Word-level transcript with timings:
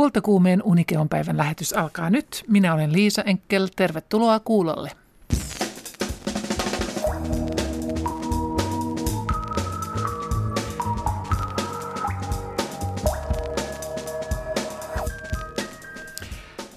Kultakuumeen 0.00 0.62
Unikeon 0.64 1.08
päivän 1.08 1.36
lähetys 1.36 1.72
alkaa 1.72 2.10
nyt. 2.10 2.44
Minä 2.48 2.74
olen 2.74 2.92
Liisa 2.92 3.22
Enkel. 3.22 3.68
Tervetuloa 3.76 4.40
kuulolle. 4.40 4.90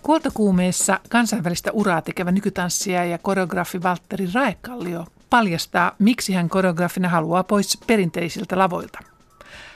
Kultakuumeessa 0.02 1.00
kansainvälistä 1.10 1.72
uraa 1.72 2.02
tekevä 2.02 2.32
nykytanssija 2.32 3.06
ja 3.06 3.18
koreografi 3.18 3.84
Valtteri 3.84 4.30
Raekallio 4.34 5.06
paljastaa, 5.30 5.96
miksi 6.00 6.34
hän 6.34 6.50
koreografina 6.50 7.10
haluaa 7.10 7.44
pois 7.44 7.78
perinteisiltä 7.88 8.58
lavoilta– 8.58 9.00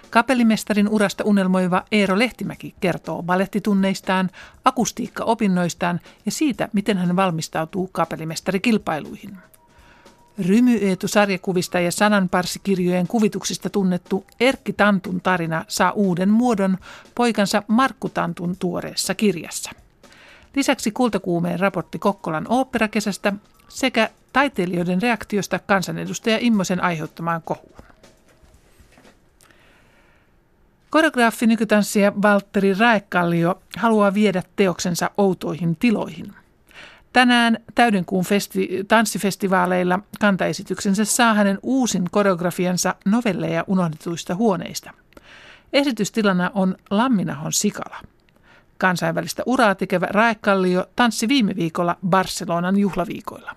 Kapellimestarin 0.10 0.90
urasta 0.90 1.24
unelmoiva 1.24 1.84
Eero 1.92 2.20
Lehtimäki 2.20 2.76
kertoo 2.80 3.24
balettitunneistaan, 3.24 4.30
akustiikkaopinnoistaan 4.66 6.00
ja 6.26 6.32
siitä, 6.32 6.70
miten 6.74 6.98
hän 6.98 7.16
valmistautuu 7.16 7.90
kapellimestarikilpailuihin. 7.92 9.38
Rymy 10.40 10.76
Eetu 10.76 11.08
sarjakuvista 11.08 11.80
ja 11.80 11.92
sananparsikirjojen 11.92 13.08
kuvituksista 13.08 13.70
tunnettu 13.70 14.26
Erkki 14.40 14.74
Tantun 14.74 15.22
tarina 15.22 15.66
saa 15.68 15.92
uuden 15.92 16.30
muodon 16.30 16.78
poikansa 17.16 17.64
Markku 17.68 18.10
Tantun 18.10 18.56
tuoreessa 18.60 19.16
kirjassa. 19.16 19.72
Lisäksi 20.56 20.92
kultakuumeen 20.92 21.60
raportti 21.60 22.00
Kokkolan 22.00 22.46
oopperakesästä 22.50 23.34
sekä 23.68 24.10
taiteilijoiden 24.34 25.02
reaktiosta 25.02 25.60
kansanedustaja 25.60 26.38
Immosen 26.42 26.84
aiheuttamaan 26.84 27.42
kohuun. 27.42 27.87
Koreograafi 30.90 31.48
nykytanssija 31.48 32.14
Valtteri 32.22 32.74
Raekallio 32.74 33.62
haluaa 33.78 34.14
viedä 34.14 34.44
teoksensa 34.56 35.12
outoihin 35.18 35.76
tiloihin. 35.76 36.34
Tänään 37.14 37.58
täydenkuun 37.76 38.26
festi- 38.26 38.84
tanssifestivaaleilla 38.88 40.00
kantaesityksensä 40.20 41.06
saa 41.06 41.34
hänen 41.34 41.60
uusin 41.64 42.06
koreografiansa 42.12 42.96
novelleja 43.06 43.64
unohdetuista 43.68 44.36
huoneista. 44.36 44.94
Esitystilana 45.74 46.52
on 46.54 46.78
Lamminahon 46.90 47.54
Sikala. 47.54 47.98
Kansainvälistä 48.78 49.44
uraa 49.46 49.76
tekevä 49.76 50.08
Raekallio 50.10 50.86
tanssi 50.96 51.28
viime 51.28 51.56
viikolla 51.56 51.98
Barcelonan 52.08 52.78
juhlaviikoilla. 52.78 53.56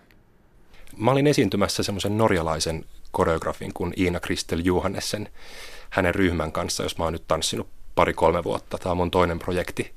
Mä 0.96 1.10
olin 1.10 1.26
esiintymässä 1.26 1.82
semmoisen 1.82 2.18
norjalaisen 2.18 2.84
koreografin 3.10 3.74
kuin 3.74 3.92
Iina 3.96 4.20
Kristel 4.20 4.60
Johannessen 4.64 5.28
hänen 5.90 6.14
ryhmän 6.14 6.52
kanssa, 6.52 6.82
jos 6.82 6.98
mä 6.98 7.04
oon 7.04 7.12
nyt 7.12 7.28
tanssinut 7.28 7.68
pari-kolme 7.94 8.44
vuotta. 8.44 8.78
Tämä 8.78 8.90
on 8.90 8.96
mun 8.96 9.10
toinen 9.10 9.38
projekti, 9.38 9.94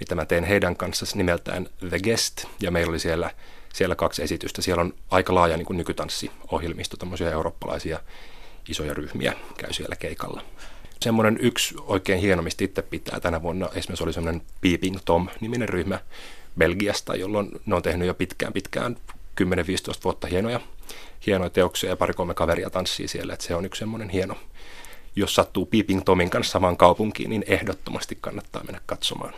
mitä 0.00 0.14
mä 0.14 0.24
teen 0.24 0.44
heidän 0.44 0.76
kanssa 0.76 1.06
nimeltään 1.14 1.68
The 1.88 1.98
Guest, 1.98 2.44
ja 2.60 2.70
meillä 2.70 2.90
oli 2.90 2.98
siellä, 2.98 3.30
siellä 3.74 3.94
kaksi 3.94 4.22
esitystä. 4.22 4.62
Siellä 4.62 4.80
on 4.80 4.94
aika 5.10 5.34
laaja 5.34 5.56
niin 5.56 5.66
nykytanssiohjelmisto, 5.70 6.96
tämmöisiä 6.96 7.30
eurooppalaisia 7.30 8.00
isoja 8.68 8.94
ryhmiä 8.94 9.32
käy 9.56 9.72
siellä 9.72 9.96
keikalla. 9.96 10.42
Semmoinen 11.00 11.38
yksi 11.40 11.74
oikein 11.80 12.20
hieno, 12.20 12.42
mistä 12.42 12.64
itse 12.64 12.82
pitää 12.82 13.20
tänä 13.20 13.42
vuonna, 13.42 13.68
esimerkiksi 13.74 14.04
oli 14.04 14.12
semmoinen 14.12 14.42
Peeping 14.60 14.96
Tom-niminen 15.04 15.68
ryhmä 15.68 15.98
Belgiasta, 16.58 17.16
jolloin 17.16 17.50
ne 17.66 17.74
on 17.74 17.82
tehnyt 17.82 18.08
jo 18.08 18.14
pitkään 18.14 18.52
pitkään 18.52 18.96
10-15 19.40 19.44
vuotta 20.04 20.26
hienoja, 20.26 20.60
hienoja 21.26 21.50
teoksia 21.50 21.90
ja 21.90 21.96
pari-kolme 21.96 22.34
kaveria 22.34 22.70
tanssii 22.70 23.08
siellä, 23.08 23.32
että 23.32 23.46
se 23.46 23.54
on 23.54 23.64
yksi 23.64 23.78
semmoinen 23.78 24.08
hieno, 24.08 24.36
jos 25.16 25.34
sattuu 25.34 25.66
Peeping 25.66 26.02
Tomin 26.04 26.30
kanssa 26.30 26.52
samaan 26.52 26.76
kaupunkiin, 26.76 27.30
niin 27.30 27.44
ehdottomasti 27.46 28.18
kannattaa 28.20 28.64
mennä 28.64 28.80
katsomaan. 28.86 29.34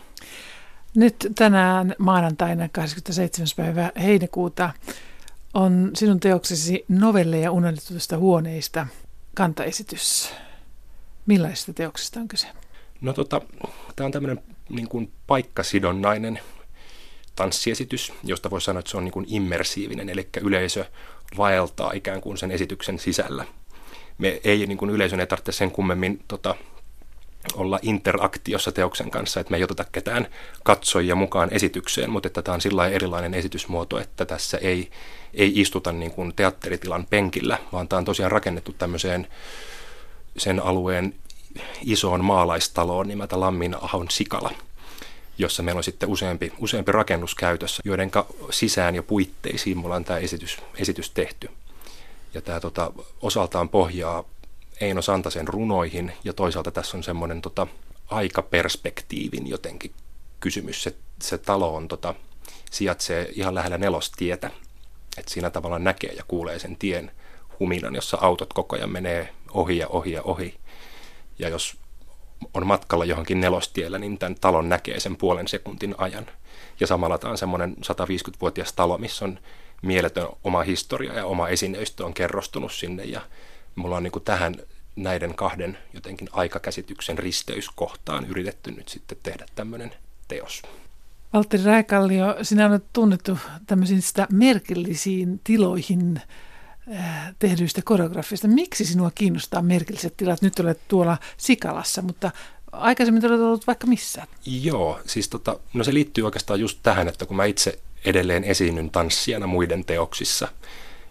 Nyt 0.95 1.29
tänään 1.35 1.95
maanantaina 1.99 2.69
27. 2.69 3.49
päivä 3.57 3.93
heinäkuuta 4.03 4.71
on 5.55 5.91
sinun 5.95 6.21
teoksesi 6.21 6.85
novelleja 6.89 7.53
unohdetuista 7.53 8.19
huoneista 8.19 8.87
kantaesitys. 9.35 10.31
Millaisista 11.27 11.73
teoksista 11.73 12.21
on 12.21 12.29
kyse? 12.29 12.47
No 13.01 13.13
tota, 13.13 13.41
tämä 13.97 14.07
on 14.07 14.13
tämmöinen 14.13 14.43
niin 14.69 14.89
kuin 14.89 15.13
paikkasidonnainen 15.27 16.39
tanssiesitys, 17.37 18.13
josta 18.25 18.51
voi 18.51 18.61
sanoa, 18.61 18.81
että 18.81 18.91
se 18.91 18.97
on 18.97 19.05
niin 19.05 19.13
kuin 19.13 19.27
immersiivinen, 19.29 20.09
eli 20.09 20.29
yleisö 20.41 20.85
vaeltaa 21.37 21.93
ikään 21.93 22.21
kuin 22.21 22.39
sen 22.39 22.51
esityksen 22.51 22.99
sisällä– 22.99 23.45
me 24.19 24.41
ei 24.45 24.67
niin 24.67 24.79
kuin 24.79 24.91
yleisön 24.91 25.21
ei 25.21 25.27
tarvitse 25.27 25.53
sen 25.53 25.71
kummemmin 25.71 26.21
tota, 26.29 26.55
olla 27.55 27.79
interaktiossa 27.83 28.73
teoksen 28.73 29.11
kanssa, 29.11 29.41
että 29.41 29.51
me 29.51 29.57
ei 29.57 29.65
oteta 29.65 29.85
ketään 29.93 30.27
katsojia 30.65 31.15
mukaan 31.15 31.49
esitykseen, 31.53 32.11
mutta 32.11 32.27
että 32.27 32.43
tämä 32.43 32.55
on 32.55 32.61
sillä 32.61 32.89
erilainen 32.89 33.35
esitysmuoto, 33.35 33.99
että 33.99 34.25
tässä 34.25 34.59
ei, 34.59 34.91
ei 35.35 35.61
istuta 35.61 35.93
niin 35.93 36.11
kuin 36.11 36.33
teatteritilan 36.37 37.07
penkillä, 37.11 37.59
vaan 37.73 37.89
tämä 37.89 37.99
on 37.99 38.05
tosiaan 38.05 38.33
rakennettu 38.33 38.73
tämmöiseen 38.73 39.29
sen 40.37 40.61
alueen 40.61 41.15
isoon 41.85 42.25
maalaistaloon 42.25 43.09
nimeltä 43.09 43.41
Lammin 43.41 43.77
Ahon 43.81 44.11
Sikala, 44.11 44.51
jossa 45.39 45.63
meillä 45.63 45.79
on 45.79 45.85
sitten 45.85 46.09
useampi, 46.09 46.53
useampi 46.59 46.93
rakennus 46.93 47.35
käytössä, 47.35 47.83
joiden 47.85 48.11
sisään 48.51 48.95
ja 48.95 49.03
puitteisiin 49.03 49.79
mulla 49.79 49.95
on 49.95 50.05
tämä 50.05 50.19
esitys, 50.19 50.59
esitys 50.77 51.11
tehty. 51.11 51.51
Ja 52.35 52.41
tämä 52.41 52.61
tota, 52.61 52.93
osaltaan 53.23 53.69
pohjaa 53.69 54.25
Eino 54.81 55.03
Santasen 55.03 55.49
runoihin 55.49 56.13
ja 56.25 56.33
toisaalta 56.33 56.71
tässä 56.71 56.97
on 56.97 57.03
semmoinen 57.03 57.43
tota, 57.43 57.67
aikaperspektiivin 58.11 59.47
jotenkin 59.47 59.93
kysymys. 60.41 60.83
Se, 60.83 60.95
se 61.21 61.39
talo 61.39 61.75
on, 61.75 61.89
tota, 61.89 62.15
sijaitsee 62.71 63.29
ihan 63.33 63.55
lähellä 63.55 63.79
nelostietä, 63.79 64.51
että 65.19 65.33
siinä 65.33 65.51
tavalla 65.51 65.79
näkee 65.79 66.13
ja 66.13 66.25
kuulee 66.29 66.59
sen 66.59 66.77
tien 66.77 67.11
huminan, 67.61 67.95
jossa 67.95 68.19
autot 68.21 68.53
koko 68.53 68.77
ajan 68.77 68.91
menee 68.91 69.29
ohi 69.51 69.79
ja 69.79 69.89
ohi 69.89 70.13
ja 70.13 70.23
ohi. 70.23 70.55
Ja 71.39 71.49
jos 71.49 71.77
on 72.55 72.67
matkalla 72.67 73.05
johonkin 73.05 73.41
nelostiellä, 73.41 73.99
niin 73.99 74.19
tämän 74.19 74.35
talon 74.35 74.69
näkee 74.69 75.01
sen 75.01 75.17
puolen 75.17 75.49
sekuntin 75.49 75.95
ajan. 75.99 76.27
Ja 76.81 76.87
samalla 76.87 77.19
tämä 77.19 77.31
on 77.31 77.39
semmoinen 77.39 77.77
150-vuotias 77.87 78.73
talo, 78.73 78.99
missä 78.99 79.25
on 79.25 79.39
mieletön 79.83 80.29
oma 80.45 80.63
historia 80.63 81.15
ja 81.15 81.27
oma 81.27 81.49
esineistö 81.49 82.07
on 82.07 82.15
kerrostunut 82.15 82.73
sinne 82.73 83.05
ja 83.05 83.21
mulla 83.75 83.97
on 83.97 84.03
niin 84.03 84.13
kuin 84.13 84.25
tähän 84.25 84.55
näiden 84.97 85.35
kahden 85.35 85.79
jotenkin 85.95 86.29
aikakäsityksen 86.33 87.19
risteyskohtaan 87.19 88.27
yritetty 88.27 88.71
nyt 88.71 88.89
sitten 88.89 89.19
tehdä 89.23 89.47
tämmöinen 89.55 89.93
teos. 90.29 90.63
Valtteri 91.33 91.65
Räikallio, 91.65 92.37
sinä 92.43 92.67
olet 92.67 92.85
tunnettu 92.93 93.39
tämmöisistä 93.67 94.27
merkillisiin 94.33 95.41
tiloihin 95.45 96.21
äh, 96.95 97.35
tehdyistä 97.39 97.81
koreografista. 97.85 98.49
Miksi 98.49 98.85
sinua 98.85 99.11
kiinnostaa 99.15 99.63
merkilliset 99.63 100.17
tilat? 100.17 100.43
Nyt 100.43 100.61
olet 100.61 100.81
tuolla 100.89 101.19
Sikalassa, 101.37 102.03
mutta 102.03 102.31
aikaisemmin 102.73 103.27
olet 103.27 103.41
ollut 103.41 103.67
vaikka 103.67 103.87
missä. 103.87 104.27
Joo, 104.47 105.01
siis 105.07 105.29
tota, 105.29 105.59
no 105.75 105.85
se 105.85 105.95
liittyy 105.95 106.25
oikeastaan 106.25 106.61
just 106.61 106.79
tähän, 106.83 107.09
että 107.09 107.27
kun 107.27 107.37
mä 107.37 107.45
itse 107.45 107.79
edelleen 108.05 108.45
esiinnyn 108.45 108.91
tanssijana 108.91 109.47
muiden 109.47 109.85
teoksissa, 109.85 110.49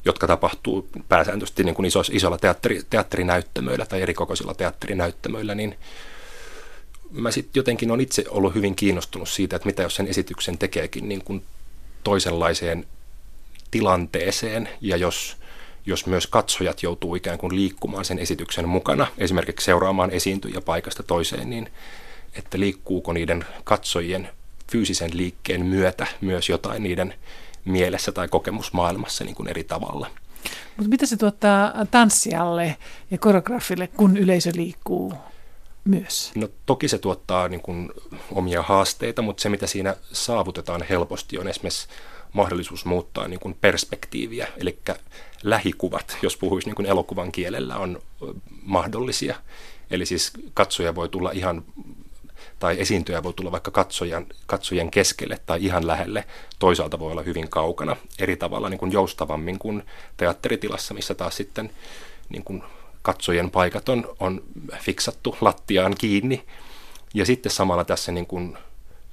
jotka 0.05 0.27
tapahtuu 0.27 0.87
pääsääntöisesti 1.09 1.63
niin 1.63 1.75
kuin 1.75 1.85
iso, 1.85 2.01
isolla 2.11 2.37
teatteri, 2.37 2.81
teatterinäyttämöillä 2.89 3.85
tai 3.85 4.01
erikokoisilla 4.01 4.53
teatterinäyttämöillä, 4.53 5.55
niin 5.55 5.77
mä 7.11 7.31
sitten 7.31 7.59
jotenkin 7.59 7.91
on 7.91 8.01
itse 8.01 8.23
ollut 8.29 8.55
hyvin 8.55 8.75
kiinnostunut 8.75 9.29
siitä, 9.29 9.55
että 9.55 9.65
mitä 9.65 9.81
jos 9.83 9.95
sen 9.95 10.07
esityksen 10.07 10.57
tekeekin 10.57 11.09
niin 11.09 11.23
kuin 11.23 11.43
toisenlaiseen 12.03 12.85
tilanteeseen 13.71 14.69
ja 14.81 14.97
jos, 14.97 15.37
jos 15.85 16.05
myös 16.05 16.27
katsojat 16.27 16.83
joutuu 16.83 17.15
ikään 17.15 17.37
kuin 17.37 17.55
liikkumaan 17.55 18.05
sen 18.05 18.19
esityksen 18.19 18.69
mukana, 18.69 19.07
esimerkiksi 19.17 19.65
seuraamaan 19.65 20.11
esiintyjä 20.11 20.61
paikasta 20.61 21.03
toiseen, 21.03 21.49
niin 21.49 21.69
että 22.33 22.59
liikkuuko 22.59 23.13
niiden 23.13 23.45
katsojien 23.63 24.29
fyysisen 24.71 25.17
liikkeen 25.17 25.65
myötä 25.65 26.07
myös 26.21 26.49
jotain 26.49 26.83
niiden 26.83 27.13
mielessä 27.65 28.11
tai 28.11 28.27
kokemusmaailmassa 28.27 29.23
niin 29.23 29.35
kuin 29.35 29.47
eri 29.47 29.63
tavalla. 29.63 30.07
Mutta 30.77 30.89
mitä 30.89 31.05
se 31.05 31.17
tuottaa 31.17 31.73
tanssijalle 31.91 32.77
ja 33.11 33.17
koreografille, 33.17 33.87
kun 33.87 34.17
yleisö 34.17 34.51
liikkuu 34.55 35.13
myös? 35.83 36.31
No 36.35 36.49
toki 36.65 36.87
se 36.87 36.97
tuottaa 36.97 37.47
niin 37.47 37.61
kuin 37.61 37.91
omia 38.31 38.61
haasteita, 38.61 39.21
mutta 39.21 39.41
se 39.41 39.49
mitä 39.49 39.67
siinä 39.67 39.95
saavutetaan 40.11 40.83
helposti 40.89 41.37
on 41.37 41.47
esimerkiksi 41.47 41.87
mahdollisuus 42.33 42.85
muuttaa 42.85 43.27
niin 43.27 43.39
kuin 43.39 43.57
perspektiiviä, 43.61 44.47
eli 44.57 44.79
lähikuvat, 45.43 46.17
jos 46.21 46.37
puhuisi 46.37 46.67
niin 46.67 46.75
kuin 46.75 46.85
elokuvan 46.85 47.31
kielellä, 47.31 47.77
on 47.77 48.01
mahdollisia. 48.61 49.35
Eli 49.91 50.05
siis 50.05 50.31
katsoja 50.53 50.95
voi 50.95 51.09
tulla 51.09 51.31
ihan 51.31 51.63
tai 52.61 52.75
esiintyjä 52.79 53.23
voi 53.23 53.33
tulla 53.33 53.51
vaikka 53.51 53.71
katsojan, 53.71 54.25
katsojen 54.45 54.91
keskelle 54.91 55.39
tai 55.45 55.65
ihan 55.65 55.87
lähelle. 55.87 56.25
Toisaalta 56.59 56.99
voi 56.99 57.11
olla 57.11 57.21
hyvin 57.21 57.49
kaukana 57.49 57.95
eri 58.19 58.37
tavalla 58.37 58.69
niin 58.69 58.77
kuin 58.77 58.91
joustavammin 58.91 59.59
kuin 59.59 59.83
teatteritilassa, 60.17 60.93
missä 60.93 61.15
taas 61.15 61.37
sitten 61.37 61.69
niin 62.29 62.43
kuin 62.43 62.63
katsojen 63.01 63.51
paikat 63.51 63.89
on, 63.89 64.15
on 64.19 64.43
fiksattu 64.79 65.37
lattiaan 65.41 65.95
kiinni. 65.97 66.43
Ja 67.13 67.25
sitten 67.25 67.51
samalla 67.51 67.85
tässä 67.85 68.11
niin 68.11 68.27
kuin 68.27 68.57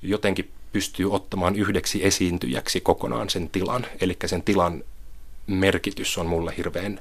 jotenkin 0.03 0.51
pystyy 0.73 1.12
ottamaan 1.12 1.56
yhdeksi 1.56 2.06
esiintyjäksi 2.06 2.81
kokonaan 2.81 3.31
sen 3.31 3.51
tilan. 3.51 3.87
Eli 4.01 4.17
sen 4.27 4.43
tilan 4.43 4.85
merkitys 5.47 6.19
on 6.19 6.27
mulle 6.27 6.55
hirveän, 6.56 7.01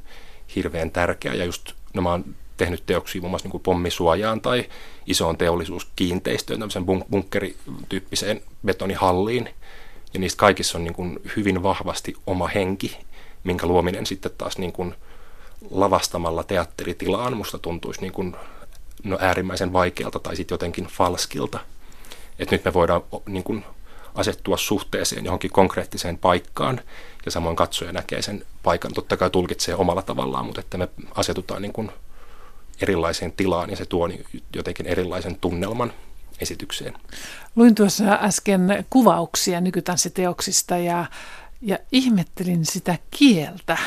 hirveän 0.55 0.91
tärkeä. 0.91 1.33
Ja 1.33 1.45
just 1.45 1.71
no 1.93 2.01
mä 2.01 2.09
oon 2.11 2.25
tehnyt 2.57 2.83
teoksia 2.85 3.21
muun 3.21 3.31
muassa 3.31 3.49
niin 3.49 3.61
pommisuojaan 3.61 4.41
tai 4.41 4.65
isoon 5.05 5.37
teollisuuskiinteistöön, 5.37 6.59
tämmöisen 6.59 6.85
bunkkerityyppiseen 6.85 8.41
betonihalliin. 8.65 9.49
Ja 10.13 10.19
niistä 10.19 10.39
kaikissa 10.39 10.77
on 10.77 10.83
niin 10.83 10.93
kuin 10.93 11.19
hyvin 11.35 11.63
vahvasti 11.63 12.15
oma 12.27 12.47
henki, 12.47 12.97
minkä 13.43 13.67
luominen 13.67 14.05
sitten 14.05 14.31
taas 14.37 14.57
niin 14.57 14.71
kuin 14.71 14.95
lavastamalla 15.71 16.43
teatteritilaan 16.43 17.37
musta 17.37 17.57
tuntuisi 17.59 18.01
niin 18.01 18.13
kuin, 18.13 18.35
no, 19.03 19.17
äärimmäisen 19.21 19.73
vaikealta 19.73 20.19
tai 20.19 20.35
sitten 20.35 20.53
jotenkin 20.53 20.85
falskilta. 20.85 21.59
Että 22.39 22.55
nyt 22.55 22.65
me 22.65 22.73
voidaan 22.73 23.01
niin 23.25 23.43
kuin, 23.43 23.63
asettua 24.17 24.57
suhteeseen 24.57 25.25
johonkin 25.25 25.51
konkreettiseen 25.51 26.17
paikkaan 26.17 26.81
ja 27.25 27.31
samoin 27.31 27.55
katsoja 27.55 27.91
näkee 27.91 28.21
sen 28.21 28.45
paikan. 28.63 28.93
Totta 28.93 29.17
kai 29.17 29.29
tulkitsee 29.29 29.75
omalla 29.75 30.01
tavallaan, 30.01 30.45
mutta 30.45 30.61
että 30.61 30.77
me 30.77 30.89
asetutaan 31.15 31.61
niin 31.61 31.73
kuin 31.73 31.91
erilaiseen 32.81 33.31
tilaan 33.31 33.69
ja 33.69 33.75
se 33.75 33.85
tuo 33.85 34.09
jotenkin 34.55 34.85
erilaisen 34.85 35.37
tunnelman 35.41 35.93
esitykseen. 36.41 36.93
Luin 37.55 37.75
tuossa 37.75 38.19
äsken 38.21 38.85
kuvauksia 38.89 39.61
nykytanssiteoksista 39.61 40.77
ja 40.77 41.05
ja 41.61 41.79
ihmettelin 41.91 42.65
sitä 42.65 42.97
kieltä. 43.11 43.77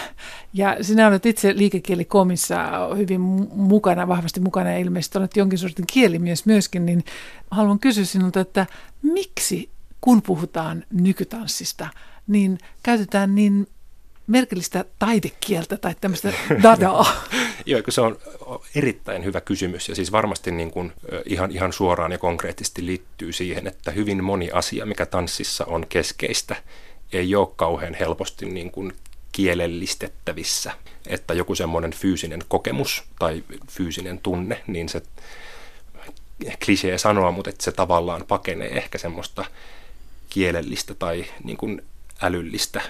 Ja 0.53 0.77
sinä 0.81 1.09
olet 1.09 1.27
itse 1.27 1.57
liikekielikomissa 1.57 2.57
hyvin 2.97 3.21
mukana, 3.55 4.09
vahvasti 4.09 4.41
mukana 4.41 4.71
ja 4.71 4.79
ilmeisesti 4.79 5.19
olet 5.19 5.37
jonkin 5.37 5.59
sortin 5.59 5.87
kielimies 5.93 6.47
myöskin, 6.47 6.87
niin 6.87 7.05
haluan 7.51 7.79
kysyä 7.79 8.05
sinulta, 8.05 8.41
että 8.41 8.67
miksi 9.03 9.71
kun 10.01 10.23
puhutaan 10.23 10.85
nykytanssista, 10.91 11.89
niin 12.27 12.59
käytetään 12.83 13.35
niin 13.35 13.67
merkillistä 14.31 14.85
taidekieltä 14.99 15.77
tai 15.77 15.95
tämmöistä 16.01 16.33
dadaa? 16.63 17.07
Joo, 17.67 17.83
se 17.89 18.01
on 18.01 18.19
erittäin 18.75 19.25
hyvä 19.25 19.41
kysymys 19.41 19.89
ja 19.89 19.95
siis 19.95 20.13
varmasti 20.13 20.51
niin 20.51 20.71
kuin 20.71 20.93
ihan, 21.27 21.51
ihan 21.51 21.73
suoraan 21.73 22.13
ja 22.13 22.19
konkreettisesti 22.19 22.87
liittyy 22.87 23.33
siihen, 23.33 23.67
että 23.67 23.91
hyvin 23.91 24.25
moni 24.25 24.51
asia, 24.51 24.87
mikä 24.87 25.07
tanssissa 25.07 25.65
on 25.65 25.87
keskeistä, 25.89 26.57
ei 27.13 27.35
ole 27.35 27.49
kauhean 27.57 27.95
helposti 27.95 28.47
niin 28.47 28.71
kuin 28.71 28.93
kielellistettävissä. 29.33 30.73
Että 31.07 31.35
joku 31.35 31.55
semmoinen 31.55 31.93
fyysinen 31.93 32.43
kokemus 32.49 33.03
tai 33.19 33.45
fyysinen 33.69 34.19
tunne, 34.19 34.63
niin 34.67 34.89
se 34.89 35.03
klisee 36.65 36.99
sanoa, 36.99 37.31
mutta 37.31 37.51
että 37.51 37.65
se 37.65 37.73
tavallaan 37.73 38.25
pakenee 38.29 38.77
ehkä 38.77 38.99
semmoista 38.99 39.45
kielellistä 40.31 40.95
tai 40.95 41.25
niin 41.45 41.57
kuin 41.57 41.83
älyllistä 42.23 42.83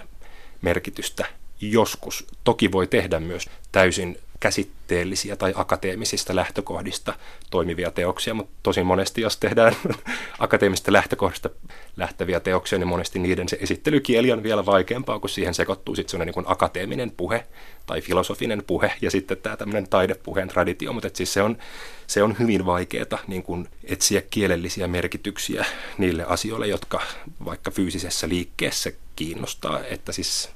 merkitystä 0.62 1.26
joskus. 1.60 2.26
Toki 2.44 2.72
voi 2.72 2.86
tehdä 2.86 3.20
myös 3.20 3.46
täysin 3.72 4.18
käsitteellisiä 4.40 5.36
tai 5.36 5.52
akateemisista 5.56 6.36
lähtökohdista 6.36 7.14
toimivia 7.50 7.90
teoksia, 7.90 8.34
mutta 8.34 8.52
tosi 8.62 8.82
monesti, 8.82 9.20
jos 9.20 9.36
tehdään 9.36 9.76
akateemisista 10.38 10.92
lähtökohdista 10.92 11.50
lähteviä 11.96 12.40
teoksia, 12.40 12.78
niin 12.78 12.88
monesti 12.88 13.18
niiden 13.18 13.48
se 13.48 13.58
esittelykieli 13.60 14.32
on 14.32 14.42
vielä 14.42 14.66
vaikeampaa, 14.66 15.18
kun 15.18 15.28
siihen 15.28 15.54
sekoittuu 15.54 15.94
sitten 15.94 16.10
sellainen 16.10 16.34
niin 16.34 16.52
akateeminen 16.52 17.10
puhe 17.10 17.46
tai 17.86 18.00
filosofinen 18.00 18.62
puhe 18.66 18.92
ja 19.02 19.10
sitten 19.10 19.36
tämä 19.36 19.56
tämmöinen 19.56 19.88
taidepuheen 19.88 20.48
traditio, 20.48 20.92
mutta 20.92 21.10
siis 21.12 21.32
se 21.32 21.42
on, 21.42 21.58
se 22.06 22.22
on 22.22 22.36
hyvin 22.38 22.66
vaikeaa 22.66 23.18
niin 23.26 23.42
kuin 23.42 23.68
etsiä 23.84 24.22
kielellisiä 24.30 24.86
merkityksiä 24.86 25.64
niille 25.98 26.24
asioille, 26.24 26.66
jotka 26.66 27.02
vaikka 27.44 27.70
fyysisessä 27.70 28.28
liikkeessä 28.28 28.92
kiinnostaa, 29.16 29.84
että 29.84 30.12
siis 30.12 30.50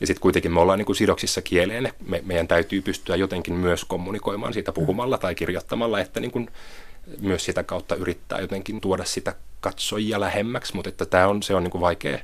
ja 0.00 0.06
sitten 0.06 0.20
kuitenkin 0.20 0.52
me 0.52 0.60
ollaan 0.60 0.78
niin 0.78 0.86
kuin 0.86 0.96
sidoksissa 0.96 1.42
kieleen. 1.42 1.92
Me, 2.06 2.22
meidän 2.26 2.48
täytyy 2.48 2.82
pystyä 2.82 3.16
jotenkin 3.16 3.54
myös 3.54 3.84
kommunikoimaan 3.84 4.52
siitä 4.52 4.72
puhumalla 4.72 5.18
tai 5.18 5.34
kirjoittamalla, 5.34 6.00
että 6.00 6.20
niin 6.20 6.30
kuin 6.30 6.50
myös 7.20 7.44
sitä 7.44 7.62
kautta 7.62 7.94
yrittää 7.94 8.40
jotenkin 8.40 8.80
tuoda 8.80 9.04
sitä 9.04 9.34
katsojia 9.60 10.20
lähemmäksi, 10.20 10.74
mutta 10.74 10.88
että 10.88 11.06
tämä 11.06 11.28
on, 11.28 11.42
se 11.42 11.54
on 11.54 11.62
niin 11.62 11.70
kuin 11.70 11.82
vaikea, 11.82 12.18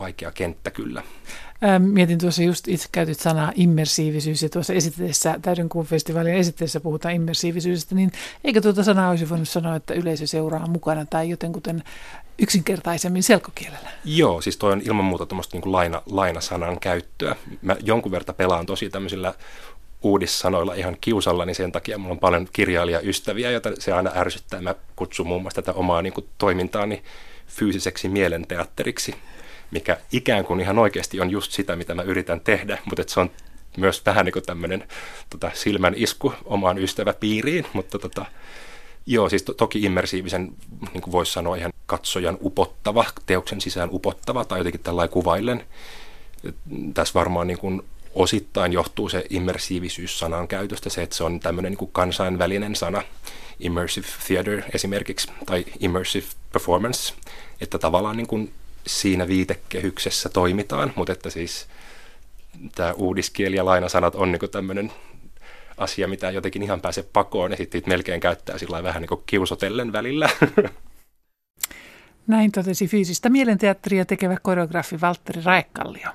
vaikea 0.00 0.32
kenttä 0.32 0.70
kyllä. 0.70 1.02
Mietin 1.78 2.18
tuossa 2.18 2.42
just 2.42 2.68
itse 2.68 2.88
käytit 2.92 3.20
sanaa 3.20 3.52
immersiivisyys 3.54 4.42
ja 4.42 4.48
tuossa 4.48 4.72
esitteessä, 4.72 5.38
täydenkuun 5.42 5.86
festivaalin 5.86 6.34
esitteessä 6.34 6.80
puhutaan 6.80 7.14
immersiivisyydestä, 7.14 7.94
niin 7.94 8.12
eikö 8.44 8.60
tuota 8.60 8.84
sanaa 8.84 9.10
olisi 9.10 9.28
voinut 9.28 9.48
sanoa, 9.48 9.76
että 9.76 9.94
yleisö 9.94 10.26
seuraa 10.26 10.66
mukana 10.66 11.06
tai 11.10 11.30
jotenkuten 11.30 11.82
yksinkertaisemmin 12.38 13.22
selkokielellä? 13.22 13.90
Joo, 14.04 14.40
siis 14.40 14.56
toi 14.56 14.72
on 14.72 14.82
ilman 14.84 15.04
muuta 15.04 15.26
tuommoista 15.26 15.58
niin 15.58 15.72
laina, 15.72 16.02
lainasanan 16.06 16.80
käyttöä. 16.80 17.36
Mä 17.62 17.76
jonkun 17.84 18.12
verran 18.12 18.34
pelaan 18.34 18.66
tosi 18.66 18.90
tämmöisillä 18.90 19.34
uudissanoilla 20.02 20.74
ihan 20.74 20.96
kiusalla, 21.00 21.44
niin 21.44 21.54
sen 21.54 21.72
takia 21.72 21.98
mulla 21.98 22.12
on 22.12 22.18
paljon 22.18 22.48
kirjailijaystäviä, 22.52 23.50
joita 23.50 23.70
se 23.78 23.92
aina 23.92 24.12
ärsyttää. 24.14 24.60
Mä 24.60 24.74
kutsun 24.96 25.26
muun 25.26 25.42
muassa 25.42 25.62
tätä 25.62 25.78
omaa 25.78 26.02
niin 26.02 26.12
kuin, 26.12 26.26
toimintaani 26.38 27.02
fyysiseksi 27.46 28.08
mielenteatteriksi, 28.08 29.14
mikä 29.70 29.96
ikään 30.12 30.44
kuin 30.44 30.60
ihan 30.60 30.78
oikeasti 30.78 31.20
on 31.20 31.30
just 31.30 31.52
sitä, 31.52 31.76
mitä 31.76 31.94
mä 31.94 32.02
yritän 32.02 32.40
tehdä, 32.40 32.78
mutta 32.84 33.04
se 33.06 33.20
on 33.20 33.30
myös 33.76 34.06
vähän 34.06 34.24
niin 34.24 34.32
kuin 34.32 34.44
tämmöinen 34.46 34.88
tota, 35.30 35.50
silmän 35.54 35.94
isku 35.96 36.34
omaan 36.44 36.78
ystäväpiiriin, 36.78 37.66
mutta 37.72 37.98
tota, 37.98 38.26
Joo, 39.06 39.28
siis 39.28 39.42
to- 39.42 39.54
toki 39.54 39.82
immersiivisen, 39.82 40.52
niin 40.92 41.02
kuin 41.02 41.12
voisi 41.12 41.32
sanoa, 41.32 41.56
ihan 41.56 41.72
katsojan 41.86 42.38
upottava, 42.42 43.04
teoksen 43.26 43.60
sisään 43.60 43.88
upottava 43.92 44.44
tai 44.44 44.60
jotenkin 44.60 44.80
tällainen 44.80 45.12
kuvaillen. 45.12 45.64
Tässä 46.94 47.14
varmaan 47.14 47.46
niin 47.46 47.58
kuin 47.58 47.82
osittain 48.14 48.72
johtuu 48.72 49.08
se 49.08 49.24
immersiivisyys 49.30 50.18
sanan 50.18 50.48
käytöstä, 50.48 50.90
se, 50.90 51.02
että 51.02 51.16
se 51.16 51.24
on 51.24 51.40
tämmöinen 51.40 51.72
niin 51.72 51.78
kuin 51.78 51.92
kansainvälinen 51.92 52.76
sana, 52.76 53.02
immersive 53.60 54.06
theater 54.26 54.62
esimerkiksi, 54.74 55.28
tai 55.46 55.64
immersive 55.80 56.26
performance, 56.52 57.14
että 57.60 57.78
tavallaan 57.78 58.16
niin 58.16 58.26
kuin 58.26 58.52
siinä 58.86 59.28
viitekehyksessä 59.28 60.28
toimitaan, 60.28 60.92
mutta 60.96 61.12
että 61.12 61.30
siis 61.30 61.66
tämä 62.74 62.92
uudiskieli 62.92 63.56
ja 63.56 63.64
lainasanat 63.64 64.14
on 64.14 64.32
niin 64.32 64.50
tämmöinen 64.50 64.92
asia, 65.82 66.08
mitä 66.08 66.30
jotenkin 66.30 66.62
ihan 66.62 66.80
pääse 66.80 67.02
pakoon, 67.12 67.50
ja 67.50 67.56
sitten 67.56 67.82
melkein 67.86 68.20
käyttää 68.20 68.58
sillä 68.58 68.82
vähän 68.82 69.02
niin 69.02 69.08
kuin 69.08 69.22
kiusotellen 69.26 69.92
välillä. 69.92 70.28
Näin 72.26 72.52
totesi 72.52 72.86
fyysistä 72.86 73.28
mielenteatteria 73.28 74.04
tekevä 74.04 74.36
koreografi 74.42 75.00
Valtteri 75.00 75.42
Raekkallio. 75.44 76.08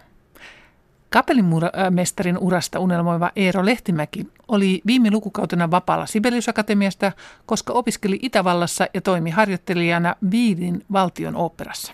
Kapellimestarin 1.09 2.37
urasta 2.37 2.79
unelmoiva 2.79 3.31
Eero 3.35 3.65
Lehtimäki 3.65 4.27
oli 4.47 4.81
viime 4.85 5.11
lukukautena 5.11 5.71
vapaalla 5.71 6.05
Sibelius 6.05 6.49
Akatemiasta, 6.49 7.11
koska 7.45 7.73
opiskeli 7.73 8.19
Itävallassa 8.21 8.87
ja 8.93 9.01
toimi 9.01 9.29
harjoittelijana 9.29 10.15
Viidin 10.31 10.85
valtion 10.91 11.35
oopperassa. 11.35 11.93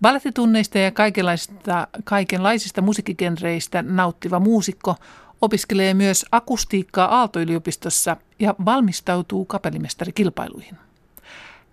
Ballettitunneista 0.00 0.78
ja 0.78 0.90
kaikenlaisista, 0.90 1.88
kaikenlaisista 2.04 2.82
musiikkigenreistä 2.82 3.82
nauttiva 3.82 4.40
muusikko 4.40 4.96
opiskelee 5.42 5.94
myös 5.94 6.26
akustiikkaa 6.32 7.18
Aalto-yliopistossa 7.18 8.16
ja 8.38 8.54
valmistautuu 8.64 9.44
kapellimestarikilpailuihin. 9.44 10.76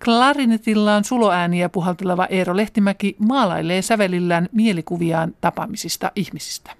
Klarinetillaan 0.05 1.03
suloääniä 1.03 1.69
puhalteleva 1.69 2.25
Eero 2.25 2.57
Lehtimäki 2.57 3.15
maalailee 3.19 3.81
sävelillään 3.81 4.49
mielikuviaan 4.51 5.35
tapaamisista 5.41 6.11
ihmisistä. 6.15 6.76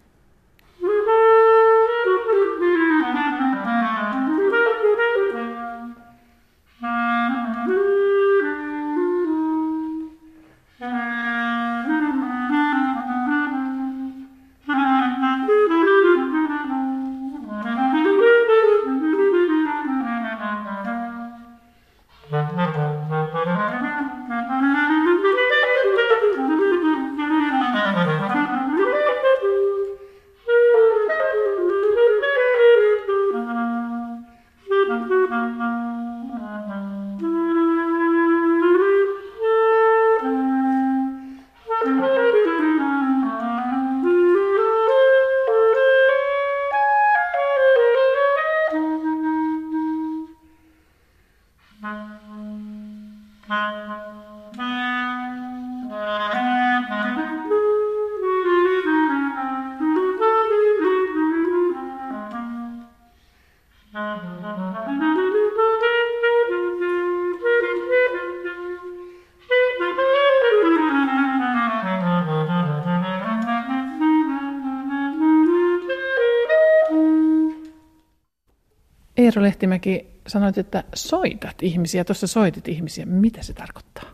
Eero 79.28 79.42
Lehtimäki, 79.42 80.08
sanoit, 80.28 80.58
että 80.58 80.84
soitat 80.96 81.64
ihmisiä, 81.64 82.04
tuossa 82.04 82.28
soitit 82.28 82.68
ihmisiä. 82.68 83.06
Mitä 83.06 83.42
se 83.42 83.54
tarkoittaa? 83.54 84.10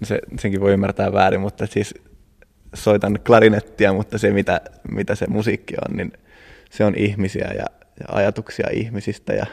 No 0.00 0.04
se, 0.04 0.18
senkin 0.38 0.60
voi 0.60 0.72
ymmärtää 0.72 1.12
väärin, 1.12 1.40
mutta 1.40 1.66
siis 1.66 1.94
soitan 2.74 3.18
klarinettia, 3.26 3.92
mutta 3.92 4.18
se 4.18 4.30
mitä, 4.30 4.60
mitä 4.90 5.14
se 5.14 5.26
musiikki 5.26 5.74
on, 5.88 5.96
niin 5.96 6.12
se 6.70 6.84
on 6.84 6.94
ihmisiä 6.96 7.50
ja, 7.54 7.64
ja 8.00 8.06
ajatuksia 8.08 8.66
ihmisistä. 8.72 9.32
Ja 9.32 9.46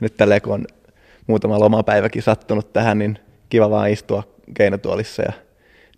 nyt 0.00 0.16
tällä 0.16 0.40
kun 0.40 0.52
on 0.52 0.66
muutama 1.26 1.60
lomapäiväkin 1.60 2.22
sattunut 2.22 2.72
tähän, 2.72 2.98
niin 2.98 3.18
kiva 3.48 3.70
vaan 3.70 3.90
istua 3.90 4.22
keinotuolissa 4.54 5.22
ja 5.22 5.32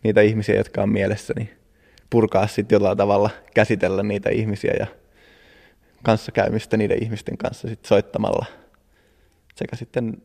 niitä 0.03 0.21
ihmisiä, 0.21 0.55
jotka 0.55 0.83
on 0.83 0.89
mielessä, 0.89 1.35
niin 1.37 1.51
purkaa 2.11 2.47
sitten 2.47 2.77
jollain 2.77 2.99
tavalla, 2.99 3.31
käsitellä 3.55 4.03
niitä 4.03 4.31
ihmisiä 4.31 4.75
ja 4.79 4.87
kanssakäymistä 6.07 6.77
niiden 6.77 7.03
ihmisten 7.03 7.39
kanssa 7.39 7.69
sit 7.69 7.85
soittamalla. 7.85 8.47
Sekä 9.55 9.77
sitten 9.77 10.23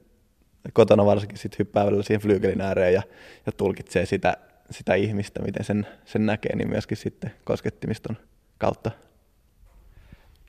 kotona 0.74 1.06
varsinkin 1.06 1.38
sit 1.38 1.60
hyppää 1.60 1.86
välillä 1.86 2.04
siihen 2.04 2.22
flyygelin 2.22 2.62
ääreen 2.62 2.94
ja, 2.94 3.02
ja 3.46 3.52
tulkitsee 3.52 4.06
sitä, 4.06 4.38
sitä 4.72 4.94
ihmistä, 4.94 5.42
miten 5.42 5.66
sen, 5.66 5.88
sen 6.06 6.26
näkee, 6.26 6.56
niin 6.56 6.70
myöskin 6.70 6.98
sitten 6.98 7.32
koskettimiston 7.44 8.18
kautta. 8.58 8.92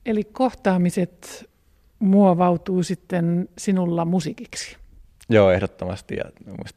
Eli 0.06 0.24
kohtaamiset 0.24 1.50
muovautuu 1.98 2.82
sitten 2.82 3.48
sinulla 3.58 4.04
musiikiksi? 4.04 4.76
Joo, 5.28 5.50
ehdottomasti. 5.50 6.16
Ja 6.16 6.24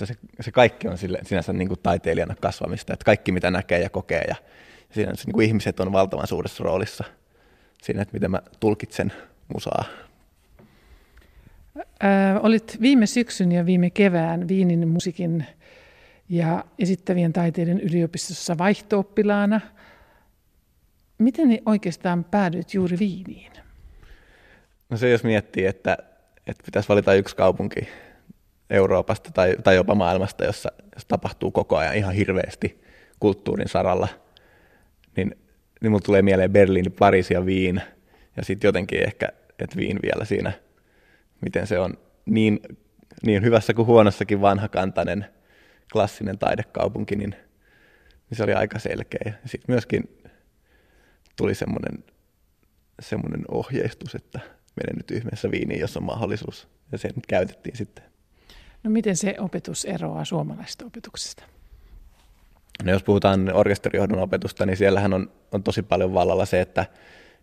se, 0.05 0.15
se 0.41 0.51
kaikki 0.51 0.87
on 0.87 0.97
sille, 0.97 1.19
sinänsä 1.23 1.53
niin 1.53 1.67
kuin 1.67 1.79
taiteilijana 1.83 2.35
kasvamista. 2.41 2.93
Että 2.93 3.05
kaikki, 3.05 3.31
mitä 3.31 3.51
näkee 3.51 3.79
ja 3.79 3.89
kokee. 3.89 4.23
Ja, 4.27 4.35
ja 4.89 4.95
siinä 4.95 5.11
niin 5.25 5.33
kuin 5.33 5.47
ihmiset 5.47 5.79
on 5.79 5.91
valtavan 5.91 6.27
suuressa 6.27 6.63
roolissa 6.63 7.03
siinä, 7.85 8.01
että 8.01 8.13
miten 8.13 8.31
mä 8.31 8.41
tulkitsen 8.59 9.13
musaa. 9.53 9.83
Ää, 11.99 12.39
olit 12.39 12.77
viime 12.81 13.05
syksyn 13.05 13.51
ja 13.51 13.65
viime 13.65 13.89
kevään 13.89 14.47
Viinin 14.47 14.87
musiikin 14.87 15.45
ja 16.29 16.63
esittävien 16.79 17.33
taiteiden 17.33 17.81
yliopistossa 17.81 18.57
vaihtooppilaana. 18.57 19.61
Miten 21.17 21.59
oikeastaan 21.65 22.23
päädyit 22.23 22.73
juuri 22.73 22.99
Viiniin? 22.99 23.51
No 24.89 24.97
se 24.97 25.09
jos 25.09 25.23
miettii, 25.23 25.65
että, 25.65 25.97
että 26.47 26.63
pitäisi 26.65 26.89
valita 26.89 27.13
yksi 27.13 27.35
kaupunki 27.35 27.87
Euroopasta 28.69 29.31
tai, 29.31 29.55
tai 29.63 29.75
jopa 29.75 29.95
maailmasta, 29.95 30.45
jossa, 30.45 30.71
jossa 30.93 31.07
tapahtuu 31.07 31.51
koko 31.51 31.77
ajan 31.77 31.95
ihan 31.95 32.13
hirveästi 32.13 32.81
kulttuurin 33.19 33.69
saralla, 33.69 34.07
niin, 35.15 35.35
niin 35.81 35.91
mulla 35.91 36.03
tulee 36.05 36.21
mieleen 36.21 36.51
Berliini, 36.51 36.89
Pariisi 36.89 37.33
ja 37.33 37.45
Viin. 37.45 37.81
Ja 38.37 38.45
sitten 38.45 38.67
jotenkin 38.67 39.03
ehkä, 39.03 39.29
että 39.59 39.75
Viin 39.75 39.99
vielä 40.03 40.25
siinä, 40.25 40.51
miten 41.41 41.67
se 41.67 41.79
on 41.79 41.93
niin, 42.25 42.59
niin 43.25 43.43
hyvässä 43.43 43.73
kuin 43.73 43.85
huonossakin 43.85 44.41
vanhakantainen 44.41 45.25
klassinen 45.91 46.37
taidekaupunki, 46.37 47.15
niin, 47.15 47.35
niin 48.29 48.37
se 48.37 48.43
oli 48.43 48.53
aika 48.53 48.79
selkeä. 48.79 49.21
Ja 49.25 49.33
sitten 49.45 49.73
myöskin 49.73 50.17
tuli 51.35 51.55
semmoinen, 51.55 52.03
semmoinen 53.01 53.41
ohjeistus, 53.51 54.15
että 54.15 54.39
mene 54.75 54.97
nyt 54.97 55.11
ihmeessä 55.11 55.51
Viiniin, 55.51 55.79
jos 55.79 55.97
on 55.97 56.03
mahdollisuus. 56.03 56.67
Ja 56.91 56.97
sen 56.97 57.11
käytettiin 57.27 57.77
sitten. 57.77 58.03
No 58.83 58.89
miten 58.89 59.15
se 59.15 59.35
opetus 59.39 59.85
eroaa 59.85 60.25
suomalaisesta 60.25 60.85
opetuksesta? 60.85 61.43
No 62.83 62.91
jos 62.91 63.03
puhutaan 63.03 63.53
orkesterijohdon 63.53 64.19
opetusta, 64.19 64.65
niin 64.65 64.77
siellähän 64.77 65.13
on, 65.13 65.31
on 65.51 65.63
tosi 65.63 65.81
paljon 65.83 66.13
vallalla 66.13 66.45
se, 66.45 66.61
että, 66.61 66.85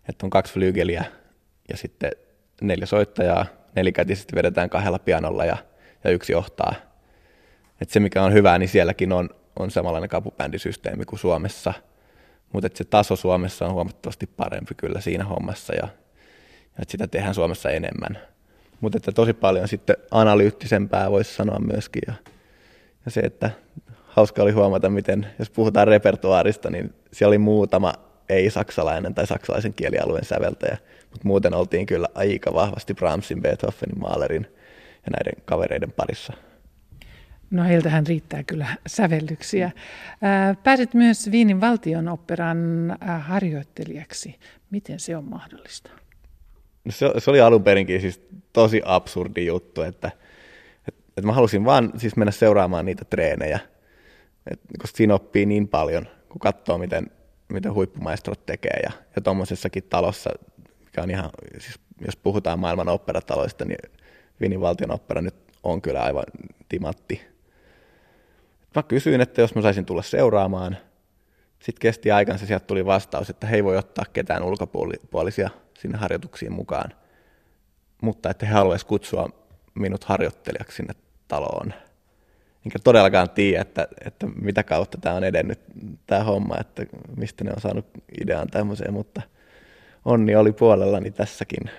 että 0.09 0.25
on 0.25 0.29
kaksi 0.29 0.53
flygeliä 0.53 1.05
ja 1.69 1.77
sitten 1.77 2.11
neljä 2.61 2.85
soittajaa, 2.85 3.45
nelikätisesti 3.75 4.35
vedetään 4.35 4.69
kahdella 4.69 4.99
pianolla 4.99 5.45
ja, 5.45 5.57
ja 6.03 6.11
yksi 6.11 6.31
johtaa. 6.31 6.75
Et 7.81 7.89
se 7.89 7.99
mikä 7.99 8.23
on 8.23 8.33
hyvää, 8.33 8.59
niin 8.59 8.69
sielläkin 8.69 9.11
on, 9.11 9.29
on 9.59 9.71
samanlainen 9.71 10.09
kapubändisysteemi 10.09 11.05
kuin 11.05 11.19
Suomessa, 11.19 11.73
mutta 12.53 12.69
se 12.73 12.83
taso 12.83 13.15
Suomessa 13.15 13.65
on 13.65 13.73
huomattavasti 13.73 14.27
parempi 14.27 14.75
kyllä 14.77 15.01
siinä 15.01 15.23
hommassa 15.23 15.73
ja, 15.73 15.87
ja 16.77 16.85
sitä 16.87 17.07
tehdään 17.07 17.35
Suomessa 17.35 17.69
enemmän. 17.69 18.17
Mutta 18.81 19.11
tosi 19.11 19.33
paljon 19.33 19.67
sitten 19.67 19.95
analyyttisempää 20.11 21.11
voisi 21.11 21.35
sanoa 21.35 21.59
myöskin. 21.59 22.01
Ja, 22.07 22.13
ja 23.05 23.11
se, 23.11 23.19
että 23.19 23.51
hauska 24.13 24.43
oli 24.43 24.51
huomata, 24.51 24.89
miten 24.89 25.27
jos 25.39 25.49
puhutaan 25.49 25.87
repertuaarista, 25.87 26.69
niin 26.69 26.93
siellä 27.11 27.29
oli 27.29 27.37
muutama 27.37 27.93
ei-saksalainen 28.29 29.15
tai 29.15 29.27
saksalaisen 29.27 29.73
kielialueen 29.73 30.25
säveltäjä, 30.25 30.77
mutta 31.11 31.27
muuten 31.27 31.53
oltiin 31.53 31.85
kyllä 31.85 32.07
aika 32.15 32.53
vahvasti 32.53 32.93
Brahmsin, 32.93 33.41
Beethovenin, 33.41 33.99
Mahlerin 33.99 34.47
ja 35.05 35.11
näiden 35.11 35.43
kavereiden 35.45 35.91
parissa. 35.91 36.33
No 37.51 37.63
heiltähän 37.63 38.07
riittää 38.07 38.43
kyllä 38.43 38.67
sävellyksiä. 38.87 39.71
Pääsit 40.63 40.93
myös 40.93 41.31
Viinin 41.31 41.61
valtionoperan 41.61 42.57
harjoittelijaksi. 43.19 44.39
Miten 44.69 44.99
se 44.99 45.17
on 45.17 45.23
mahdollista? 45.23 45.89
No 46.85 46.91
se, 46.91 47.11
se 47.17 47.29
oli 47.29 47.41
alun 47.41 47.63
perinkin 47.63 48.01
siis 48.01 48.27
tosi 48.53 48.81
absurdi 48.85 49.45
juttu, 49.45 49.81
että, 49.81 50.07
että, 50.87 51.01
että 51.17 51.27
mä 51.27 51.33
halusin 51.33 51.65
vaan 51.65 51.91
siis 51.97 52.15
mennä 52.15 52.31
seuraamaan 52.31 52.85
niitä 52.85 53.05
treenejä, 53.05 53.59
että, 54.51 54.67
koska 54.81 54.97
siinä 54.97 55.13
oppii 55.13 55.45
niin 55.45 55.67
paljon, 55.67 56.07
kun 56.29 56.39
katsoo, 56.39 56.77
miten, 56.77 57.11
miten 57.49 57.73
huippumaistrat 57.73 58.45
tekee. 58.45 58.79
Ja, 58.83 58.91
ja 59.15 59.21
tuommoisessakin 59.21 59.83
talossa, 59.83 60.29
mikä 60.85 61.01
on 61.03 61.09
ihan, 61.09 61.29
siis 61.57 61.79
jos 62.05 62.15
puhutaan 62.15 62.59
maailman 62.59 62.89
operataloista, 62.89 63.65
niin 63.65 63.91
Vinin 64.41 64.61
valtion 64.61 64.91
opera 64.91 65.21
nyt 65.21 65.35
on 65.63 65.81
kyllä 65.81 66.01
aivan 66.01 66.23
timatti. 66.69 67.21
Mä 68.75 68.83
kysyin, 68.83 69.21
että 69.21 69.41
jos 69.41 69.55
mä 69.55 69.61
saisin 69.61 69.85
tulla 69.85 70.01
seuraamaan, 70.01 70.77
sitten 71.59 71.81
kesti 71.81 72.11
aikansa, 72.11 72.45
sieltä 72.45 72.65
tuli 72.65 72.85
vastaus, 72.85 73.29
että 73.29 73.47
he 73.47 73.55
ei 73.55 73.63
voi 73.63 73.77
ottaa 73.77 74.05
ketään 74.13 74.43
ulkopuolisia 74.43 75.49
sinne 75.79 75.97
harjoituksiin 75.97 76.53
mukaan, 76.53 76.93
mutta 78.01 78.29
että 78.29 78.45
he 78.45 78.53
haluaisivat 78.53 78.89
kutsua 78.89 79.29
minut 79.75 80.03
harjoittelijaksi 80.03 80.75
sinne 80.75 80.93
taloon. 81.27 81.73
Enkä 82.65 82.79
todellakaan 82.83 83.29
tiedä, 83.29 83.61
että, 83.61 83.87
että 84.05 84.27
mitä 84.41 84.63
kautta 84.63 84.97
tämä 84.97 85.15
on 85.15 85.23
edennyt, 85.23 85.59
tämä 86.07 86.23
homma, 86.23 86.55
että 86.59 86.85
mistä 87.17 87.43
ne 87.43 87.51
on 87.55 87.61
saanut 87.61 87.85
idean 88.21 88.47
tämmöiseen, 88.47 88.93
mutta 88.93 89.21
onni 90.05 90.35
oli 90.35 90.53
puolellani 90.53 91.11
tässäkin. 91.11 91.69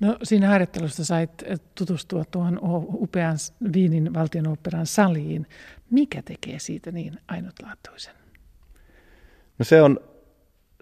No 0.00 0.16
siinä 0.22 0.48
harjoittelussa 0.48 1.04
sait 1.04 1.30
tutustua 1.74 2.24
tuohon 2.24 2.58
upean 2.92 3.36
Viinin 3.72 4.14
valtionoperan 4.14 4.86
saliin. 4.86 5.46
Mikä 5.90 6.22
tekee 6.22 6.58
siitä 6.58 6.92
niin 6.92 7.18
ainutlaatuisen? 7.28 8.14
No 9.58 9.64
se 9.64 9.82
on 9.82 10.00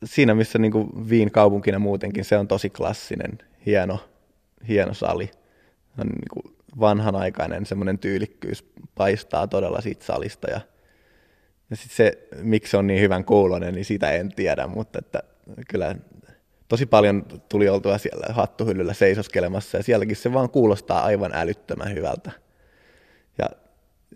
siinä, 0.05 0.35
missä 0.35 0.59
niin 0.59 0.73
kuin 0.73 1.09
Viin 1.09 1.31
kaupunkina 1.31 1.79
muutenkin, 1.79 2.25
se 2.25 2.39
on 2.39 2.49
tosi 2.49 2.71
klassinen, 2.71 3.39
hieno, 3.67 3.99
hieno 4.69 4.95
sali. 4.95 5.31
On 5.99 6.07
niin 6.07 6.29
kuin 6.33 6.58
vanhanaikainen 6.81 7.67
semmoinen 7.67 7.99
tyylikkyys 7.99 8.65
paistaa 8.95 9.47
todella 9.47 9.81
siitä 9.81 10.05
salista. 10.05 10.51
Ja, 10.51 10.61
ja 11.71 11.77
sit 11.77 11.91
se, 11.91 12.29
miksi 12.43 12.71
se 12.71 12.77
on 12.77 12.87
niin 12.87 13.01
hyvän 13.01 13.25
kuulonen, 13.25 13.75
niin 13.75 13.85
sitä 13.85 14.11
en 14.11 14.29
tiedä, 14.29 14.67
mutta 14.67 14.99
että 14.99 15.23
kyllä 15.69 15.97
tosi 16.69 16.87
paljon 16.87 17.25
tuli 17.49 17.69
oltua 17.69 17.99
siellä 17.99 18.35
hattuhyllyllä 18.35 18.95
seisoskelemassa 18.95 19.77
ja 19.77 19.83
sielläkin 19.83 20.17
se 20.17 20.33
vaan 20.33 20.51
kuulostaa 20.51 21.05
aivan 21.05 21.31
älyttömän 21.35 21.95
hyvältä. 21.95 22.31
Ja, 23.39 23.47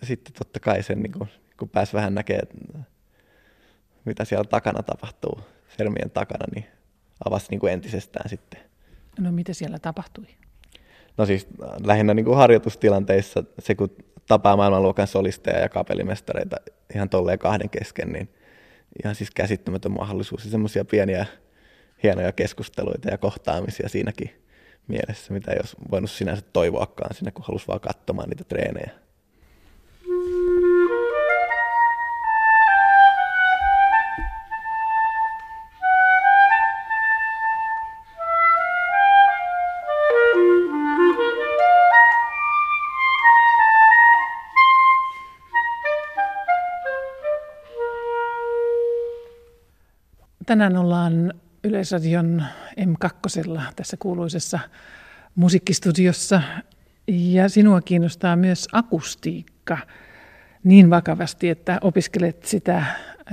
sitten 0.03 0.33
totta 0.33 0.61
kai 0.61 0.83
sen, 0.83 1.03
niin 1.03 1.13
kun, 1.13 1.29
kun 1.59 1.69
pääsi 1.69 1.93
vähän 1.93 2.15
näkemään, 2.15 2.87
mitä 4.05 4.25
siellä 4.25 4.45
takana 4.45 4.83
tapahtuu, 4.83 5.41
sermien 5.77 6.11
takana, 6.11 6.47
niin 6.55 6.67
avasi 7.25 7.47
niin 7.51 7.69
entisestään 7.73 8.29
sitten. 8.29 8.61
No 9.21 9.33
mitä 9.33 9.53
siellä 9.53 9.79
tapahtui? 9.79 10.27
No 11.17 11.27
siis 11.27 11.47
äh, 11.63 11.69
lähinnä 11.85 12.15
niin 12.15 12.25
kuin 12.25 12.37
harjoitustilanteissa 12.37 13.45
se, 13.59 13.75
kun 13.75 13.97
tapaa 14.29 14.57
maailmanluokan 14.57 15.07
solisteja 15.07 15.59
ja 15.59 15.69
kapellimestareita 15.69 16.57
ihan 16.95 17.09
tolleen 17.09 17.39
kahden 17.39 17.71
kesken, 17.71 18.13
niin 18.13 18.29
ihan 19.05 19.15
siis 19.15 19.31
käsittämätön 19.31 19.93
mahdollisuus. 19.93 20.51
Semmoisia 20.51 20.85
pieniä 20.85 21.27
hienoja 22.03 22.33
keskusteluita 22.33 23.11
ja 23.11 23.19
kohtaamisia 23.19 23.89
siinäkin 23.89 24.31
mielessä, 24.89 25.33
mitä 25.33 25.51
ei 25.53 25.59
olisi 25.61 25.77
voinut 25.91 26.11
sinänsä 26.11 26.43
toivoakaan 26.53 27.15
siinä, 27.15 27.31
kun 27.31 27.45
halusi 27.49 27.69
vaan 27.69 27.81
katsomaan 27.81 28.29
niitä 28.29 28.45
treenejä. 28.45 28.91
Tänään 50.53 50.77
ollaan 50.77 51.35
Yleisradion 51.65 52.45
M2 52.81 53.61
tässä 53.77 53.97
kuuluisessa 53.97 54.59
musiikkistudiossa 55.35 56.43
ja 57.09 57.49
sinua 57.49 57.81
kiinnostaa 57.81 58.37
myös 58.37 58.69
akustiikka 58.73 59.79
niin 60.65 60.91
vakavasti, 60.91 61.49
että 61.49 61.79
opiskelet 61.83 62.45
sitä 62.45 62.85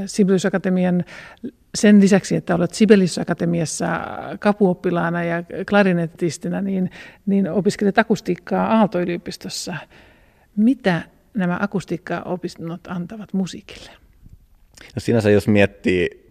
Sibelius 0.06 0.46
Akatemian 0.46 1.04
sen 1.76 2.02
lisäksi, 2.02 2.36
että 2.36 2.56
olet 2.56 2.74
Sibelius 2.74 3.18
Akatemiassa 3.20 3.88
kapuoppilaana 4.40 5.24
ja 5.24 5.44
klarinettistina, 5.70 6.62
niin, 6.62 6.92
niin 7.26 7.52
opiskelet 7.52 7.98
akustiikkaa 7.98 8.78
Aalto-yliopistossa. 8.78 9.76
Mitä 10.56 11.02
nämä 11.34 11.58
akustiikka-opinnot 11.62 12.88
antavat 12.88 13.34
musiikille? 13.34 13.92
No 14.96 15.00
sinänsä 15.00 15.30
jos 15.30 15.48
miettii 15.48 16.29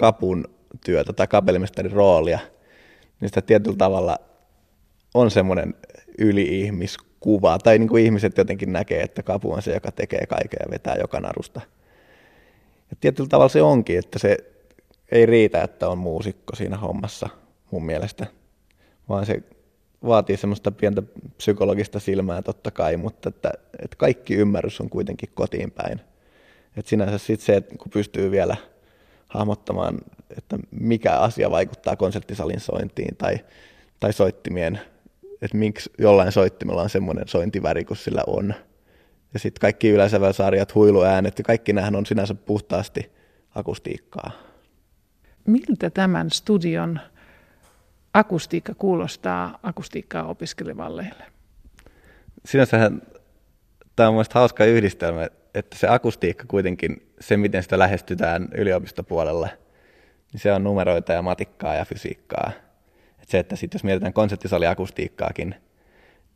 kapun 0.00 0.44
työtä 0.84 1.12
tai 1.12 1.26
kapellimestarin 1.26 1.92
roolia, 1.92 2.38
niin 3.20 3.28
sitä 3.28 3.42
tietyllä 3.42 3.76
tavalla 3.76 4.18
on 5.14 5.30
semmoinen 5.30 5.74
yli-ihmiskuva, 6.18 7.58
tai 7.58 7.78
niin 7.78 7.88
kuin 7.88 8.04
ihmiset 8.04 8.38
jotenkin 8.38 8.72
näkee, 8.72 9.02
että 9.02 9.22
kapu 9.22 9.52
on 9.52 9.62
se, 9.62 9.74
joka 9.74 9.92
tekee 9.92 10.26
kaikkea 10.26 10.60
ja 10.66 10.70
vetää 10.70 10.96
joka 10.96 11.20
narusta. 11.20 11.60
Ja 12.90 12.96
tietyllä 13.00 13.28
tavalla 13.28 13.48
se 13.48 13.62
onkin, 13.62 13.98
että 13.98 14.18
se 14.18 14.36
ei 15.12 15.26
riitä, 15.26 15.62
että 15.62 15.88
on 15.88 15.98
muusikko 15.98 16.56
siinä 16.56 16.76
hommassa 16.76 17.28
mun 17.70 17.86
mielestä, 17.86 18.26
vaan 19.08 19.26
se 19.26 19.42
vaatii 20.06 20.36
semmoista 20.36 20.70
pientä 20.70 21.02
psykologista 21.36 22.00
silmää 22.00 22.42
totta 22.42 22.70
kai, 22.70 22.96
mutta 22.96 23.28
että, 23.28 23.52
että 23.82 23.96
kaikki 23.96 24.34
ymmärrys 24.34 24.80
on 24.80 24.90
kuitenkin 24.90 25.28
kotiin 25.34 25.70
päin. 25.70 26.00
Et 26.76 26.86
sinänsä 26.86 27.18
sitten 27.18 27.46
se, 27.46 27.56
että 27.56 27.76
kun 27.76 27.90
pystyy 27.90 28.30
vielä 28.30 28.56
hahmottamaan, 29.30 29.98
että 30.36 30.58
mikä 30.70 31.12
asia 31.12 31.50
vaikuttaa 31.50 31.96
konserttisalin 31.96 32.60
sointiin 32.60 33.16
tai, 33.16 33.38
tai 34.00 34.12
soittimien, 34.12 34.80
että 35.42 35.56
miksi 35.56 35.90
jollain 35.98 36.32
soittimella 36.32 36.82
on 36.82 36.90
semmoinen 36.90 37.28
sointiväri 37.28 37.84
kuin 37.84 37.96
sillä 37.96 38.22
on. 38.26 38.54
Ja 39.34 39.38
sitten 39.38 39.60
kaikki 39.60 39.88
yleisäväsarjat, 39.88 40.74
huiluäänet 40.74 41.38
ja 41.38 41.44
kaikki 41.44 41.72
nämähän 41.72 41.96
on 41.96 42.06
sinänsä 42.06 42.34
puhtaasti 42.34 43.12
akustiikkaa. 43.54 44.30
Miltä 45.46 45.90
tämän 45.90 46.30
studion 46.30 47.00
akustiikka 48.14 48.74
kuulostaa 48.74 49.58
akustiikkaa 49.62 50.24
opiskelevalle? 50.24 51.06
Sinänsähän 52.44 53.02
tämä 53.96 54.08
on 54.08 54.14
mielestäni 54.14 54.40
hauska 54.40 54.64
yhdistelmä, 54.64 55.28
että 55.54 55.78
se 55.78 55.88
akustiikka 55.88 56.44
kuitenkin, 56.48 57.09
se 57.20 57.36
miten 57.36 57.62
sitä 57.62 57.78
lähestytään 57.78 58.48
yliopistopuolella, 58.54 59.48
niin 60.32 60.40
se 60.40 60.52
on 60.52 60.64
numeroita 60.64 61.12
ja 61.12 61.22
matikkaa 61.22 61.74
ja 61.74 61.84
fysiikkaa. 61.84 62.52
Et 63.22 63.28
se, 63.28 63.38
että 63.38 63.56
sitten 63.56 63.78
jos 63.78 63.84
mietitään 63.84 64.12
konserttisaliakustiikkaakin, 64.12 65.54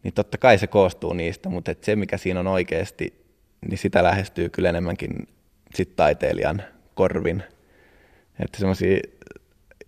niin 0.02 0.14
totta 0.14 0.38
kai 0.38 0.58
se 0.58 0.66
koostuu 0.66 1.12
niistä, 1.12 1.48
mutta 1.48 1.70
et 1.70 1.84
se 1.84 1.96
mikä 1.96 2.16
siinä 2.16 2.40
on 2.40 2.46
oikeasti, 2.46 3.24
niin 3.68 3.78
sitä 3.78 4.02
lähestyy 4.02 4.48
kyllä 4.48 4.68
enemmänkin 4.68 5.28
sit 5.74 5.96
taiteilijan 5.96 6.62
korvin. 6.94 7.42
Että 8.40 8.58
semmoisia 8.58 8.98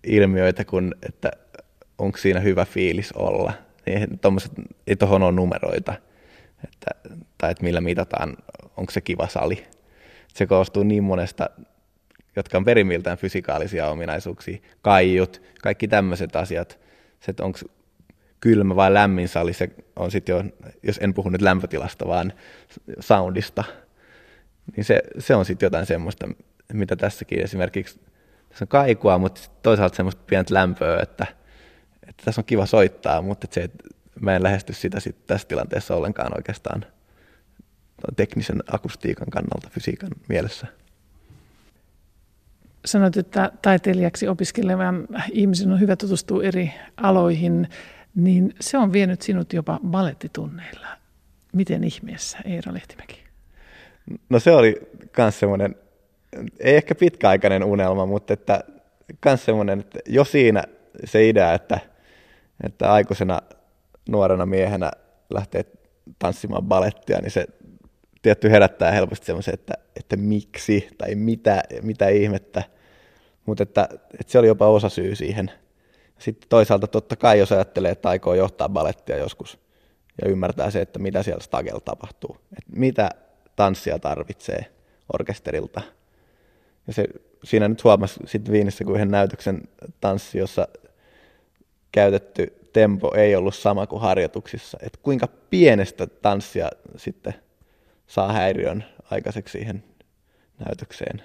ilmiöitä 0.03 0.65
kuin, 0.65 0.95
että 1.09 1.31
onko 1.97 2.17
siinä 2.17 2.39
hyvä 2.39 2.65
fiilis 2.65 3.11
olla, 3.11 3.53
niin 3.85 4.19
tommoset, 4.19 4.51
ei 4.87 4.95
tuohon 4.95 5.23
ole 5.23 5.31
numeroita, 5.31 5.93
että, 6.63 7.11
tai 7.37 7.51
että 7.51 7.63
millä 7.63 7.81
mitataan, 7.81 8.37
onko 8.77 8.91
se 8.91 9.01
kiva 9.01 9.27
sali. 9.27 9.67
Se 10.37 10.45
koostuu 10.45 10.83
niin 10.83 11.03
monesta, 11.03 11.49
jotka 12.35 12.57
on 12.57 12.65
perimiltään 12.65 13.17
fysikaalisia 13.17 13.87
ominaisuuksia, 13.87 14.57
kaiut, 14.81 15.41
kaikki 15.61 15.87
tämmöiset 15.87 16.35
asiat, 16.35 16.79
se, 17.19 17.31
että 17.31 17.43
onko 17.43 17.59
kylmä 18.39 18.75
vai 18.75 18.93
lämmin 18.93 19.27
sali, 19.27 19.53
se 19.53 19.69
on 19.95 20.11
sitten 20.11 20.33
jo, 20.33 20.43
jos 20.83 20.99
en 21.01 21.13
puhu 21.13 21.29
nyt 21.29 21.41
lämpötilasta, 21.41 22.07
vaan 22.07 22.33
soundista, 22.99 23.63
niin 24.75 24.83
se, 24.83 25.01
se 25.19 25.35
on 25.35 25.45
sitten 25.45 25.65
jotain 25.65 25.85
semmoista, 25.85 26.27
mitä 26.73 26.95
tässäkin 26.95 27.43
esimerkiksi, 27.43 27.99
tässä 28.49 28.63
on 28.63 28.67
kaikua, 28.67 29.17
mutta 29.17 29.41
toisaalta 29.63 29.95
semmoista 29.95 30.23
pientä 30.27 30.53
lämpöä, 30.53 30.99
että, 31.01 31.25
että 32.07 32.25
tässä 32.25 32.41
on 32.41 32.45
kiva 32.45 32.65
soittaa, 32.65 33.21
mutta 33.21 33.47
se, 33.51 33.69
mä 34.19 34.35
en 34.35 34.43
lähesty 34.43 34.73
sitä 34.73 34.99
sit 34.99 35.25
tässä 35.27 35.47
tilanteessa 35.47 35.95
ollenkaan 35.95 36.37
oikeastaan 36.37 36.85
teknisen 38.15 38.63
akustiikan 38.71 39.27
kannalta 39.29 39.69
fysiikan 39.69 40.09
mielessä. 40.27 40.67
Sanoit, 42.85 43.17
että 43.17 43.51
taiteilijaksi 43.61 44.27
opiskelevan 44.27 45.07
ihmisen 45.31 45.71
on 45.71 45.79
hyvä 45.79 45.95
tutustua 45.95 46.43
eri 46.43 46.73
aloihin, 46.97 47.67
niin 48.15 48.55
se 48.59 48.77
on 48.77 48.93
vienyt 48.93 49.21
sinut 49.21 49.53
jopa 49.53 49.79
balettitunneilla. 49.87 50.87
Miten 51.53 51.83
ihmeessä, 51.83 52.37
Eero 52.45 52.73
Lehtimäki? 52.73 53.23
No 54.29 54.39
se 54.39 54.51
oli 54.51 54.81
myös 55.17 55.39
semmoinen, 55.39 55.75
ei 56.59 56.75
ehkä 56.75 56.95
pitkäaikainen 56.95 57.63
unelma, 57.63 58.05
mutta 58.05 58.33
että 58.33 58.63
myös 59.25 59.45
semmoinen, 59.45 59.79
että 59.79 59.99
jo 60.09 60.23
siinä 60.23 60.63
se 61.05 61.29
idea, 61.29 61.53
että, 61.53 61.79
että 62.63 62.91
aikuisena 62.91 63.41
nuorena 64.09 64.45
miehenä 64.45 64.91
lähtee 65.29 65.65
tanssimaan 66.19 66.63
balettia, 66.63 67.19
niin 67.21 67.31
se 67.31 67.47
tietty 68.27 68.49
herättää 68.49 68.91
helposti 68.91 69.25
semmoisen, 69.25 69.53
että, 69.53 69.73
että 69.95 70.17
miksi 70.17 70.89
tai 70.97 71.15
mitä, 71.15 71.63
mitä 71.81 72.07
ihmettä. 72.07 72.63
Mutta 73.45 73.63
että, 73.63 73.89
että 73.91 74.31
se 74.31 74.39
oli 74.39 74.47
jopa 74.47 74.67
osa 74.67 74.89
syy 74.89 75.15
siihen. 75.15 75.51
Sitten 76.19 76.49
toisaalta 76.49 76.87
totta 76.87 77.15
kai, 77.15 77.39
jos 77.39 77.51
ajattelee, 77.51 77.91
että 77.91 78.09
aikoo 78.09 78.33
johtaa 78.33 78.69
balettia 78.69 79.17
joskus 79.17 79.59
ja 80.21 80.29
ymmärtää 80.29 80.71
se, 80.71 80.81
että 80.81 80.99
mitä 80.99 81.23
siellä 81.23 81.43
stagella 81.43 81.79
tapahtuu, 81.79 82.37
että 82.57 82.71
mitä 82.79 83.09
tanssia 83.55 83.99
tarvitsee 83.99 84.65
orkesterilta. 85.13 85.81
Ja 86.87 86.93
se, 86.93 87.07
siinä 87.43 87.67
nyt 87.67 87.83
huomasi 87.83 88.19
sitten 88.25 88.53
Viinissä, 88.53 88.83
kun 88.83 88.95
yhden 88.95 89.11
näytöksen 89.11 89.61
tanssi, 90.01 90.37
jossa 90.37 90.67
käytetty 91.91 92.53
tempo 92.73 93.15
ei 93.15 93.35
ollut 93.35 93.55
sama 93.55 93.87
kuin 93.87 94.01
harjoituksissa. 94.01 94.77
Että 94.81 94.99
kuinka 95.01 95.27
pienestä 95.49 96.07
tanssia 96.07 96.69
sitten 96.97 97.33
saa 98.07 98.33
häiriön 98.33 98.83
aikaiseksi 99.11 99.51
siihen 99.51 99.83
näytökseen. 100.65 101.21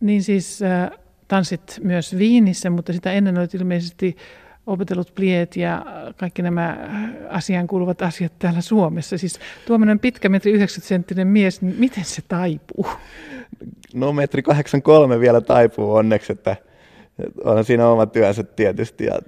Niin 0.00 0.22
siis 0.22 0.62
äh, 0.62 0.90
tanssit 1.28 1.80
myös 1.82 2.18
Viinissä, 2.18 2.70
mutta 2.70 2.92
sitä 2.92 3.12
ennen 3.12 3.38
olet 3.38 3.54
ilmeisesti 3.54 4.16
opetellut 4.66 5.14
pliet 5.14 5.56
ja 5.56 5.86
kaikki 6.16 6.42
nämä 6.42 6.76
asiaan 7.28 7.66
kuuluvat 7.66 8.02
asiat 8.02 8.32
täällä 8.38 8.60
Suomessa. 8.60 9.18
Siis 9.18 9.40
tuommoinen 9.66 9.98
pitkä 9.98 10.28
metri 10.28 10.52
90 10.52 10.88
senttinen 10.88 11.26
mies, 11.26 11.62
niin 11.62 11.76
miten 11.78 12.04
se 12.04 12.22
taipuu? 12.28 12.86
No 13.94 14.12
metri 14.12 14.42
83 14.42 15.20
vielä 15.20 15.40
taipuu 15.40 15.94
onneksi, 15.94 16.32
että 16.32 16.56
on 17.44 17.64
siinä 17.64 17.88
oma 17.88 18.06
työnsä 18.06 18.42
tietysti 18.42 19.04
ja 19.04 19.18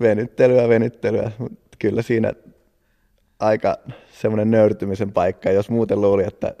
venyttelyä, 0.00 0.68
venyttelyä, 0.68 1.30
mutta 1.38 1.76
kyllä 1.78 2.02
siinä 2.02 2.32
aika 3.40 3.76
semmoinen 4.12 4.50
nöyrtymisen 4.50 5.12
paikka, 5.12 5.50
jos 5.50 5.70
muuten 5.70 6.00
luuli, 6.00 6.24
että, 6.24 6.54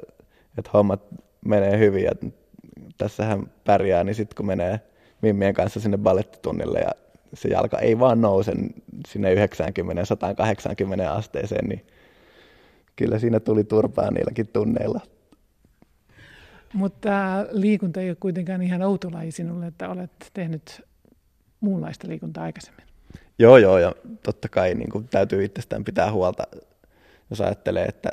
että 0.58 0.70
hommat 0.72 1.02
menee 1.44 1.78
hyvin 1.78 2.04
ja 2.04 2.12
tässähän 2.98 3.50
pärjää, 3.64 4.04
niin 4.04 4.14
sitten 4.14 4.36
kun 4.36 4.46
menee 4.46 4.80
Mimmien 5.22 5.54
kanssa 5.54 5.80
sinne 5.80 5.98
ballettitunnille 5.98 6.78
ja 6.78 6.90
se 7.34 7.48
jalka 7.48 7.78
ei 7.78 7.98
vaan 7.98 8.20
nouse 8.20 8.52
sinne 9.08 9.34
90-180 9.34 9.38
asteeseen, 11.08 11.68
niin 11.68 11.86
kyllä 12.96 13.18
siinä 13.18 13.40
tuli 13.40 13.64
turpaa 13.64 14.10
niilläkin 14.10 14.48
tunneilla. 14.48 15.00
Mutta 16.72 17.10
liikunta 17.50 18.00
ei 18.00 18.10
ole 18.10 18.16
kuitenkaan 18.20 18.62
ihan 18.62 18.82
outo 18.82 19.12
laji 19.12 19.30
sinulle, 19.30 19.66
että 19.66 19.88
olet 19.88 20.10
tehnyt 20.34 20.82
muunlaista 21.60 22.08
liikuntaa 22.08 22.44
aikaisemmin. 22.44 22.85
Joo, 23.38 23.56
joo, 23.56 23.78
ja 23.78 23.94
totta 24.22 24.48
kai 24.48 24.74
niin 24.74 24.90
kuin 24.90 25.08
täytyy 25.08 25.44
itsestään 25.44 25.84
pitää 25.84 26.12
huolta, 26.12 26.46
jos 27.30 27.40
ajattelee, 27.40 27.84
että, 27.84 28.10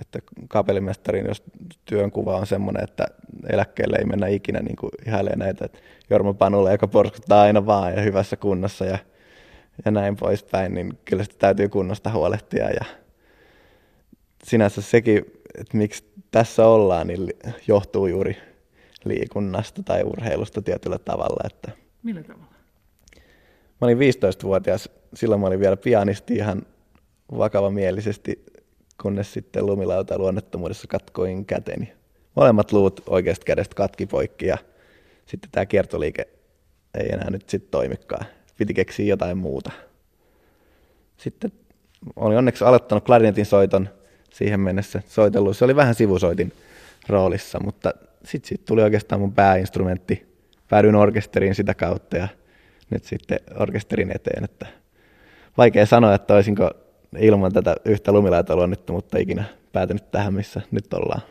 että 0.00 0.18
kapellimestarin, 0.48 1.26
jos 1.26 1.42
työnkuva 1.84 2.36
on 2.36 2.46
semmoinen, 2.46 2.84
että 2.84 3.06
eläkkeelle 3.50 3.96
ei 3.98 4.04
mennä 4.04 4.26
ikinä 4.26 4.60
niin 4.60 4.76
kuin 4.76 4.90
ihailee 5.06 5.36
näitä, 5.36 5.64
että 5.64 5.78
Jorma 6.10 6.34
Panulle, 6.34 6.72
joka 6.72 6.88
porskuttaa 6.88 7.42
aina 7.42 7.66
vaan 7.66 7.94
ja 7.94 8.02
hyvässä 8.02 8.36
kunnossa 8.36 8.84
ja, 8.84 8.98
ja 9.84 9.90
näin 9.90 10.16
poispäin, 10.16 10.74
niin 10.74 10.98
kyllä 11.04 11.24
sitä 11.24 11.36
täytyy 11.38 11.68
kunnosta 11.68 12.10
huolehtia 12.10 12.70
ja 12.70 12.84
sinänsä 14.44 14.82
sekin, 14.82 15.24
että 15.58 15.76
miksi 15.76 16.04
tässä 16.30 16.66
ollaan, 16.66 17.06
niin 17.06 17.28
johtuu 17.66 18.06
juuri 18.06 18.36
liikunnasta 19.04 19.82
tai 19.82 20.02
urheilusta 20.02 20.62
tietyllä 20.62 20.98
tavalla. 20.98 21.42
Että 21.46 21.72
Millä 22.02 22.22
tavalla? 22.22 22.57
Mä 23.80 23.86
olin 23.86 23.98
15-vuotias, 23.98 24.88
silloin 25.14 25.40
mä 25.40 25.46
olin 25.46 25.60
vielä 25.60 25.76
pianisti 25.76 26.34
ihan 26.34 26.62
vakavamielisesti, 27.38 28.44
kunnes 29.02 29.32
sitten 29.32 29.66
luonnettomuudessa 29.66 30.86
katkoin 30.88 31.46
käteni. 31.46 31.92
Molemmat 32.36 32.72
luut 32.72 33.02
oikeasta 33.06 33.44
kädestä 33.44 33.74
katki 33.74 34.06
poikki 34.06 34.46
ja 34.46 34.58
sitten 35.26 35.50
tämä 35.50 35.66
kiertoliike 35.66 36.28
ei 36.94 37.08
enää 37.12 37.30
nyt 37.30 37.48
sitten 37.48 37.70
toimikaan. 37.70 38.26
Piti 38.58 38.74
keksiä 38.74 39.06
jotain 39.06 39.38
muuta. 39.38 39.72
sitten 41.16 41.52
olin 42.16 42.38
onneksi 42.38 42.64
aloittanut 42.64 43.04
klarinetin 43.04 43.46
soiton 43.46 43.88
siihen 44.32 44.60
mennessä 44.60 45.02
soitellut. 45.08 45.56
Se 45.56 45.64
oli 45.64 45.76
vähän 45.76 45.94
sivusoitin 45.94 46.52
roolissa, 47.08 47.60
mutta 47.60 47.94
sitten 48.24 48.48
sit 48.48 48.64
tuli 48.64 48.82
oikeastaan 48.82 49.20
mun 49.20 49.32
pääinstrumentti. 49.32 50.26
Päädyin 50.68 50.94
orkesteriin 50.94 51.54
sitä 51.54 51.74
kautta 51.74 52.16
ja 52.16 52.28
nyt 52.90 53.04
sitten 53.04 53.40
orkesterin 53.60 54.12
eteen. 54.14 54.44
Että 54.44 54.66
vaikea 55.58 55.86
sanoa, 55.86 56.14
että 56.14 56.34
olisinko 56.34 56.70
ilman 57.18 57.52
tätä 57.52 57.76
yhtä 57.84 58.12
lumilaitoa 58.12 58.66
nyt, 58.66 58.88
mutta 58.88 59.18
ikinä 59.18 59.44
päätynyt 59.72 60.10
tähän, 60.10 60.34
missä 60.34 60.60
nyt 60.70 60.94
ollaan. 60.94 61.22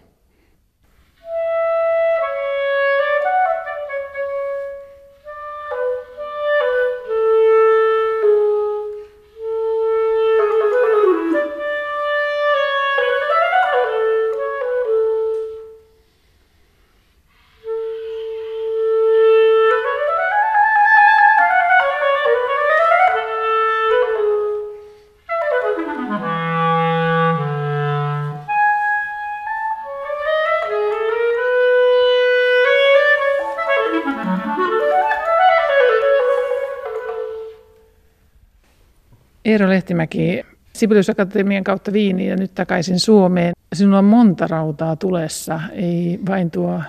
Eero 39.57 39.69
Lehtimäki 39.69 40.43
Sibelius 40.73 41.09
Akatemian 41.09 41.63
kautta 41.63 41.93
Viiniin 41.93 42.29
ja 42.29 42.35
nyt 42.35 42.55
takaisin 42.55 42.99
Suomeen. 42.99 43.53
Sinulla 43.73 43.99
on 43.99 44.05
monta 44.05 44.47
rautaa 44.47 44.95
tulessa, 44.95 45.59
ei 45.71 46.19
vain 46.27 46.51
tuo 46.51 46.81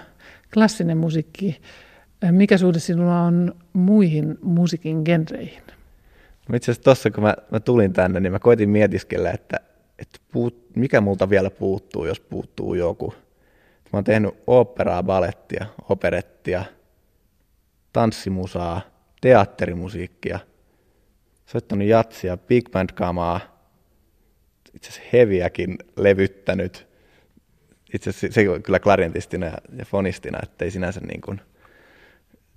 klassinen 0.54 0.98
musiikki. 0.98 1.60
Mikä 2.30 2.58
suhde 2.58 2.78
sinulla 2.78 3.22
on 3.22 3.54
muihin 3.72 4.38
musiikin 4.42 5.02
genreihin? 5.04 5.62
No 6.48 6.56
itse 6.56 6.70
asiassa 6.70 6.84
tuossa, 6.84 7.10
kun 7.10 7.24
mä, 7.24 7.34
mä 7.50 7.60
tulin 7.60 7.92
tänne, 7.92 8.20
niin 8.20 8.32
mä 8.32 8.38
koitin 8.38 8.70
mietiskellä, 8.70 9.30
että, 9.30 9.60
että 9.98 10.18
puut, 10.32 10.56
mikä 10.76 11.00
multa 11.00 11.30
vielä 11.30 11.50
puuttuu, 11.50 12.06
jos 12.06 12.20
puuttuu 12.20 12.74
joku. 12.74 13.14
Mä 13.92 13.96
oon 13.96 14.04
tehnyt 14.04 14.34
operaa, 14.46 15.02
balettia, 15.02 15.66
operettia, 15.88 16.64
tanssimusaa, 17.92 18.80
teatterimusiikkia– 19.20 20.38
soittanut 21.48 21.88
jatsia, 21.88 22.36
big 22.36 22.70
band 22.70 22.90
kamaa, 22.94 23.40
itse 24.74 24.88
asiassa 24.88 25.08
heviäkin 25.12 25.78
levyttänyt. 25.96 26.88
Itse 27.94 28.10
asiassa 28.10 28.34
se 28.34 28.60
kyllä 28.62 28.78
klarientistina 28.78 29.46
ja 29.76 29.84
fonistina, 29.84 30.38
että 30.42 30.64
ei 30.64 30.70
sinänsä 30.70 31.00
niin 31.00 31.20
kuin 31.20 31.40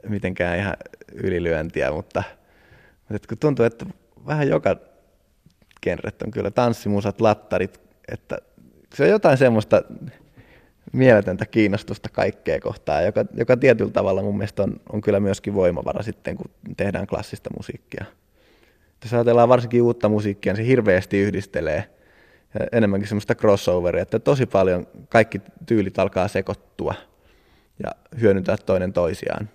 mitenkään 0.10 0.60
ihan 0.60 0.74
ylilyöntiä, 1.14 1.92
mutta, 1.92 2.24
mutta 3.10 3.28
kun 3.28 3.38
tuntuu, 3.38 3.66
että 3.66 3.86
vähän 4.28 4.50
joka 4.50 4.76
genret 5.82 6.22
on 6.22 6.32
kyllä 6.32 6.52
tanssimusat, 6.52 7.22
lattarit, 7.22 7.82
että 8.12 8.38
se 8.94 9.04
on 9.04 9.10
jotain 9.10 9.38
semmoista 9.38 9.82
mieletöntä 10.94 11.46
kiinnostusta 11.46 12.10
kaikkea 12.10 12.60
kohtaa, 12.60 13.02
joka, 13.02 13.26
joka 13.34 13.58
tietyllä 13.58 13.92
tavalla 13.92 14.22
mun 14.22 14.38
mielestä 14.38 14.64
on, 14.64 14.82
on 14.94 15.02
kyllä 15.02 15.20
myöskin 15.20 15.54
voimavara 15.54 16.04
sitten, 16.04 16.38
kun 16.38 16.52
tehdään 16.78 17.08
klassista 17.08 17.50
musiikkia 17.58 18.06
jos 19.04 19.14
ajatellaan 19.14 19.50
varsinkin 19.50 19.82
uutta 19.82 20.10
musiikkia, 20.10 20.54
niin 20.54 20.64
se 20.64 20.68
hirveästi 20.68 21.18
yhdistelee 21.18 21.90
enemmänkin 22.72 23.08
semmoista 23.08 23.36
crossoveria, 23.36 24.02
että 24.02 24.20
tosi 24.20 24.46
paljon 24.46 24.88
kaikki 25.10 25.42
tyylit 25.66 26.00
alkaa 26.00 26.28
sekoittua 26.28 26.94
ja 27.84 27.92
hyödyntää 28.22 28.58
toinen 28.58 28.94
toisiaan. 28.94 29.50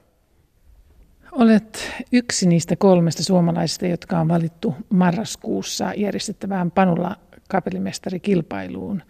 Olet 1.33 1.93
yksi 2.13 2.49
niistä 2.49 2.77
kolmesta 2.77 3.23
suomalaisista, 3.23 3.87
jotka 3.87 4.19
on 4.19 4.29
valittu 4.29 4.75
marraskuussa 4.91 5.93
järjestettävään 5.97 6.71
Panulla 6.71 7.17
kapellimestarikilpailuun. 7.49 9.03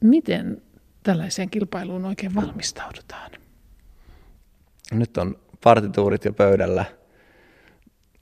Miten 0.00 0.62
tällaiseen 1.02 1.50
kilpailuun 1.50 2.04
oikein 2.04 2.34
valmistaudutaan? 2.34 3.30
Nyt 4.92 5.16
on 5.16 5.38
partituurit 5.64 6.24
jo 6.24 6.32
pöydällä. 6.32 6.84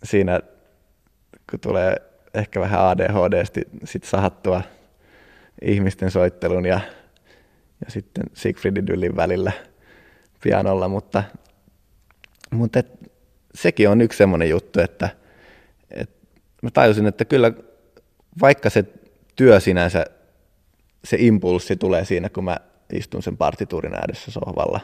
Siinä 0.05 0.41
kun 1.51 1.61
tulee 1.61 1.97
ehkä 2.35 2.61
vähän 2.61 2.81
ADHD 2.81 3.45
sit 3.85 4.05
sahattua 4.05 4.63
ihmisten 5.63 6.11
soittelun 6.11 6.67
ja, 6.67 6.81
ja 7.85 7.91
sitten 7.91 8.25
Siegfriedin 8.35 8.87
Dyllin 8.87 9.17
välillä 9.17 9.53
pianolla, 10.43 10.89
mutta, 10.89 11.25
mutta 12.51 12.79
et, 12.79 13.11
sekin 13.55 13.89
on 13.89 14.01
yksi 14.01 14.17
semmoinen 14.17 14.49
juttu, 14.49 14.81
että 14.81 15.09
et 15.91 16.11
mä 16.63 16.71
tajusin, 16.71 17.07
että 17.07 17.25
kyllä 17.25 17.53
vaikka 18.41 18.71
se 18.71 18.85
työ 19.37 19.61
sinänsä, 19.61 20.05
se 21.05 21.17
impulssi 21.21 21.77
tulee 21.77 22.05
siinä, 22.05 22.29
kun 22.29 22.45
mä 22.45 22.57
istun 22.93 23.23
sen 23.23 23.37
partituurin 23.37 23.95
ääressä 23.95 24.31
sohvalla 24.31 24.81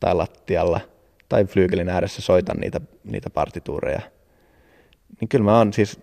tai 0.00 0.14
lattialla 0.14 0.80
tai 1.28 1.44
flyykelin 1.44 1.88
ääressä 1.88 2.22
soitan 2.22 2.56
niitä, 2.56 2.80
niitä 3.04 3.30
partituureja– 3.30 4.00
niin 5.20 5.28
kyllä 5.28 5.44
mä 5.44 5.58
oon 5.58 5.72
siis 5.72 6.00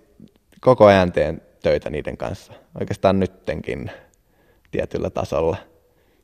koko 0.61 0.85
ajan 0.85 1.11
teen 1.11 1.41
töitä 1.63 1.89
niiden 1.89 2.17
kanssa. 2.17 2.53
Oikeastaan 2.79 3.19
nyttenkin 3.19 3.91
tietyllä 4.71 5.09
tasolla. 5.09 5.57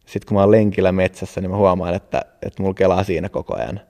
Sitten 0.06 0.28
kun 0.28 0.36
mä 0.36 0.42
oon 0.42 0.52
lenkillä 0.52 0.92
metsässä, 0.92 1.42
niin 1.42 1.52
mä 1.52 1.58
huomaan, 1.58 1.94
että, 1.94 2.22
että 2.42 2.64
mulla 2.64 2.74
kelaa 2.74 3.04
siinä 3.04 3.30
koko 3.30 3.56
ajan 3.56 3.82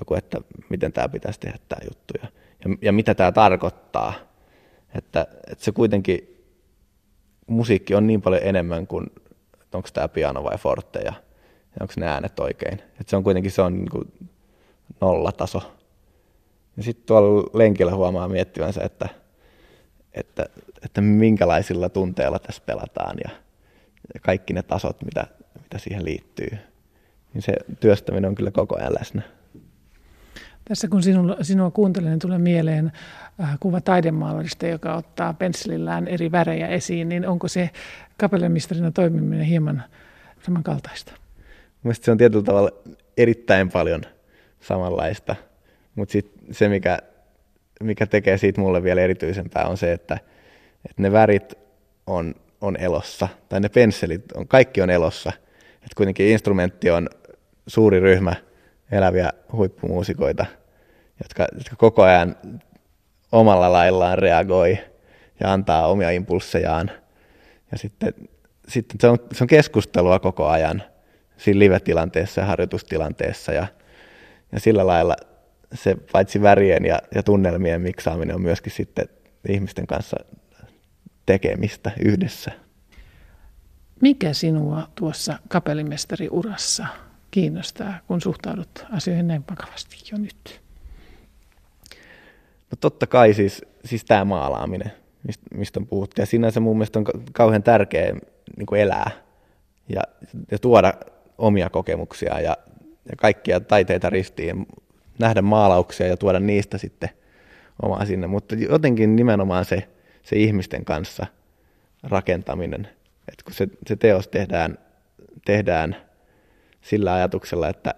joku, 0.00 0.14
että 0.14 0.40
miten 0.68 0.92
tämä 0.92 1.08
pitäisi 1.08 1.40
tehdä 1.40 1.58
tämä 1.68 1.80
juttu 1.84 2.14
ja, 2.22 2.28
ja, 2.64 2.76
ja 2.82 2.92
mitä 2.92 3.14
tämä 3.14 3.32
tarkoittaa. 3.32 4.14
Että, 4.94 5.26
että 5.46 5.64
se 5.64 5.72
kuitenkin, 5.72 6.44
musiikki 7.46 7.94
on 7.94 8.06
niin 8.06 8.22
paljon 8.22 8.42
enemmän 8.44 8.86
kuin, 8.86 9.06
onko 9.74 9.88
tämä 9.92 10.08
piano 10.08 10.44
vai 10.44 10.58
forte 10.58 10.98
ja, 10.98 11.12
ja 11.70 11.76
onko 11.80 11.94
ne 11.96 12.06
äänet 12.06 12.40
oikein. 12.40 12.72
Että 12.72 13.04
se 13.06 13.16
on 13.16 13.24
kuitenkin 13.24 13.50
se 13.50 13.62
on 13.62 13.74
niin 13.74 13.90
kuin 13.90 14.12
nollataso 15.00 15.75
ja 16.76 16.82
sitten 16.82 17.06
tuolla 17.06 17.50
lenkillä 17.54 17.94
huomaa 17.94 18.28
miettivänsä, 18.28 18.80
että, 18.84 19.08
että, 20.14 20.46
että 20.84 21.00
minkälaisilla 21.00 21.88
tunteilla 21.88 22.38
tässä 22.38 22.62
pelataan 22.66 23.16
ja, 23.24 23.30
ja 24.14 24.20
kaikki 24.20 24.52
ne 24.52 24.62
tasot, 24.62 25.02
mitä, 25.04 25.26
mitä 25.62 25.78
siihen 25.78 26.04
liittyy. 26.04 26.58
Niin 27.34 27.42
se 27.42 27.52
työstäminen 27.80 28.28
on 28.28 28.34
kyllä 28.34 28.50
koko 28.50 28.76
ajan 28.76 28.94
läsnä. 28.98 29.22
Tässä 30.68 30.88
kun 30.88 31.02
sinua, 31.02 31.36
sinua 31.42 31.70
kuuntelen, 31.70 32.10
niin 32.10 32.18
tulee 32.18 32.38
mieleen 32.38 32.92
äh, 33.42 33.56
kuva 33.60 33.80
taidemaalarista, 33.80 34.66
joka 34.66 34.94
ottaa 34.94 35.34
pensselillään 35.34 36.08
eri 36.08 36.32
värejä 36.32 36.68
esiin, 36.68 37.08
niin 37.08 37.28
onko 37.28 37.48
se 37.48 37.70
kapellemistarina 38.18 38.90
toimiminen 38.90 39.46
hieman 39.46 39.82
samankaltaista? 40.42 41.12
Mielestäni 41.82 42.04
se 42.04 42.10
on 42.10 42.18
tietyllä 42.18 42.44
tavalla 42.44 42.70
erittäin 43.16 43.70
paljon 43.70 44.02
samanlaista– 44.60 45.36
mutta 45.96 46.12
sitten 46.12 46.35
se, 46.50 46.68
mikä, 46.68 46.98
mikä 47.80 48.06
tekee 48.06 48.38
siitä 48.38 48.60
mulle 48.60 48.82
vielä 48.82 49.00
erityisempää, 49.00 49.64
on 49.64 49.76
se, 49.76 49.92
että, 49.92 50.18
että 50.84 51.02
ne 51.02 51.12
värit 51.12 51.54
on, 52.06 52.34
on 52.60 52.76
elossa, 52.76 53.28
tai 53.48 53.60
ne 53.60 53.68
pensselit, 53.68 54.32
on, 54.32 54.48
kaikki 54.48 54.82
on 54.82 54.90
elossa. 54.90 55.32
Et 55.82 55.94
kuitenkin 55.96 56.26
instrumentti 56.26 56.90
on 56.90 57.08
suuri 57.66 58.00
ryhmä 58.00 58.34
eläviä 58.90 59.32
huippumuusikoita, 59.52 60.46
jotka, 61.22 61.46
jotka 61.58 61.76
koko 61.76 62.02
ajan 62.02 62.36
omalla 63.32 63.72
laillaan 63.72 64.18
reagoi 64.18 64.78
ja 65.40 65.52
antaa 65.52 65.86
omia 65.86 66.10
impulssejaan. 66.10 66.90
Ja 67.72 67.78
sitten, 67.78 68.14
sitten 68.68 69.00
se, 69.00 69.08
on, 69.08 69.18
se 69.32 69.44
on 69.44 69.48
keskustelua 69.48 70.18
koko 70.18 70.46
ajan 70.46 70.82
siinä 71.36 71.58
live-tilanteessa 71.58 72.40
ja 72.40 72.46
harjoitustilanteessa. 72.46 73.52
Ja, 73.52 73.66
ja 74.52 74.60
sillä 74.60 74.86
lailla 74.86 75.16
se 75.76 75.96
paitsi 76.12 76.42
värien 76.42 76.84
ja, 76.84 76.98
ja 77.14 77.22
tunnelmien 77.22 77.80
miksaaminen 77.80 78.34
on 78.34 78.42
myöskin 78.42 78.72
sitten 78.72 79.08
ihmisten 79.48 79.86
kanssa 79.86 80.16
tekemistä 81.26 81.90
yhdessä. 82.04 82.52
Mikä 84.02 84.32
sinua 84.32 84.88
tuossa 84.94 85.38
kapellimestariurassa 85.48 86.86
kiinnostaa, 87.30 87.94
kun 88.06 88.20
suhtaudut 88.20 88.86
asioihin 88.92 89.26
näin 89.26 89.44
vakavasti 89.50 89.96
jo 90.12 90.18
nyt? 90.18 90.60
No 92.70 92.76
totta 92.80 93.06
kai 93.06 93.34
siis, 93.34 93.64
siis 93.84 94.04
tämä 94.04 94.24
maalaaminen, 94.24 94.92
mistä, 95.54 95.80
on 95.80 95.86
puhuttu. 95.86 96.20
Ja 96.20 96.26
sinänsä 96.26 96.60
mun 96.60 96.76
mielestä 96.76 96.98
on 96.98 97.04
kauhean 97.32 97.62
tärkeää 97.62 98.12
niin 98.56 98.66
kuin 98.66 98.80
elää 98.80 99.10
ja, 99.88 100.02
ja 100.50 100.58
tuoda 100.58 100.94
omia 101.38 101.70
kokemuksia 101.70 102.40
ja, 102.40 102.56
ja 103.08 103.16
kaikkia 103.16 103.60
taiteita 103.60 104.10
ristiin 104.10 104.66
nähdä 105.18 105.42
maalauksia 105.42 106.06
ja 106.06 106.16
tuoda 106.16 106.40
niistä 106.40 106.78
sitten 106.78 107.08
omaa 107.82 108.04
sinne. 108.04 108.26
Mutta 108.26 108.54
jotenkin 108.54 109.16
nimenomaan 109.16 109.64
se, 109.64 109.88
se 110.22 110.36
ihmisten 110.36 110.84
kanssa 110.84 111.26
rakentaminen. 112.02 112.88
Et 113.32 113.42
kun 113.42 113.54
se, 113.54 113.68
se 113.86 113.96
teos 113.96 114.28
tehdään, 114.28 114.78
tehdään 115.44 115.96
sillä 116.80 117.14
ajatuksella, 117.14 117.68
että, 117.68 117.94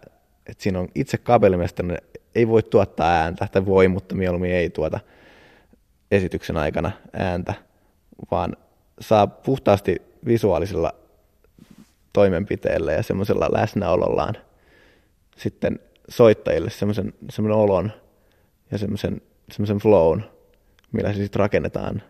että 0.47 0.63
siinä 0.63 0.81
on 0.81 0.89
itse 0.95 1.19
kapelimestarinen, 1.19 1.99
ei 2.35 2.49
voi 2.49 2.63
tuottaa 2.63 3.11
ääntä, 3.11 3.49
tai 3.53 3.67
voi, 3.67 3.89
mutta 3.89 4.15
mieluummin 4.15 4.53
ei 4.53 4.71
tuota 4.71 5.01
esityksen 6.11 6.57
aikana 6.57 6.91
ääntä, 7.13 7.55
vaan 8.31 8.57
saa 9.01 9.27
puhtaasti 9.27 10.03
visuaalisella 10.27 10.93
toimenpiteellä 12.13 12.93
ja 12.93 13.03
semmoisella 13.03 13.49
läsnäolollaan 13.53 14.35
sitten 15.37 15.81
soittajille 16.09 16.71
semmoisen, 16.71 17.15
olon 17.53 17.93
ja 18.71 18.79
semmoisen, 18.79 19.21
semmoisen 19.51 19.79
flown, 19.79 20.23
millä 20.93 21.13
se 21.13 21.19
sitten 21.19 21.41
rakennetaan 21.41 22.03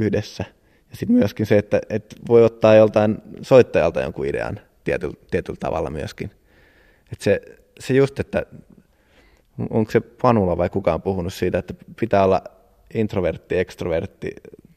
yhdessä. 0.00 0.44
Ja 0.90 0.96
sitten 0.96 1.16
myöskin 1.16 1.46
se, 1.46 1.58
että, 1.58 1.80
että 1.90 2.16
voi 2.28 2.44
ottaa 2.44 2.74
joltain 2.74 3.18
soittajalta 3.42 4.00
jonkun 4.00 4.26
idean 4.26 4.60
tietyllä, 4.84 5.14
tietyllä 5.30 5.58
tavalla 5.60 5.90
myöskin. 5.90 6.30
Että 7.12 7.24
se, 7.24 7.40
se 7.80 7.94
just, 7.94 8.20
että 8.20 8.46
onko 9.70 9.90
se 9.90 10.00
Panula 10.00 10.56
vai 10.56 10.70
kukaan 10.70 11.02
puhunut 11.02 11.34
siitä, 11.34 11.58
että 11.58 11.74
pitää 12.00 12.24
olla 12.24 12.42
introvertti, 12.94 13.58
ekstrovertti 13.58 14.30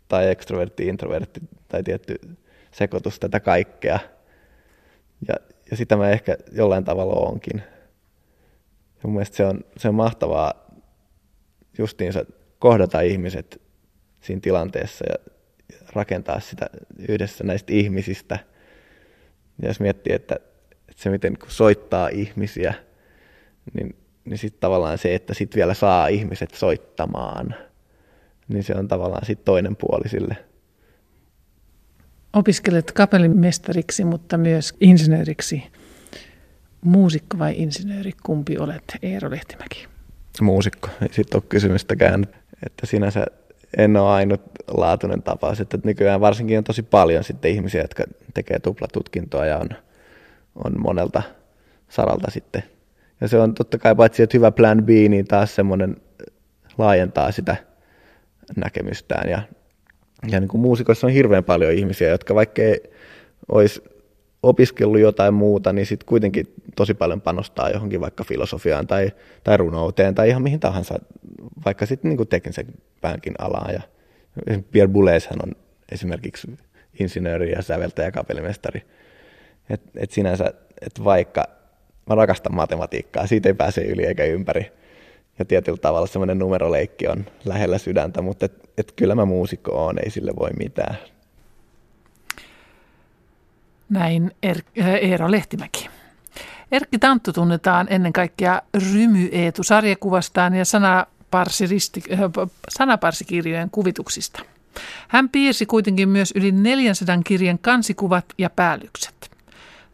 tai 0.07 0.29
ekstrovertti, 0.29 0.87
introvertti 0.87 1.41
tai 1.67 1.83
tietty 1.83 2.15
sekoitus 2.71 3.19
tätä 3.19 3.39
kaikkea. 3.39 3.99
Ja, 5.27 5.35
ja 5.71 5.77
sitä 5.77 5.95
mä 5.95 6.09
ehkä 6.09 6.37
jollain 6.51 6.83
tavalla 6.83 7.13
onkin. 7.13 7.63
Mun 9.03 9.13
mielestä 9.13 9.37
se 9.37 9.45
on, 9.45 9.59
se 9.77 9.87
on 9.87 9.95
mahtavaa 9.95 10.53
justiinsa 11.77 12.25
kohdata 12.59 13.01
ihmiset 13.01 13.61
siinä 14.21 14.41
tilanteessa 14.41 15.05
ja 15.09 15.31
rakentaa 15.93 16.39
sitä 16.39 16.69
yhdessä 17.09 17.43
näistä 17.43 17.73
ihmisistä. 17.73 18.39
Ja 19.61 19.67
jos 19.67 19.79
miettii, 19.79 20.13
että, 20.13 20.35
että 20.89 21.03
se 21.03 21.09
miten 21.09 21.37
kun 21.39 21.51
soittaa 21.51 22.07
ihmisiä, 22.07 22.73
niin, 23.73 23.95
niin 24.25 24.37
sitten 24.37 24.59
tavallaan 24.59 24.97
se, 24.97 25.15
että 25.15 25.33
sitten 25.33 25.57
vielä 25.57 25.73
saa 25.73 26.07
ihmiset 26.07 26.53
soittamaan, 26.53 27.55
niin 28.47 28.63
se 28.63 28.73
on 28.75 28.87
tavallaan 28.87 29.25
sitten 29.25 29.45
toinen 29.45 29.75
puoli 29.75 30.09
sille. 30.09 30.37
Opiskelet 32.33 32.91
kapellimestariksi, 32.91 34.05
mutta 34.05 34.37
myös 34.37 34.73
insinööriksi. 34.81 35.63
Muusikko 36.83 37.39
vai 37.39 37.53
insinööri, 37.57 38.11
kumpi 38.23 38.57
olet, 38.57 38.83
Eero 39.01 39.31
Lehtimäki? 39.31 39.87
Muusikko, 40.41 40.89
ei 41.01 41.09
sitten 41.11 41.37
ole 41.37 41.43
kysymystäkään, 41.49 42.27
että 42.65 42.85
sinänsä 42.85 43.25
en 43.77 43.97
ole 43.97 44.09
ainutlaatuinen 44.09 45.23
tapaus, 45.23 45.61
että 45.61 45.77
nykyään 45.83 46.21
varsinkin 46.21 46.57
on 46.57 46.63
tosi 46.63 46.83
paljon 46.83 47.23
sitten 47.23 47.51
ihmisiä, 47.51 47.81
jotka 47.81 48.03
tekee 48.33 48.59
tuplatutkintoa 48.59 49.45
ja 49.45 49.57
on, 49.57 49.69
on 50.55 50.81
monelta 50.81 51.21
saralta 51.89 52.31
sitten. 52.31 52.63
Ja 53.21 53.27
se 53.27 53.37
on 53.37 53.53
totta 53.53 53.77
kai 53.77 53.95
paitsi, 53.95 54.23
että 54.23 54.37
hyvä 54.37 54.51
plan 54.51 54.83
B, 54.83 54.89
niin 54.89 55.27
taas 55.27 55.55
semmoinen 55.55 55.97
laajentaa 56.77 57.31
sitä 57.31 57.55
näkemystään. 58.55 59.29
Ja, 59.29 59.41
ja 60.27 60.39
niin 60.39 60.47
kuin 60.47 60.61
muusikoissa 60.61 61.07
on 61.07 61.13
hirveän 61.13 61.43
paljon 61.43 61.73
ihmisiä, 61.73 62.09
jotka 62.09 62.35
vaikka 62.35 62.61
ei 62.61 62.83
olisi 63.51 63.83
opiskellut 64.43 64.99
jotain 64.99 65.33
muuta, 65.33 65.73
niin 65.73 65.85
sitten 65.85 66.05
kuitenkin 66.05 66.53
tosi 66.75 66.93
paljon 66.93 67.21
panostaa 67.21 67.69
johonkin 67.69 68.01
vaikka 68.01 68.23
filosofiaan 68.23 68.87
tai, 68.87 69.11
tai 69.43 69.57
runouteen 69.57 70.15
tai 70.15 70.29
ihan 70.29 70.41
mihin 70.41 70.59
tahansa, 70.59 70.99
vaikka 71.65 71.85
sitten 71.85 72.09
niin 72.09 72.27
teknisen 72.27 72.65
päänkin 73.01 73.33
alaan. 73.39 73.73
Ja 73.73 73.81
Pierre 74.71 74.93
Boulez 74.93 75.27
on 75.43 75.51
esimerkiksi 75.91 76.57
insinööri 76.99 77.51
ja 77.51 77.61
säveltäjä 77.61 78.07
ja 78.07 78.11
kapellimestari. 78.11 78.81
Et, 79.69 79.81
et 79.95 80.11
sinänsä, 80.11 80.53
että 80.81 81.03
vaikka 81.03 81.47
mä 82.09 82.15
rakastan 82.15 82.55
matematiikkaa, 82.55 83.27
siitä 83.27 83.49
ei 83.49 83.53
pääse 83.53 83.81
yli 83.81 84.05
eikä 84.05 84.23
ympäri. 84.23 84.71
Ja 85.39 85.45
tietyllä 85.45 85.77
tavalla 85.77 86.07
semmoinen 86.07 86.39
numeroleikki 86.39 87.07
on 87.07 87.25
lähellä 87.45 87.77
sydäntä, 87.77 88.21
mutta 88.21 88.45
et, 88.45 88.69
et 88.77 88.93
kyllä 88.95 89.15
mä 89.15 89.25
muusikko 89.25 89.71
oon, 89.71 89.99
ei 90.03 90.09
sille 90.09 90.31
voi 90.39 90.49
mitään. 90.59 90.97
Näin 93.89 94.31
er- 94.45 94.81
äh, 94.81 94.87
Eero 94.87 95.31
Lehtimäki. 95.31 95.89
Erkki 96.71 96.99
Tanttu 96.99 97.33
tunnetaan 97.33 97.87
ennen 97.89 98.13
kaikkea 98.13 98.61
Rymy 98.73 99.29
sarjakuvastaan 99.61 100.53
ja 100.53 100.63
äh, 102.11 102.19
sanaparsikirjojen 102.69 103.69
kuvituksista. 103.69 104.43
Hän 105.07 105.29
piirsi 105.29 105.65
kuitenkin 105.65 106.09
myös 106.09 106.33
yli 106.35 106.51
400 106.51 107.17
kirjan 107.23 107.59
kansikuvat 107.59 108.25
ja 108.37 108.49
päällykset. 108.49 109.31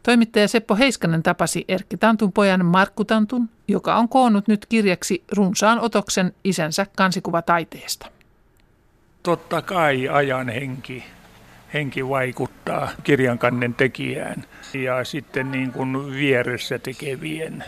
Toimittaja 0.02 0.48
Seppo 0.48 0.76
Heiskanen 0.76 1.22
tapasi 1.22 1.64
Erkki 1.68 1.96
Tantun 1.96 2.32
pojan 2.32 2.66
Markku 2.66 3.04
Tantun, 3.04 3.48
joka 3.68 3.96
on 3.96 4.08
koonnut 4.08 4.48
nyt 4.48 4.66
kirjaksi 4.66 5.24
runsaan 5.32 5.80
otoksen 5.80 6.32
isänsä 6.44 6.86
kansikuvataiteesta. 6.96 8.06
Totta 9.22 9.62
kai 9.62 10.08
ajan 10.08 10.48
henki 10.48 11.04
henki 11.74 12.08
vaikuttaa 12.08 12.90
kirjankannen 13.04 13.74
tekijään 13.74 14.44
ja 14.74 15.04
sitten 15.04 15.50
niin 15.52 15.72
kuin 15.72 16.12
vieressä 16.12 16.78
tekevien 16.78 17.64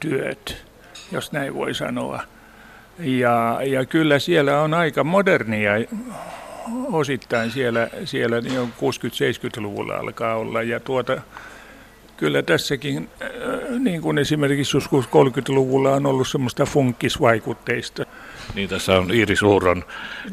työt, 0.00 0.64
jos 1.12 1.32
näin 1.32 1.54
voi 1.54 1.74
sanoa. 1.74 2.22
Ja, 2.98 3.60
ja 3.66 3.84
kyllä 3.84 4.18
siellä 4.18 4.60
on 4.60 4.74
aika 4.74 5.04
modernia 5.04 5.72
osittain 6.92 7.50
siellä, 7.50 7.88
siellä 8.04 8.40
niin 8.40 8.60
60-70-luvulla 8.60 9.94
alkaa 9.94 10.34
olla. 10.36 10.62
Ja 10.62 10.80
tuota, 10.80 11.22
kyllä 12.16 12.42
tässäkin, 12.42 13.08
äh, 13.22 13.28
niin 13.78 14.02
kuin 14.02 14.18
esimerkiksi 14.18 14.76
joskus 14.76 15.04
30-luvulla 15.04 15.94
on 15.94 16.06
ollut 16.06 16.28
semmoista 16.28 16.66
funkisvaikutteista. 16.66 18.04
Niin 18.54 18.68
tässä 18.68 18.98
on 18.98 19.14
Iiri 19.14 19.36
Suuron 19.36 19.84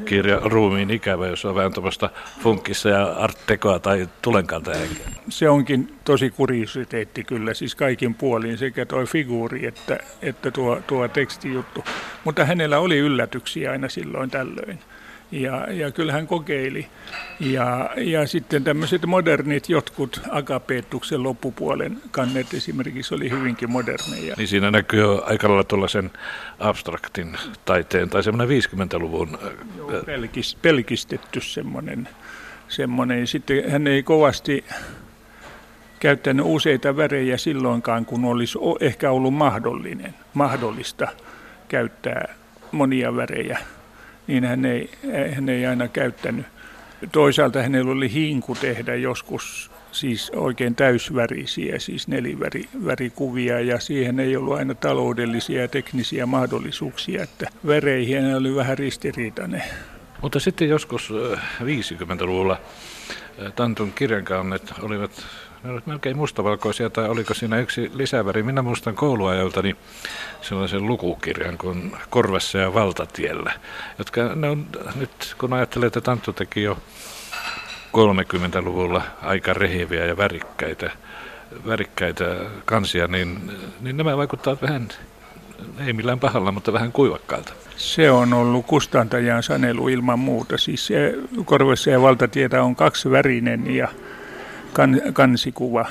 kirja 0.06 0.40
Ruumiin 0.44 0.92
ikävä, 0.92 1.28
jossa 1.28 1.50
on 1.50 1.56
vähän 1.56 1.74
tuommoista 1.74 2.10
funkissa 2.40 2.90
ja 2.90 3.06
arttekoa 3.06 3.80
tai 3.80 4.10
tulenkantahenkeä. 4.22 5.06
Se 5.30 5.50
onkin 5.50 5.96
tosi 6.04 6.30
kuriositeetti 6.30 7.24
kyllä, 7.24 7.54
siis 7.54 7.76
kaikin 7.76 8.16
puolin 8.16 8.58
sekä 8.58 8.86
tuo 8.86 9.06
figuuri 9.06 9.66
että, 9.66 10.00
että 10.22 10.52
tuo, 10.52 10.82
tuo 10.88 11.08
tekstijuttu. 11.08 11.84
Mutta 12.24 12.46
hänellä 12.46 12.80
oli 12.80 12.98
yllätyksiä 12.98 13.72
aina 13.72 13.90
silloin 13.90 14.30
tällöin 14.30 14.80
ja, 15.32 15.68
ja 15.72 15.92
kyllä 15.92 16.14
hän 16.14 16.28
kokeili. 16.28 16.88
Ja, 17.40 17.90
ja 17.98 18.28
sitten 18.28 18.64
tämmöiset 18.64 19.06
modernit 19.06 19.70
jotkut 19.70 20.22
akapeetuksen 20.30 21.24
loppupuolen 21.24 22.02
kannet 22.12 22.54
esimerkiksi 22.54 23.16
oli 23.16 23.30
hyvinkin 23.30 23.72
moderneja. 23.72 24.36
Niin 24.38 24.48
siinä 24.48 24.72
näkyy 24.72 25.00
jo 25.00 25.24
aika 25.26 25.48
lailla 25.48 25.64
tuollaisen 25.64 26.12
abstraktin 26.60 27.38
taiteen 27.66 28.10
tai 28.10 28.24
semmoinen 28.24 28.62
50-luvun... 28.62 29.38
Joo, 29.78 30.04
pelkis, 30.06 30.58
pelkistetty 30.62 31.42
semmoinen. 31.42 32.08
semmoinen. 32.68 33.28
Sitten 33.28 33.72
hän 33.72 33.88
ei 33.88 34.04
kovasti 34.04 34.66
käyttänyt 36.00 36.46
useita 36.50 36.98
värejä 36.98 37.38
silloinkaan, 37.38 38.06
kun 38.06 38.26
olisi 38.26 38.60
ehkä 38.80 39.12
ollut 39.12 39.34
mahdollinen, 39.34 40.16
mahdollista 40.34 41.08
käyttää 41.68 42.36
monia 42.72 43.16
värejä 43.16 43.60
niin 44.32 44.44
hän 44.44 44.66
ei, 44.66 44.90
hän 45.34 45.50
ei 45.50 45.66
aina 45.66 45.88
käyttänyt. 45.88 46.46
Toisaalta 47.12 47.62
hänellä 47.62 47.92
oli 47.92 48.14
hinku 48.14 48.56
tehdä 48.56 48.96
joskus 48.96 49.72
siis 49.92 50.32
oikein 50.36 50.76
täysvärisiä, 50.76 51.80
siis 51.80 52.08
nelivärikuvia, 52.08 53.60
ja 53.60 53.80
siihen 53.80 54.20
ei 54.20 54.36
ollut 54.36 54.58
aina 54.58 54.76
taloudellisia 54.76 55.62
ja 55.62 55.68
teknisiä 55.68 56.26
mahdollisuuksia, 56.26 57.24
että 57.24 57.48
väreihin 57.68 58.36
oli 58.36 58.56
vähän 58.56 58.78
ristiriitainen. 58.78 59.64
Mutta 60.22 60.40
sitten 60.40 60.70
joskus 60.70 61.14
50-luvulla 61.64 62.54
äh, 62.54 63.46
äh, 63.46 63.54
Tantun 63.54 63.94
kirjankannet 63.94 64.74
olivat 64.82 65.26
ne 65.64 65.70
olivat 65.70 65.88
melkein 65.88 66.18
mustavalkoisia, 66.18 66.90
tai 66.90 67.10
oliko 67.10 67.34
siinä 67.34 67.60
yksi 67.60 67.92
lisäväri. 67.94 68.44
Minä 68.44 68.62
muistan 68.62 68.96
kouluajaltani 68.96 69.76
sellaisen 70.42 70.88
lukukirjan 70.88 71.58
kuin 71.58 71.92
Korvessa 72.10 72.58
ja 72.58 72.74
valtatiellä, 72.74 73.52
jotka 73.98 74.36
ne 74.36 74.50
on 74.50 74.66
nyt, 74.96 75.36
kun 75.38 75.54
ajattelee, 75.54 75.88
että 75.88 76.02
Tanttu 76.02 76.34
teki 76.34 76.64
jo 76.64 76.78
30-luvulla 77.98 79.02
aika 79.22 79.54
rehiviä 79.54 80.06
ja 80.06 80.18
värikkäitä, 80.18 80.92
värikkäitä 81.68 82.26
kansia, 82.66 83.08
niin, 83.08 83.52
niin 83.82 83.98
nämä 83.98 84.18
vaikuttavat 84.18 84.62
vähän, 84.62 84.88
ei 85.86 85.94
millään 85.94 86.20
pahalla, 86.20 86.52
mutta 86.52 86.74
vähän 86.74 86.92
kuivakkaalta. 86.92 87.54
Se 87.76 88.12
on 88.12 88.34
ollut 88.34 88.66
kustantajan 88.66 89.44
sanelu 89.44 89.88
ilman 89.88 90.20
muuta. 90.20 90.58
Siis 90.58 90.88
se 90.88 91.14
Korvessa 91.46 91.90
ja 91.90 92.02
valtatietä 92.02 92.64
on 92.64 92.76
kaksi 92.76 93.12
värinen 93.12 93.76
ja 93.76 93.88
kan, 94.74 95.02
kansikuva. 95.14 95.86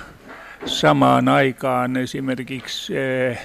Samaan 0.66 1.28
aikaan 1.28 1.96
esimerkiksi 1.96 2.98
eh, 2.98 3.38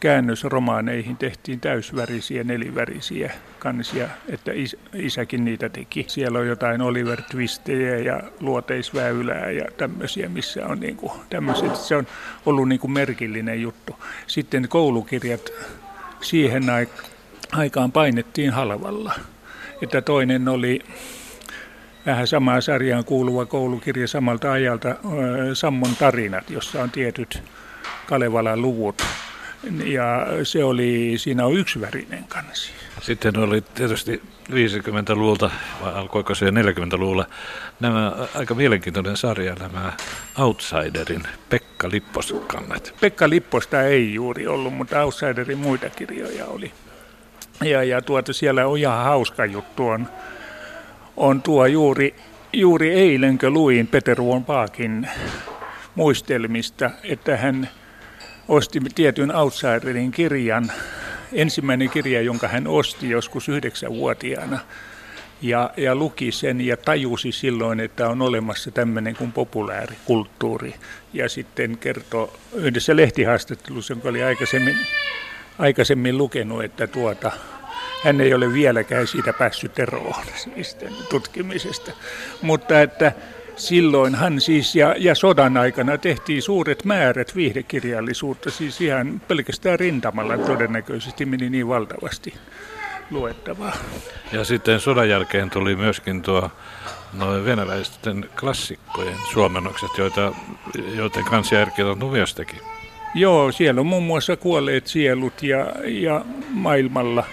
käännösromaaneihin 0.00 1.16
tehtiin 1.16 1.60
täysvärisiä, 1.60 2.44
nelivärisiä 2.44 3.32
kansia, 3.58 4.08
että 4.28 4.52
is, 4.52 4.76
isäkin 4.94 5.44
niitä 5.44 5.68
teki. 5.68 6.04
Siellä 6.08 6.38
on 6.38 6.46
jotain 6.46 6.82
Oliver 6.82 7.22
Twistejä 7.22 7.98
ja 7.98 8.22
luoteisväylää 8.40 9.50
ja 9.50 9.64
tämmöisiä, 9.76 10.28
missä 10.28 10.66
on 10.66 10.80
niin 10.80 10.96
kuin, 10.96 11.12
tämmöiset, 11.30 11.76
se 11.76 11.96
on 11.96 12.06
ollut 12.46 12.68
niin 12.68 12.80
kuin 12.80 12.90
merkillinen 12.90 13.62
juttu. 13.62 13.96
Sitten 14.26 14.68
koulukirjat 14.68 15.50
siihen 16.20 16.62
aikaan 17.52 17.92
painettiin 17.92 18.50
halvalla. 18.50 19.14
Että 19.82 20.02
toinen 20.02 20.48
oli 20.48 20.80
vähän 22.08 22.26
samaan 22.26 22.62
sarjaan 22.62 23.04
kuuluva 23.04 23.46
koulukirja 23.46 24.08
samalta 24.08 24.52
ajalta, 24.52 24.96
Sammon 25.54 25.96
tarinat, 25.96 26.50
jossa 26.50 26.82
on 26.82 26.90
tietyt 26.90 27.42
Kalevalan 28.06 28.62
luvut 28.62 29.02
ja 29.84 30.26
se 30.42 30.64
oli, 30.64 31.14
siinä 31.16 31.46
on 31.46 31.56
yksivärinen 31.56 32.24
kansi. 32.28 32.70
Sitten 33.00 33.38
oli 33.38 33.60
tietysti 33.60 34.22
50-luvulta, 34.50 35.50
vai 35.82 35.92
alkoiko 35.92 36.34
se 36.34 36.50
40-luvulla, 36.50 37.26
nämä 37.80 38.12
aika 38.34 38.54
mielenkiintoinen 38.54 39.16
sarja, 39.16 39.54
nämä 39.54 39.92
Outsiderin 40.38 41.22
Pekka 41.48 41.90
Lipposkannat. 41.90 42.94
Pekka 43.00 43.28
Lipposta 43.28 43.82
ei 43.82 44.14
juuri 44.14 44.46
ollut, 44.46 44.74
mutta 44.74 45.02
Outsiderin 45.02 45.58
muita 45.58 45.90
kirjoja 45.90 46.46
oli. 46.46 46.72
Ja, 47.64 47.84
ja 47.84 48.02
tuota, 48.02 48.32
siellä 48.32 48.66
on 48.66 48.78
ihan 48.78 49.04
hauska 49.04 49.44
juttu 49.44 49.88
on, 49.88 50.08
on 51.18 51.42
tuo 51.42 51.66
juuri, 51.66 52.14
juuri 52.52 52.94
eilenkö 52.94 53.50
luin 53.50 53.86
Peter 53.86 54.18
Von 54.18 54.44
Paakin 54.44 55.08
muistelmista, 55.94 56.90
että 57.04 57.36
hän 57.36 57.68
osti 58.48 58.80
tietyn 58.94 59.36
Outsiderin 59.36 60.10
kirjan, 60.10 60.72
ensimmäinen 61.32 61.90
kirja, 61.90 62.22
jonka 62.22 62.48
hän 62.48 62.66
osti 62.66 63.10
joskus 63.10 63.48
yhdeksänvuotiaana. 63.48 64.58
Ja, 65.42 65.70
ja 65.76 65.94
luki 65.94 66.32
sen 66.32 66.60
ja 66.60 66.76
tajusi 66.76 67.32
silloin, 67.32 67.80
että 67.80 68.08
on 68.08 68.22
olemassa 68.22 68.70
tämmöinen 68.70 69.16
kuin 69.16 69.32
populaarikulttuuri. 69.32 70.74
Ja 71.12 71.28
sitten 71.28 71.78
kertoi 71.78 72.32
yhdessä 72.54 72.96
lehtihaastattelussa, 72.96 73.92
jonka 73.92 74.08
oli 74.08 74.22
aikaisemmin, 74.22 74.76
aikaisemmin 75.58 76.18
lukenut, 76.18 76.64
että 76.64 76.86
tuota, 76.86 77.32
hän 78.04 78.20
ei 78.20 78.34
ole 78.34 78.52
vieläkään 78.52 79.06
siitä 79.06 79.32
päässyt 79.32 79.78
eroon 79.78 80.24
siis 80.34 80.76
tutkimisesta. 81.10 81.92
Mutta 82.42 82.80
että 82.80 83.12
silloinhan 83.56 84.40
siis 84.40 84.74
ja, 84.74 84.94
ja 84.98 85.14
sodan 85.14 85.56
aikana 85.56 85.98
tehtiin 85.98 86.42
suuret 86.42 86.84
määrät 86.84 87.36
viihdekirjallisuutta, 87.36 88.50
siis 88.50 88.80
ihan 88.80 89.22
pelkästään 89.28 89.78
rintamalla 89.78 90.38
todennäköisesti 90.38 91.26
meni 91.26 91.50
niin 91.50 91.68
valtavasti 91.68 92.34
luettavaa. 93.10 93.76
Ja 94.32 94.44
sitten 94.44 94.80
sodan 94.80 95.08
jälkeen 95.08 95.50
tuli 95.50 95.76
myöskin 95.76 96.22
tuo 96.22 96.50
noin 97.12 97.44
venäläisten 97.44 98.28
klassikkojen 98.40 99.16
suomennokset, 99.32 99.90
joita, 99.98 100.32
joiden 100.94 101.24
kanssa 101.24 101.60
Erkki 101.60 101.82
myös 102.10 102.34
teki. 102.34 102.56
Joo, 103.14 103.52
siellä 103.52 103.80
on 103.80 103.86
muun 103.86 104.02
muassa 104.02 104.36
kuolleet 104.36 104.86
sielut 104.86 105.42
ja, 105.42 105.66
ja 105.84 106.24
maailmalla 106.48 107.24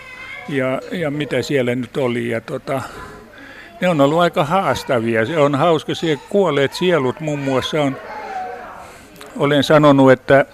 ja, 0.50 0.82
ja 0.92 1.12
mitä 1.12 1.42
siellä 1.42 1.76
nyt 1.76 1.98
oli. 1.98 2.30
Ja 2.30 2.42
tota, 2.42 2.82
ne 3.82 3.90
on 3.90 4.02
ollut 4.02 4.20
aika 4.20 4.44
haastavia. 4.44 5.26
Se 5.26 5.40
on 5.40 5.56
hauska, 5.56 5.96
se 5.96 6.20
kuolleet 6.30 6.74
sielut 6.74 7.20
muun 7.20 7.40
muassa 7.40 7.82
on, 7.82 7.98
olen 9.38 9.64
sanonut, 9.64 10.12
että, 10.12 10.46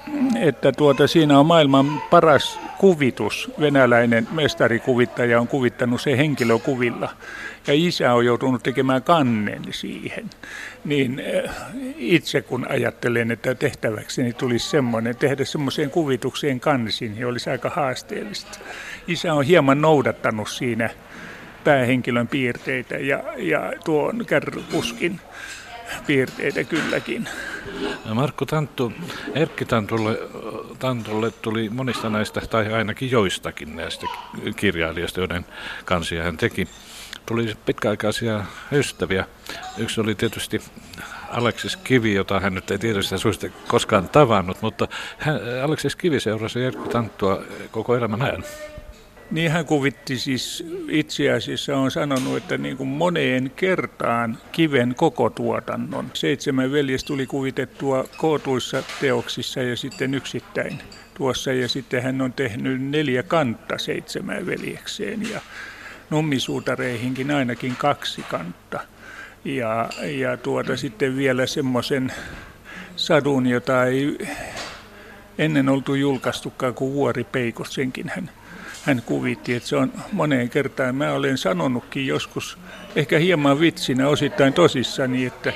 että 0.41 0.71
tuota, 0.71 1.07
siinä 1.07 1.39
on 1.39 1.45
maailman 1.45 2.01
paras 2.09 2.59
kuvitus. 2.81 3.51
Venäläinen 3.59 4.27
mestarikuvittaja 4.31 5.39
on 5.39 5.47
kuvittanut 5.47 6.01
se 6.01 6.17
henkilökuvilla 6.17 7.09
ja 7.67 7.73
isä 7.73 8.13
on 8.13 8.25
joutunut 8.25 8.63
tekemään 8.63 9.03
kannen 9.03 9.61
siihen. 9.71 10.29
Niin 10.85 11.19
eh, 11.19 11.49
itse 11.97 12.41
kun 12.41 12.65
ajattelen, 12.69 13.31
että 13.31 13.55
tehtäväkseni 13.55 14.33
tulisi 14.33 14.69
semmoinen, 14.69 15.15
tehdä 15.15 15.45
semmoiseen 15.45 15.89
kuvitukseen 15.89 16.59
kansin, 16.59 17.15
niin 17.15 17.27
olisi 17.27 17.49
aika 17.49 17.69
haasteellista. 17.69 18.59
Isä 19.07 19.33
on 19.33 19.43
hieman 19.43 19.81
noudattanut 19.81 20.49
siinä 20.49 20.89
päähenkilön 21.63 22.27
piirteitä 22.27 22.95
ja, 22.97 23.23
ja 23.37 23.73
tuon 23.85 24.25
kärrypuskin 24.25 25.19
piirteitä 26.07 26.63
kylläkin. 26.63 27.29
No 28.05 28.15
Markku 28.15 28.45
Tanttu, 28.45 28.93
Erkki 29.33 29.65
Tantulle, 29.65 30.19
Tantulle 30.79 31.31
tuli 31.31 31.69
monista 31.69 32.09
näistä, 32.09 32.41
tai 32.41 32.73
ainakin 32.73 33.11
joistakin 33.11 33.75
näistä 33.75 34.07
kirjailijoista, 34.55 35.19
joiden 35.19 35.45
kansia 35.85 36.23
hän 36.23 36.37
teki. 36.37 36.67
Tuli 37.25 37.55
pitkäaikaisia 37.65 38.45
ystäviä. 38.71 39.25
Yksi 39.77 40.01
oli 40.01 40.15
tietysti 40.15 40.61
Aleksis 41.29 41.75
Kivi, 41.75 42.13
jota 42.13 42.39
hän 42.39 42.53
nyt 42.53 42.71
ei 42.71 42.77
tietysti 42.77 43.17
suista 43.17 43.47
koskaan 43.67 44.09
tavannut, 44.09 44.61
mutta 44.61 44.87
hän, 45.17 45.39
Aleksis 45.63 45.95
Kivi 45.95 46.19
seurasi 46.19 46.63
Erkki 46.63 46.89
Tanttua 46.89 47.43
koko 47.71 47.95
elämän 47.95 48.21
ajan. 48.21 48.43
Niin 49.31 49.51
hän 49.51 49.65
kuvitti 49.65 50.17
siis 50.17 50.63
itse 50.89 51.31
asiassa 51.31 51.77
on 51.77 51.91
sanonut, 51.91 52.37
että 52.37 52.57
niin 52.57 52.77
kuin 52.77 52.89
moneen 52.89 53.51
kertaan 53.55 54.37
kiven 54.51 54.95
koko 54.95 55.29
tuotannon. 55.29 56.11
Seitsemän 56.13 56.71
veljes 56.71 57.03
tuli 57.03 57.25
kuvitettua 57.25 58.05
kootuissa 58.17 58.83
teoksissa 59.01 59.61
ja 59.61 59.77
sitten 59.77 60.13
yksittäin 60.13 60.79
tuossa. 61.13 61.53
Ja 61.53 61.69
sitten 61.69 62.03
hän 62.03 62.21
on 62.21 62.33
tehnyt 62.33 62.81
neljä 62.81 63.23
kantta 63.23 63.77
seitsemän 63.77 64.45
veljekseen 64.45 65.29
ja 65.29 65.41
nummisuutareihinkin 66.09 67.31
ainakin 67.31 67.75
kaksi 67.75 68.21
kantta. 68.21 68.79
Ja, 69.45 69.89
ja 70.03 70.37
tuota 70.37 70.77
sitten 70.77 71.17
vielä 71.17 71.45
semmoisen 71.45 72.13
sadun, 72.95 73.47
jota 73.47 73.85
ei 73.85 74.17
ennen 75.37 75.69
oltu 75.69 75.95
julkaistukaan 75.95 76.73
kuin 76.73 76.93
Vuori 76.93 77.23
Peikos, 77.23 77.73
senkin 77.73 78.09
hän 78.15 78.29
hän 78.83 79.01
kuvitti, 79.05 79.53
että 79.53 79.69
se 79.69 79.75
on 79.75 79.93
moneen 80.11 80.49
kertaan. 80.49 80.95
Mä 80.95 81.11
olen 81.11 81.37
sanonutkin 81.37 82.07
joskus, 82.07 82.57
ehkä 82.95 83.19
hieman 83.19 83.59
vitsinä, 83.59 84.07
osittain 84.07 84.53
tosissani, 84.53 85.25
että 85.25 85.53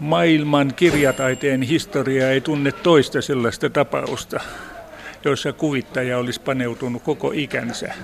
maailman 0.00 0.74
kirjataiteen 0.76 1.62
historia 1.62 2.30
ei 2.30 2.40
tunne 2.40 2.72
toista 2.72 3.22
sellaista 3.22 3.70
tapausta, 3.70 4.40
jossa 5.24 5.52
kuvittaja 5.52 6.18
olisi 6.18 6.40
paneutunut 6.40 7.02
koko 7.02 7.32
ikänsä 7.34 7.94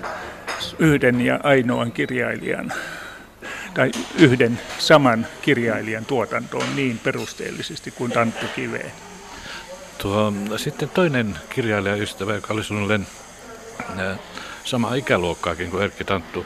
yhden 0.79 1.21
ja 1.21 1.39
ainoan 1.43 1.91
kirjailijan 1.91 2.73
tai 3.73 3.91
yhden 4.19 4.59
saman 4.79 5.27
kirjailijan 5.41 6.05
tuotantoon 6.05 6.75
niin 6.75 6.99
perusteellisesti 6.99 7.91
kuin 7.91 8.11
Tanttu 8.11 8.45
Kiveen. 8.55 8.91
Tuo, 10.01 10.33
sitten 10.57 10.89
toinen 10.89 11.37
kirjailijaystävä, 11.49 12.35
joka 12.35 12.53
oli 12.53 12.63
suunnilleen 12.63 13.07
sama 14.63 14.95
ikäluokkaakin 14.95 15.71
kuin 15.71 15.83
Erkki 15.83 16.03
Tanttu. 16.03 16.45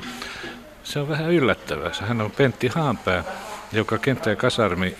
Se 0.83 0.99
on 0.99 1.09
vähän 1.09 1.31
yllättävää. 1.31 1.91
Hän 2.01 2.21
on 2.21 2.31
Pentti 2.31 2.67
Haanpää, 2.67 3.23
joka 3.71 3.97
Kenttä 3.97 4.29
ja 4.29 4.35
kasarmi 4.35 4.97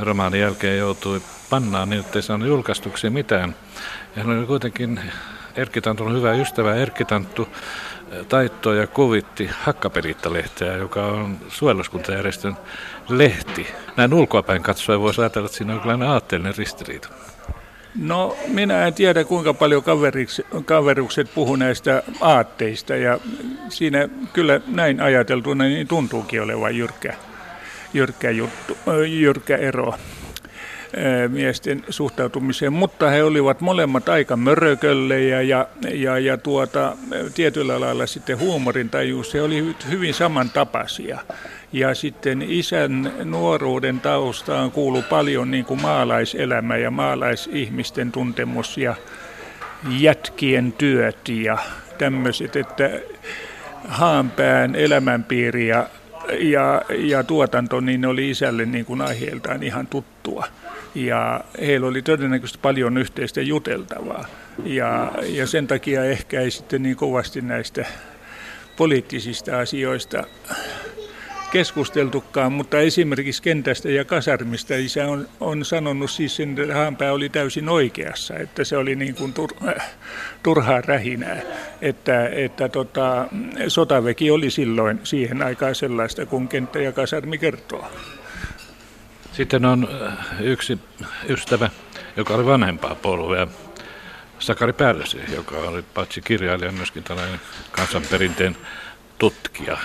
romaanin 0.00 0.40
jälkeen 0.40 0.78
joutui 0.78 1.20
pannaan 1.50 1.90
niin, 1.90 2.00
ettei 2.00 2.22
saanut 2.22 2.48
julkaistuksi 2.48 3.10
mitään. 3.10 3.54
Ja 4.16 4.22
hän 4.22 4.38
oli 4.38 4.46
kuitenkin 4.46 5.00
Erkki 5.56 5.80
Tantun 5.80 6.16
hyvä 6.16 6.32
ystävä. 6.32 6.74
Erkki 6.74 7.04
Tanttu 7.04 7.48
taittoi 8.28 8.78
ja 8.78 8.86
kuvitti 8.86 9.50
Hakkaperitta-lehteä, 9.62 10.76
joka 10.76 11.06
on 11.06 11.38
suojeluskuntajärjestön 11.48 12.56
lehti. 13.08 13.66
Näin 13.96 14.14
ulkoapäin 14.14 14.62
katsoen 14.62 15.00
voisi 15.00 15.20
ajatella, 15.20 15.46
että 15.46 15.58
siinä 15.58 15.74
on 15.74 15.80
kyllä 15.80 16.12
aatteellinen 16.12 16.56
ristiriita. 16.56 17.08
No 18.00 18.36
minä 18.46 18.86
en 18.86 18.94
tiedä 18.94 19.24
kuinka 19.24 19.54
paljon 19.54 19.82
kaverukset 20.64 21.34
puhuu 21.34 21.56
näistä 21.56 22.02
aatteista. 22.20 22.96
Ja 22.96 23.18
siinä 23.68 24.08
kyllä 24.32 24.60
näin 24.66 25.00
ajateltuna 25.00 25.64
niin 25.64 25.88
tuntuukin 25.88 26.42
olevan 26.42 26.76
jyrkkä, 26.76 27.14
jyrkkä, 27.94 28.30
juttu, 28.30 28.76
jyrkkä 29.08 29.56
ero 29.56 29.94
miesten 31.28 31.84
suhtautumiseen, 31.88 32.72
mutta 32.72 33.10
he 33.10 33.22
olivat 33.22 33.60
molemmat 33.60 34.08
aika 34.08 34.36
mörököllejä 34.36 35.42
ja, 35.42 35.66
ja, 35.90 36.18
ja 36.18 36.36
tuota, 36.36 36.96
tietyllä 37.34 37.80
lailla 37.80 38.06
sitten 38.06 38.38
huumorintajuus, 38.38 39.34
he 39.34 39.42
olivat 39.42 39.88
hyvin 39.90 40.14
samantapaisia. 40.14 41.18
Ja 41.74 41.94
sitten 41.94 42.42
isän 42.42 43.12
nuoruuden 43.24 44.00
taustaan 44.00 44.70
kuuluu 44.70 45.02
paljon 45.10 45.50
niin 45.50 45.64
kuin 45.64 45.82
maalaiselämä 45.82 46.76
ja 46.76 46.90
maalaisihmisten 46.90 48.12
tuntemus 48.12 48.78
ja 48.78 48.94
jätkien 49.98 50.72
työt 50.72 51.28
ja 51.28 51.58
tämmöiset, 51.98 52.56
että 52.56 52.90
Haanpään 53.88 54.74
elämänpiiri 54.74 55.68
ja 55.68 55.86
ja, 56.40 56.82
ja 56.98 57.24
tuotanto, 57.24 57.80
niin 57.80 58.06
oli 58.06 58.30
isälle 58.30 58.66
niin 58.66 58.84
kuin 58.84 59.00
aiheeltaan 59.00 59.62
ihan 59.62 59.86
tuttua. 59.86 60.46
Ja 60.94 61.44
heillä 61.60 61.86
oli 61.86 62.02
todennäköisesti 62.02 62.58
paljon 62.62 62.98
yhteistä 62.98 63.40
juteltavaa. 63.40 64.24
Ja, 64.64 65.12
ja 65.22 65.46
sen 65.46 65.66
takia 65.66 66.04
ehkä 66.04 66.40
ei 66.40 66.50
sitten 66.50 66.82
niin 66.82 66.96
kovasti 66.96 67.40
näistä 67.40 67.84
poliittisista 68.76 69.58
asioista 69.58 70.24
keskusteltukaan, 71.54 72.52
mutta 72.52 72.80
esimerkiksi 72.80 73.42
kentästä 73.42 73.88
ja 73.88 74.04
kasarmista 74.04 74.74
isä 74.74 75.08
on, 75.08 75.28
on 75.40 75.64
sanonut 75.64 76.10
siis 76.10 76.36
sen, 76.36 76.58
että 76.58 76.74
Haanpää 76.74 77.12
oli 77.12 77.28
täysin 77.28 77.68
oikeassa, 77.68 78.36
että 78.36 78.64
se 78.64 78.76
oli 78.76 78.96
niin 78.96 79.14
kuin 79.14 79.32
tur, 79.32 79.50
äh, 79.68 79.94
turhaa 80.42 80.80
rähinää, 80.80 81.40
että, 81.82 82.28
että 82.28 82.68
tota, 82.68 83.26
sotaveki 83.68 84.30
oli 84.30 84.50
silloin 84.50 85.00
siihen 85.04 85.42
aikaan 85.42 85.74
sellaista, 85.74 86.26
kun 86.26 86.48
kenttä 86.48 86.78
ja 86.78 86.92
kasarmi 86.92 87.38
kertoo. 87.38 87.86
Sitten 89.32 89.64
on 89.64 89.88
äh, 90.06 90.40
yksi 90.40 90.78
ystävä, 91.28 91.70
joka 92.16 92.34
oli 92.34 92.46
vanhempaa 92.46 92.94
polvea, 92.94 93.46
Sakari 94.38 94.72
Pärsi, 94.72 95.20
joka 95.34 95.56
oli 95.56 95.84
paitsi 95.94 96.20
kirjailija 96.22 96.72
myöskin 96.72 97.02
tällainen 97.02 97.40
kansanperinteen 97.72 98.56
tutkija. 99.18 99.78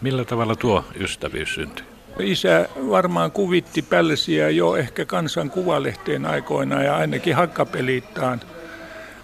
Millä 0.00 0.24
tavalla 0.24 0.56
tuo 0.56 0.84
ystävyys 1.00 1.54
syntyi? 1.54 1.84
Isä 2.18 2.68
varmaan 2.90 3.30
kuvitti 3.30 3.82
Pälsiä 3.82 4.50
jo 4.50 4.76
ehkä 4.76 5.04
kansan 5.04 5.50
kuvalehteen 5.50 6.26
aikoina 6.26 6.82
ja 6.82 6.96
ainakin 6.96 7.36
hakkapeliittaan. 7.36 8.40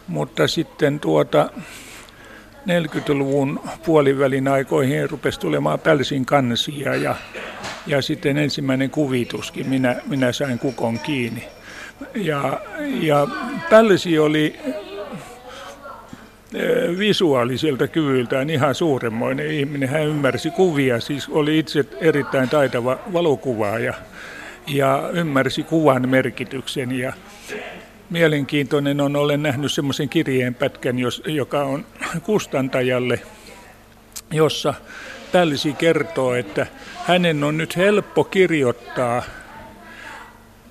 Mutta 0.08 0.48
sitten 0.48 1.00
tuota 1.00 1.50
40-luvun 2.66 3.60
puolivälin 3.86 4.48
aikoihin 4.48 5.10
rupesi 5.10 5.40
tulemaan 5.40 5.80
Pälsin 5.80 6.26
kansia 6.26 6.96
ja, 6.96 7.14
ja 7.86 8.02
sitten 8.02 8.38
ensimmäinen 8.38 8.90
kuvituskin 8.90 9.68
minä, 9.68 9.96
minä 10.06 10.32
sain 10.32 10.58
kukon 10.58 10.98
kiinni. 10.98 11.44
Ja, 12.14 12.60
ja 13.00 13.26
Pälsi 13.70 14.18
oli 14.18 14.60
visuaaliselta 16.98 17.88
kyvyltään 17.88 18.50
ihan 18.50 18.74
suuremmoinen 18.74 19.50
ihminen. 19.50 19.88
Hän 19.88 20.06
ymmärsi 20.06 20.50
kuvia, 20.50 21.00
siis 21.00 21.28
oli 21.28 21.58
itse 21.58 21.84
erittäin 22.00 22.48
taitava 22.48 22.98
valokuvaaja 23.12 23.94
ja 24.66 25.10
ymmärsi 25.12 25.62
kuvan 25.62 26.08
merkityksen. 26.08 26.92
Ja 26.92 27.12
mielenkiintoinen 28.10 29.00
on, 29.00 29.16
olen 29.16 29.42
nähnyt 29.42 29.72
semmoisen 29.72 30.08
kirjeenpätkän, 30.08 30.96
joka 31.26 31.62
on 31.62 31.86
kustantajalle, 32.22 33.20
jossa 34.32 34.74
Pälsi 35.32 35.72
kertoo, 35.72 36.34
että 36.34 36.66
hänen 37.04 37.44
on 37.44 37.58
nyt 37.58 37.76
helppo 37.76 38.24
kirjoittaa 38.24 39.22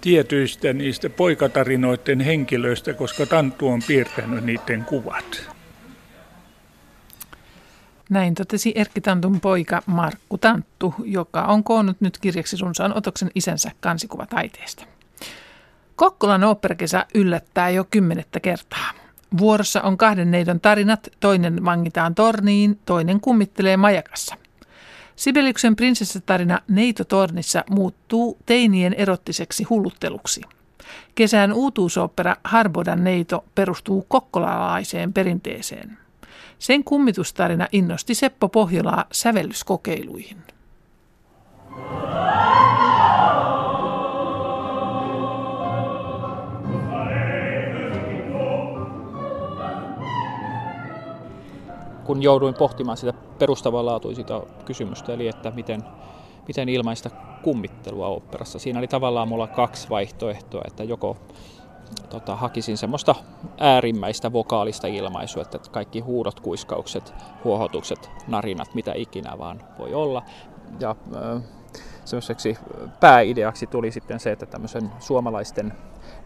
tietyistä 0.02 0.74
niistä 0.74 1.10
poikatarinoiden 1.10 2.20
henkilöistä, 2.20 2.94
koska 2.94 3.26
Tanttu 3.26 3.68
on 3.68 3.82
piirtänyt 3.88 4.44
niiden 4.44 4.86
kuvat. 4.86 5.59
Näin 8.10 8.36
totesi 8.36 8.72
Erkki 8.76 9.02
Tantun 9.02 9.40
poika 9.40 9.82
Markku 9.86 10.38
Tanttu, 10.38 10.94
joka 11.04 11.42
on 11.42 11.64
koonnut 11.64 12.02
nyt 12.02 12.18
kirjaksi 12.18 12.58
runsaan 12.62 12.98
otoksen 12.98 13.32
isänsä 13.36 13.72
kansikuvataiteesta. 13.82 14.86
Kokkolan 15.96 16.44
oopperakesä 16.44 17.06
yllättää 17.16 17.70
jo 17.70 17.88
kymmenettä 17.92 18.40
kertaa. 18.40 18.92
Vuorossa 19.38 19.82
on 19.82 19.98
kahden 19.98 20.32
neidon 20.32 20.60
tarinat, 20.60 21.08
toinen 21.20 21.66
vangitaan 21.66 22.16
torniin, 22.16 22.80
toinen 22.86 23.20
kummittelee 23.20 23.78
majakassa. 23.78 24.36
Sibeliuksen 25.16 25.76
prinsessatarina 25.76 26.60
Neito 26.68 27.04
tornissa 27.04 27.64
muuttuu 27.70 28.38
teinien 28.46 28.94
erottiseksi 28.94 29.64
hullutteluksi. 29.64 30.42
Kesän 31.16 31.54
uutuusopera 31.54 32.36
Harbodan 32.44 33.04
neito 33.04 33.46
perustuu 33.56 34.06
kokkolalaiseen 34.08 35.14
perinteeseen. 35.14 35.98
Sen 36.60 36.84
kummitustarina 36.84 37.68
innosti 37.72 38.16
Seppo 38.16 38.50
Pohjolaa 38.50 39.06
sävellyskokeiluihin. 39.12 40.38
Kun 52.04 52.24
jouduin 52.24 52.54
pohtimaan 52.54 52.98
sitä 52.98 53.14
perustavanlaatuista 53.14 54.44
kysymystä, 54.66 55.14
eli 55.14 55.28
että 55.28 55.52
miten, 55.52 55.84
miten 56.48 56.70
ilmaista 56.70 57.10
kummittelua 57.44 58.08
oopperassa. 58.08 58.60
Siinä 58.60 58.80
oli 58.80 58.88
tavallaan 58.88 59.28
mulla 59.28 59.48
kaksi 59.48 59.90
vaihtoehtoa, 59.90 60.62
että 60.68 60.84
joko 60.84 61.18
tota, 62.10 62.36
hakisin 62.36 62.78
semmoista 62.78 63.16
äärimmäistä 63.58 64.34
vokaalista 64.34 64.88
ilmaisua, 64.88 65.42
että 65.42 65.60
kaikki 65.72 66.00
huudot, 66.00 66.40
kuiskaukset, 66.40 67.14
huohotukset, 67.44 68.10
narinat, 68.28 68.76
mitä 68.76 68.94
ikinä 68.96 69.38
vaan 69.38 69.62
voi 69.80 69.94
olla. 69.94 70.24
Ja 70.80 70.96
äh, 71.16 71.44
semmoiseksi 72.06 72.58
pääideaksi 73.00 73.68
tuli 73.68 73.92
sitten 73.92 74.20
se, 74.20 74.32
että 74.32 74.46
tämmöisen 74.46 74.92
suomalaisten 75.00 75.74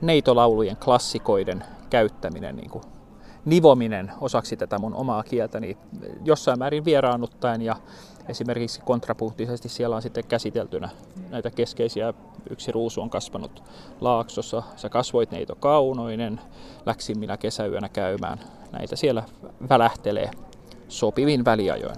neitolaulujen 0.01 0.77
klassikoiden 0.77 1.63
käyttäminen 1.89 2.55
niin 2.55 2.69
kuin 2.69 2.83
nivominen 3.45 4.11
osaksi 4.21 4.57
tätä 4.57 4.79
mun 4.79 4.95
omaa 4.95 5.23
kieltä, 5.23 5.59
niin 5.59 5.77
jossain 6.25 6.59
määrin 6.59 6.85
vieraannuttaen 6.85 7.61
ja 7.61 7.75
esimerkiksi 8.27 8.81
kontrapunktisesti 8.81 9.69
siellä 9.69 9.95
on 9.95 10.01
sitten 10.01 10.23
käsiteltynä 10.27 10.89
näitä 11.33 11.51
keskeisiä. 11.51 12.13
Yksi 12.49 12.71
ruusu 12.71 13.01
on 13.01 13.09
kasvanut 13.09 13.63
laaksossa, 14.01 14.63
sä 14.75 14.89
kasvoit 14.89 15.31
neito 15.31 15.55
kaunoinen, 15.55 16.39
läksin 16.85 17.19
minä 17.19 17.37
kesäyönä 17.37 17.89
käymään. 17.89 18.39
Näitä 18.71 18.95
siellä 18.95 19.23
välähtelee 19.69 20.31
sopivin 20.87 21.45
väliajoin. 21.45 21.95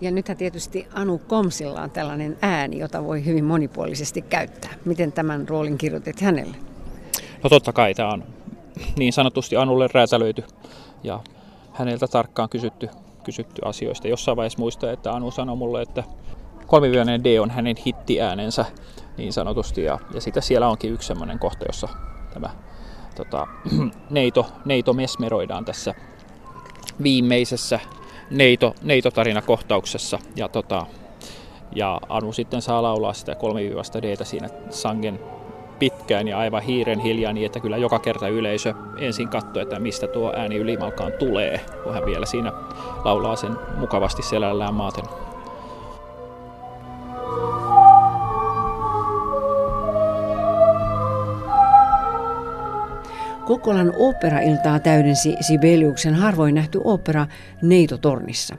Ja 0.00 0.10
nythän 0.10 0.36
tietysti 0.36 0.88
Anu 0.94 1.18
Komsilla 1.18 1.82
on 1.82 1.90
tällainen 1.90 2.38
ääni, 2.42 2.78
jota 2.78 3.04
voi 3.04 3.24
hyvin 3.24 3.44
monipuolisesti 3.44 4.22
käyttää. 4.22 4.70
Miten 4.84 5.12
tämän 5.12 5.48
roolin 5.48 5.78
kirjoitit 5.78 6.20
hänelle? 6.20 6.56
No 7.42 7.50
totta 7.50 7.72
kai 7.72 7.94
tämä 7.94 8.12
on 8.12 8.24
niin 8.96 9.12
sanotusti 9.12 9.56
Anulle 9.56 9.88
räätälöity 9.92 10.44
ja 11.02 11.20
häneltä 11.72 12.06
tarkkaan 12.06 12.48
kysytty, 12.48 12.88
kysytty 13.24 13.62
asioista. 13.64 14.08
Jossain 14.08 14.36
vaiheessa 14.36 14.58
muistaa, 14.58 14.92
että 14.92 15.12
Anu 15.12 15.30
sanoi 15.30 15.56
mulle, 15.56 15.82
että 15.82 16.04
kolmivyöinen 16.66 17.24
D 17.24 17.26
on 17.40 17.50
hänen 17.50 17.76
hittiäänensä 17.86 18.64
niin 19.16 19.32
sanotusti. 19.32 19.82
Ja, 19.84 19.98
ja 20.14 20.20
sitten 20.20 20.42
siellä 20.42 20.68
onkin 20.68 20.92
yksi 20.92 21.08
sellainen 21.08 21.38
kohta, 21.38 21.64
jossa 21.68 21.88
tämä 22.34 22.50
tota, 23.16 23.46
neito, 24.10 24.46
neito 24.64 24.92
mesmeroidaan 24.92 25.64
tässä 25.64 25.94
viimeisessä 27.02 27.80
neito, 28.30 28.74
neitotarinakohtauksessa. 28.82 30.18
Ja, 30.36 30.48
tota, 30.48 30.86
ja 31.74 32.00
Anu 32.08 32.32
sitten 32.32 32.62
saa 32.62 32.82
laulaa 32.82 33.12
sitä 33.12 33.34
kolmiviivasta 33.34 34.02
d 34.02 34.24
siinä 34.24 34.48
sangen 34.70 35.20
pitkään 35.78 36.28
ja 36.28 36.38
aivan 36.38 36.62
hiiren 36.62 37.00
hiljaa 37.00 37.32
niin, 37.32 37.46
että 37.46 37.60
kyllä 37.60 37.76
joka 37.76 37.98
kerta 37.98 38.28
yleisö 38.28 38.74
ensin 38.98 39.28
katsoo, 39.28 39.62
että 39.62 39.78
mistä 39.78 40.06
tuo 40.06 40.32
ääni 40.36 40.56
ylimalkaan 40.56 41.12
tulee, 41.12 41.60
kun 41.84 41.94
hän 41.94 42.06
vielä 42.06 42.26
siinä 42.26 42.52
laulaa 43.04 43.36
sen 43.36 43.52
mukavasti 43.76 44.22
selällään 44.22 44.74
maaten. 44.74 45.04
Kokkolan 53.46 53.92
operailtaa 53.98 54.78
täydensi 54.78 55.36
Sibeliuksen 55.40 56.14
harvoin 56.14 56.54
nähty 56.54 56.80
opera 56.84 57.26
Neitotornissa. 57.62 58.56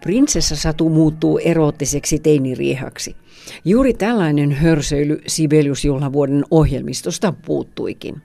Prinsessa 0.00 0.56
Satu 0.56 0.88
muuttuu 0.88 1.38
eroottiseksi 1.38 2.18
teiniriehaksi. 2.18 3.16
Juuri 3.64 3.94
tällainen 3.94 4.52
hörsöily 4.52 5.20
Sibeliusjuhlavuoden 5.26 6.44
ohjelmistosta 6.50 7.34
puuttuikin. 7.46 8.22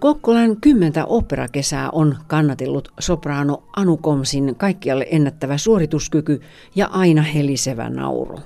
Kokkolan 0.00 0.56
kymmentä 0.60 1.04
operakesää 1.04 1.90
on 1.90 2.16
kannatellut 2.26 2.88
sopraano 3.00 3.62
Anu 3.76 3.96
Komsin 3.96 4.54
kaikkialle 4.56 5.06
ennättävä 5.10 5.58
suorituskyky 5.58 6.40
ja 6.74 6.86
aina 6.86 7.22
helisevä 7.22 7.90
nauru. 7.90 8.38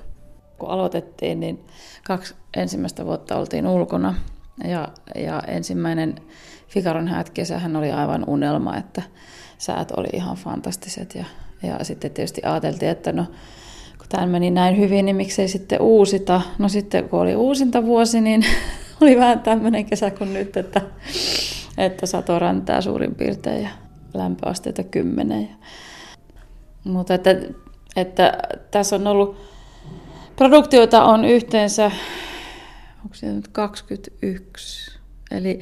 Kun 0.57 0.69
aloitettiin, 0.69 1.39
niin 1.39 1.59
kaksi 2.07 2.35
ensimmäistä 2.57 3.05
vuotta 3.05 3.37
oltiin 3.37 3.67
ulkona 3.67 4.15
ja, 4.63 4.87
ja 5.15 5.41
ensimmäinen 5.47 6.15
Fikaron 6.67 7.07
häät 7.07 7.29
kesähän 7.29 7.75
oli 7.75 7.91
aivan 7.91 8.23
unelma, 8.27 8.77
että 8.77 9.01
säät 9.57 9.91
oli 9.91 10.07
ihan 10.13 10.37
fantastiset 10.37 11.15
ja, 11.15 11.25
ja 11.63 11.83
sitten 11.85 12.11
tietysti 12.11 12.41
ajateltiin, 12.43 12.91
että 12.91 13.11
no 13.11 13.25
kun 13.97 14.07
tämä 14.09 14.25
meni 14.25 14.51
näin 14.51 14.77
hyvin, 14.77 15.05
niin 15.05 15.15
miksei 15.15 15.47
sitten 15.47 15.81
uusita. 15.81 16.41
No 16.57 16.69
sitten 16.69 17.09
kun 17.09 17.19
oli 17.19 17.35
uusinta 17.35 17.85
vuosi, 17.85 18.21
niin 18.21 18.45
oli 19.01 19.17
vähän 19.17 19.39
tämmöinen 19.39 19.85
kesä 19.85 20.11
kuin 20.11 20.33
nyt, 20.33 20.57
että, 20.57 20.81
että 21.77 22.05
sato 22.05 22.39
räntää 22.39 22.81
suurin 22.81 23.15
piirtein 23.15 23.63
ja 23.63 23.69
lämpöasteita 24.13 24.83
kymmenen. 24.83 25.49
Mutta 26.83 27.13
että 27.13 27.35
Että 27.95 28.37
tässä 28.71 28.95
on 28.95 29.07
ollut, 29.07 29.37
produktioita 30.35 31.03
on 31.03 31.25
yhteensä, 31.25 31.91
onko 33.03 33.15
se 33.15 33.33
nyt 33.33 33.47
21, 33.47 34.99
eli 35.31 35.59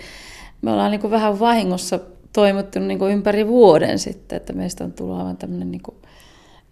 me 0.61 0.71
ollaan 0.71 0.91
niin 0.91 1.01
kuin 1.01 1.11
vähän 1.11 1.39
vahingossa 1.39 1.99
toimittu 2.33 2.79
niin 2.79 2.99
kuin 2.99 3.13
ympäri 3.13 3.47
vuoden 3.47 3.99
sitten, 3.99 4.37
että 4.37 4.53
meistä 4.53 4.83
on 4.83 4.93
tullut 4.93 5.19
aivan 5.19 5.37
tämmöinen 5.37 5.71
niin 5.71 5.83
kuin 5.83 5.97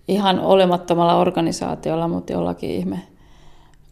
ihan 0.07 0.39
olemattomalla 0.39 1.19
organisaatiolla, 1.19 2.07
mutta 2.07 2.33
jollakin 2.33 2.69
ihme 2.69 3.01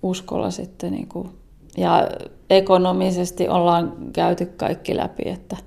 uskolla 0.03 0.51
sitten 0.51 0.91
niin 0.91 1.07
kuin, 1.07 1.29
ja 1.77 2.09
ekonomisesti 2.49 3.49
ollaan 3.49 3.93
käyty 4.13 4.45
kaikki 4.45 4.97
läpi, 4.97 5.23
että 5.25 5.57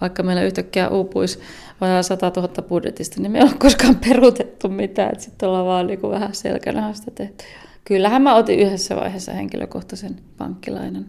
vaikka 0.00 0.22
meillä 0.22 0.42
yhtäkkiä 0.42 0.88
uupuisi 0.88 1.38
vajaa 1.80 2.02
100 2.02 2.32
000 2.36 2.62
budjetista, 2.62 3.20
niin 3.20 3.32
me 3.32 3.38
ei 3.38 3.44
ole 3.44 3.52
koskaan 3.58 3.96
peruutettu 4.08 4.68
mitään, 4.68 5.20
sitten 5.20 5.48
ollaan 5.48 5.66
vaan 5.66 5.86
niin 5.86 6.00
kuin 6.00 6.10
vähän 6.10 6.34
selkänahasta 6.34 7.10
tehty. 7.10 7.44
Kyllähän 7.84 8.22
mä 8.22 8.34
otin 8.34 8.58
yhdessä 8.58 8.96
vaiheessa 8.96 9.32
henkilökohtaisen 9.32 10.20
pankkilainan, 10.38 11.06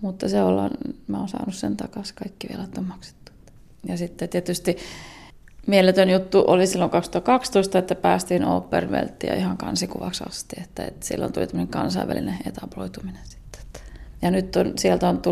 mutta 0.00 0.28
se 0.28 0.42
ollaan, 0.42 0.70
mä 1.06 1.18
oon 1.18 1.28
saanut 1.28 1.54
sen 1.54 1.76
takaisin, 1.76 2.14
kaikki 2.14 2.48
vielä 2.48 2.68
on 2.78 2.84
maksettu. 2.84 3.32
Ja 3.88 3.96
sitten 3.96 4.28
tietysti 4.28 4.76
mieletön 5.66 6.10
juttu 6.10 6.44
oli 6.46 6.66
silloin 6.66 6.90
2012, 6.90 7.78
että 7.78 7.94
päästiin 7.94 8.44
Opervelttiin 8.44 9.34
ihan 9.34 9.56
kansikuvaksi 9.56 10.24
asti, 10.28 10.56
että, 10.62 10.84
että 10.84 11.06
silloin 11.06 11.32
tuli 11.32 11.46
tämmöinen 11.46 11.68
kansainvälinen 11.72 12.38
etabloituminen 12.46 13.22
sitten. 13.24 13.62
Ja 14.22 14.30
nyt 14.30 14.56
on, 14.56 14.72
sieltä 14.78 15.08
on 15.08 15.22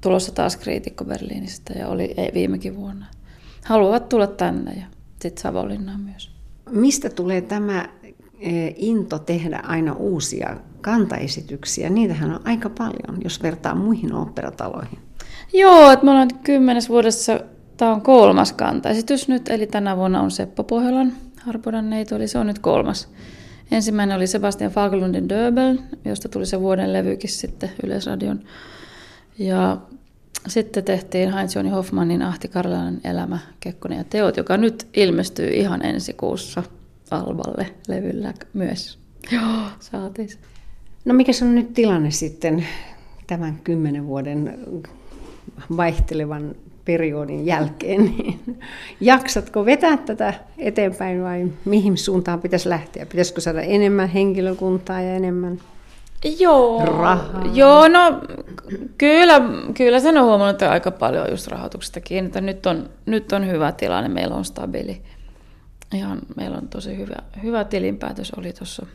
tulossa 0.00 0.32
taas 0.32 0.56
kriitikko 0.56 1.04
Berliinistä 1.04 1.72
ja 1.78 1.88
oli 1.88 2.14
ei, 2.16 2.30
viimekin 2.34 2.76
vuonna. 2.76 3.06
Haluavat 3.64 4.08
tulla 4.08 4.26
tänne 4.26 4.72
ja 4.72 4.86
sitten 5.22 5.42
Savonlinnaan 5.42 6.00
myös. 6.00 6.30
Mistä 6.70 7.10
tulee 7.10 7.40
tämä 7.40 7.88
into 8.76 9.18
tehdä 9.18 9.60
aina 9.66 9.92
uusia 9.92 10.56
kantaesityksiä? 10.80 11.90
Niitähän 11.90 12.34
on 12.34 12.40
aika 12.44 12.70
paljon, 12.70 13.22
jos 13.24 13.42
vertaa 13.42 13.74
muihin 13.74 14.14
operataloihin. 14.14 14.98
Joo, 15.52 15.90
että 15.90 16.04
me 16.04 16.10
ollaan 16.10 16.28
kymmenes 16.44 16.88
vuodessa 16.88 17.40
Tämä 17.76 17.92
on 17.92 18.02
kolmas 18.02 18.52
kantaesitys 18.52 19.28
nyt, 19.28 19.48
eli 19.48 19.66
tänä 19.66 19.96
vuonna 19.96 20.20
on 20.20 20.30
Seppo 20.30 20.64
Pohjolan 20.64 21.12
Harpodan 21.40 21.90
neito, 21.90 22.16
eli 22.16 22.28
se 22.28 22.38
on 22.38 22.46
nyt 22.46 22.58
kolmas. 22.58 23.08
Ensimmäinen 23.70 24.16
oli 24.16 24.26
Sebastian 24.26 24.70
Fagerlundin 24.70 25.28
Döbel, 25.28 25.78
josta 26.04 26.28
tuli 26.28 26.46
se 26.46 26.60
vuoden 26.60 26.92
levykin 26.92 27.30
sitten 27.30 27.70
Yleisradion. 27.84 28.40
Ja 29.38 29.76
sitten 30.46 30.84
tehtiin 30.84 31.32
Heinz-Joni 31.32 31.70
Hoffmannin 31.70 32.22
Ahti 32.22 32.48
Karlainen 32.48 33.00
elämä, 33.04 33.38
Kekkonen 33.60 33.98
ja 33.98 34.04
teot, 34.04 34.36
joka 34.36 34.56
nyt 34.56 34.86
ilmestyy 34.94 35.48
ihan 35.48 35.84
ensi 35.84 36.12
kuussa 36.12 36.62
Alballe 37.10 37.66
levyllä 37.88 38.34
myös. 38.54 38.98
Joo, 39.32 39.66
saatiin 39.80 40.28
No 41.04 41.14
mikä 41.14 41.32
on 41.42 41.54
nyt 41.54 41.74
tilanne 41.74 42.10
sitten 42.10 42.66
tämän 43.26 43.58
kymmenen 43.64 44.06
vuoden 44.06 44.58
vaihtelevan 45.76 46.54
periodin 46.84 47.46
jälkeen, 47.46 48.04
niin 48.04 48.40
jaksatko 49.00 49.64
vetää 49.64 49.96
tätä 49.96 50.34
eteenpäin 50.58 51.22
vai 51.22 51.46
mihin 51.64 51.98
suuntaan 51.98 52.40
pitäisi 52.40 52.68
lähteä? 52.68 53.06
Pitäisikö 53.06 53.40
saada 53.40 53.60
enemmän 53.60 54.08
henkilökuntaa 54.08 55.00
ja 55.00 55.14
enemmän 55.14 55.60
Joo, 56.38 56.84
rahaa? 56.84 57.44
Joo, 57.54 57.88
no 57.88 58.20
kyllä, 58.98 59.40
kyllä 59.74 60.00
sen 60.00 60.18
on 60.18 60.24
huomannut 60.24 60.54
että 60.54 60.70
aika 60.70 60.90
paljon 60.90 61.30
just 61.30 61.46
rahoituksesta 61.46 62.00
kiinni. 62.00 62.40
Nyt, 62.40 62.66
on, 62.66 62.90
nyt 63.06 63.32
on 63.32 63.48
hyvä 63.48 63.72
tilanne, 63.72 64.08
meillä 64.08 64.36
on 64.36 64.44
stabiili. 64.44 65.02
Ihan, 65.94 66.18
meillä 66.36 66.56
on 66.56 66.68
tosi 66.68 66.96
hyvä, 66.96 67.16
hyvä 67.42 67.64
tilinpäätös 67.64 68.30
oli 68.30 68.52
tuossa. 68.52 68.86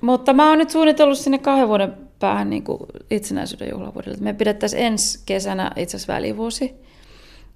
Mutta 0.00 0.32
mä 0.32 0.48
oon 0.48 0.58
nyt 0.58 0.70
suunnitellut 0.70 1.18
sinne 1.18 1.38
kahden 1.38 1.68
vuoden 1.68 1.96
päähän 2.18 2.50
niin 2.50 2.64
kuin 2.64 2.80
itsenäisyyden 3.10 3.70
juhlavuodelle. 3.70 4.18
Me 4.20 4.32
pidettäisiin 4.32 4.82
ensi 4.82 5.22
kesänä 5.26 5.72
itse 5.76 5.96
asiassa 5.96 6.12
välivuosi, 6.12 6.74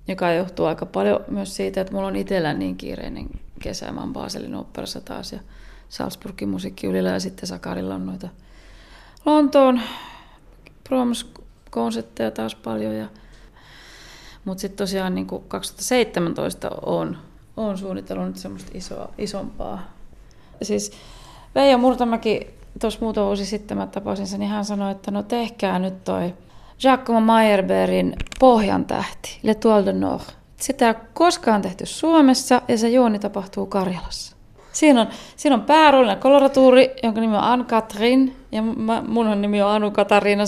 joka 0.08 0.32
johtuu 0.32 0.66
aika 0.66 0.86
paljon 0.86 1.24
myös 1.28 1.56
siitä, 1.56 1.80
että 1.80 1.92
mulla 1.92 2.06
on 2.06 2.16
itsellä 2.16 2.54
niin 2.54 2.76
kiireinen 2.76 3.26
kesä. 3.62 3.92
Mä 3.92 4.00
oon 4.00 4.12
Baselin 4.12 4.54
operassa 4.54 5.00
taas 5.00 5.32
ja 5.32 5.40
Salzburgin 5.88 6.48
musiikkiylillä 6.48 7.10
ja 7.10 7.20
sitten 7.20 7.46
Sakarilla 7.46 7.94
on 7.94 8.06
noita 8.06 8.28
Lontoon 9.26 9.80
promoskonsepteja 10.84 12.30
taas 12.30 12.54
paljon. 12.54 12.96
Ja... 12.96 13.06
Mutta 14.44 14.60
sitten 14.60 14.78
tosiaan 14.78 15.14
niin 15.14 15.26
kuin 15.26 15.44
2017 15.48 16.70
on, 16.86 17.18
on 17.56 17.78
suunnitellut 17.78 18.26
nyt 18.26 18.36
semmoista 18.36 18.70
isoa, 18.74 19.08
isompaa. 19.18 19.82
Siis 20.62 20.92
Veijo 21.54 21.78
Murtamäki 21.78 22.46
tuossa 22.80 23.00
muutama 23.02 23.26
vuosi 23.26 23.46
sitten 23.46 23.78
mä 23.78 23.86
tapasin 23.86 24.26
sen, 24.26 24.40
niin 24.40 24.50
hän 24.50 24.64
sanoi, 24.64 24.92
että 24.92 25.10
no 25.10 25.22
tehkää 25.22 25.78
nyt 25.78 26.04
toi 26.04 26.34
Giacomo 26.80 27.20
Meyerbeerin 27.20 28.16
Pohjan 28.40 28.84
tähti, 28.84 29.38
Le 29.42 29.54
Toile 29.54 29.86
de 29.86 29.92
Nord. 29.92 30.22
Sitä 30.56 30.84
ei 30.84 30.94
ole 30.94 31.06
koskaan 31.14 31.62
tehty 31.62 31.86
Suomessa 31.86 32.62
ja 32.68 32.78
se 32.78 32.88
juoni 32.88 33.18
tapahtuu 33.18 33.66
Karjalassa. 33.66 34.36
Siinä 34.72 35.00
on, 35.00 35.08
siinä 35.36 35.54
on 35.56 35.62
pääroolinen 35.62 36.18
koloratuuri, 36.18 36.90
jonka 37.02 37.20
nimi 37.20 37.36
on 37.36 37.42
Anne 37.42 37.64
Katrin, 37.64 38.36
ja 38.52 38.62
mä, 38.62 39.02
mun 39.08 39.40
nimi 39.40 39.62
on 39.62 39.70
Anu 39.70 39.90
Katariina 39.90 40.44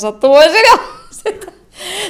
sitten 1.11 1.53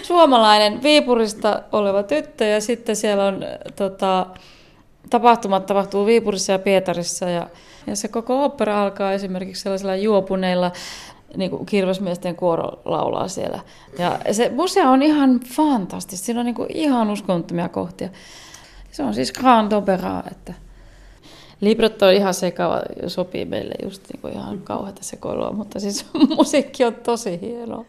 suomalainen 0.03 0.83
Viipurista 0.83 1.63
oleva 1.73 2.03
tyttö, 2.03 2.45
ja 2.45 2.61
sitten 2.61 2.97
siellä 2.97 3.25
on 3.25 3.45
tota, 3.77 4.27
tapahtumat 5.13 5.67
tapahtuu 5.67 6.07
Viipurissa 6.07 6.53
ja 6.53 6.59
Pietarissa, 6.59 7.31
ja 7.31 7.47
ja 7.87 7.97
se 7.97 8.09
koko 8.09 8.45
opera 8.45 8.83
alkaa 8.83 9.13
esimerkiksi 9.13 9.63
sellaisilla 9.63 9.97
juopuneilla, 9.97 10.73
niin 11.37 11.51
kuin 11.51 11.67
kirvesmiesten 11.67 12.37
kuoro 12.37 12.83
laulaa 12.85 13.29
siellä. 13.29 13.61
Ja 13.99 14.19
se 14.33 14.49
museo 14.55 14.91
on 14.91 15.03
ihan 15.03 15.41
fantastista, 15.41 16.27
siinä 16.27 16.41
on 16.41 16.47
niin 16.47 16.55
kuin 16.55 16.69
ihan 16.75 17.11
uskomattomia 17.11 17.69
kohtia. 17.69 18.09
Se 18.93 19.03
on 19.03 19.15
siis 19.15 19.33
Grand 19.33 19.73
Opera, 19.73 20.23
että 20.31 20.55
Libretto 21.61 22.07
on 22.07 22.15
ihan 22.15 22.35
sekava, 22.35 22.83
sopii 23.07 23.45
meille 23.45 23.75
just 23.83 24.03
niin 24.13 24.21
kuin 24.21 24.35
ihan 24.35 24.59
kauheata 24.59 25.05
sekoilua, 25.05 25.53
mutta 25.53 25.81
siis 25.81 26.07
musiikki 26.37 26.85
on 26.85 26.95
tosi 26.95 27.41
hienoa. 27.41 27.85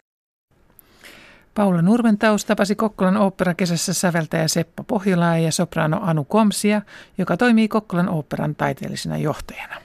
Paula 1.55 1.81
Nurmentaus 1.81 2.45
tapasi 2.45 2.75
Kokkolan 2.75 3.17
ooppera 3.17 3.53
kesässä 3.53 3.93
säveltäjä 3.93 4.47
Seppo 4.47 4.83
Pohjolaa 4.83 5.37
ja 5.37 5.51
soprano 5.51 5.99
Anu 6.01 6.23
Komsia, 6.23 6.81
joka 7.17 7.37
toimii 7.37 7.67
Kokkolan 7.67 8.09
oopperan 8.09 8.55
taiteellisena 8.55 9.17
johtajana. 9.17 9.75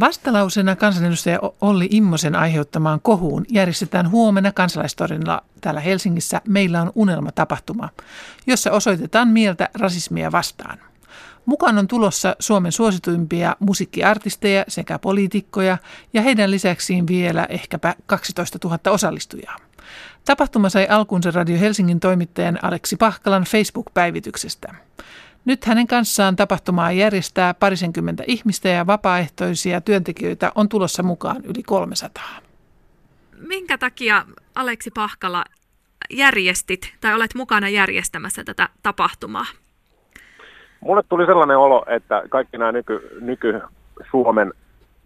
Vastalausena 0.00 0.76
kansanedustaja 0.76 1.40
Olli 1.60 1.88
Immosen 1.90 2.36
aiheuttamaan 2.36 3.00
kohuun 3.00 3.44
järjestetään 3.48 4.10
huomenna 4.10 4.52
kansalaistorilla 4.52 5.42
täällä 5.60 5.80
Helsingissä 5.80 6.40
Meillä 6.48 6.82
on 6.82 6.92
unelma-tapahtuma, 6.94 7.88
jossa 8.46 8.72
osoitetaan 8.72 9.28
mieltä 9.28 9.68
rasismia 9.74 10.32
vastaan. 10.32 10.78
Mukaan 11.46 11.78
on 11.78 11.88
tulossa 11.88 12.36
Suomen 12.38 12.72
suosituimpia 12.72 13.56
musiikkiartisteja 13.60 14.64
sekä 14.68 14.98
poliitikkoja 14.98 15.78
ja 16.12 16.22
heidän 16.22 16.50
lisäksiin 16.50 17.06
vielä 17.06 17.44
ehkäpä 17.48 17.94
12 18.06 18.58
000 18.64 18.78
osallistujaa. 18.86 19.56
Tapahtuma 20.24 20.68
sai 20.68 20.86
alkunsa 20.88 21.30
Radio 21.30 21.58
Helsingin 21.60 22.00
toimittajan 22.00 22.58
Aleksi 22.62 22.96
Pahkalan 22.96 23.44
Facebook-päivityksestä. 23.44 24.74
Nyt 25.44 25.64
hänen 25.64 25.86
kanssaan 25.86 26.36
tapahtumaa 26.36 26.92
järjestää 26.92 27.54
parisenkymmentä 27.54 28.24
ihmistä 28.26 28.68
ja 28.68 28.86
vapaaehtoisia 28.86 29.80
työntekijöitä 29.80 30.52
on 30.54 30.68
tulossa 30.68 31.02
mukaan 31.02 31.44
yli 31.44 31.62
300. 31.62 32.24
Minkä 33.48 33.78
takia 33.78 34.26
Aleksi 34.54 34.90
Pahkala 34.90 35.44
järjestit 36.10 36.94
tai 37.00 37.14
olet 37.14 37.34
mukana 37.34 37.68
järjestämässä 37.68 38.44
tätä 38.44 38.68
tapahtumaa? 38.82 39.46
Mulle 40.84 41.02
tuli 41.08 41.26
sellainen 41.26 41.58
olo, 41.58 41.84
että 41.86 42.22
kaikki 42.28 42.58
nämä 42.58 42.72
nyky, 42.72 43.18
nyky 43.20 43.60
Suomen 44.10 44.52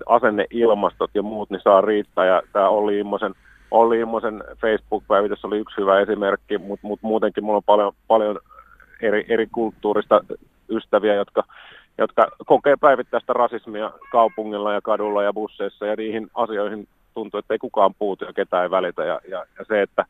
asenneilmastot 0.07 1.11
ja 1.15 1.23
muut 1.23 1.51
niin 1.51 1.61
saa 1.61 1.81
riittää. 1.81 2.27
Ja 2.27 2.43
tämä 2.53 2.69
Olli 2.69 2.99
Immosen, 2.99 3.35
Olli 3.71 4.01
Immosen 4.01 4.45
Facebook-päivitys 4.61 5.45
oli 5.45 5.59
yksi 5.59 5.77
hyvä 5.77 6.01
esimerkki, 6.01 6.59
mutta 6.59 6.87
mut 6.87 6.99
muutenkin 7.03 7.45
mulla 7.45 7.57
on 7.57 7.63
paljon, 7.67 7.93
paljon 8.09 8.39
eri, 9.03 9.25
eri 9.29 9.47
kulttuurista 9.47 10.21
ystäviä, 10.71 11.15
jotka, 11.15 11.45
jotka 11.99 12.29
kokee 12.47 12.77
päivittäistä 12.81 13.33
rasismia 13.33 13.91
kaupungilla 14.13 14.73
ja 14.73 14.81
kadulla 14.81 15.23
ja 15.23 15.33
busseissa 15.33 15.87
ja 15.87 15.97
niihin 15.97 16.31
asioihin 16.35 16.89
tuntuu, 17.15 17.39
että 17.39 17.55
ei 17.55 17.59
kukaan 17.59 17.95
puutu 17.99 18.25
ja 18.25 18.33
ketään 18.33 18.63
ei 18.63 18.71
välitä. 18.71 19.05
Ja, 19.05 19.21
ja, 19.29 19.45
ja 19.59 19.65
se, 19.69 19.83
että 19.83 20.05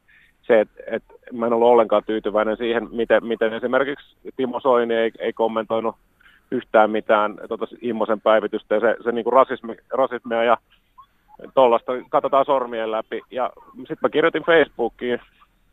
se, 0.48 0.60
että, 0.60 0.82
että 0.86 1.14
mä 1.32 1.46
en 1.46 1.52
ollut 1.52 1.68
ollenkaan 1.68 2.02
tyytyväinen 2.06 2.56
siihen, 2.56 2.88
miten, 2.90 3.26
miten 3.26 3.52
esimerkiksi 3.52 4.16
Timo 4.36 4.60
Soini 4.60 4.94
ei, 4.94 5.10
ei 5.18 5.32
kommentoinut 5.32 5.96
yhtään 6.50 6.90
mitään 6.90 7.34
tuota 7.48 7.66
Immosen 7.80 8.20
päivitystä 8.20 8.74
ja 8.74 8.80
se, 8.80 8.96
se 9.04 9.12
niin 9.12 9.24
kuin 9.24 9.32
rasismi, 9.32 9.76
rasismia 9.90 10.44
ja 10.44 10.56
tuollaista 11.54 11.92
katsotaan 12.08 12.44
sormien 12.44 12.90
läpi. 12.90 13.22
Ja 13.30 13.50
sitten 13.78 13.98
mä 14.02 14.08
kirjoitin 14.08 14.44
Facebookiin 14.44 15.20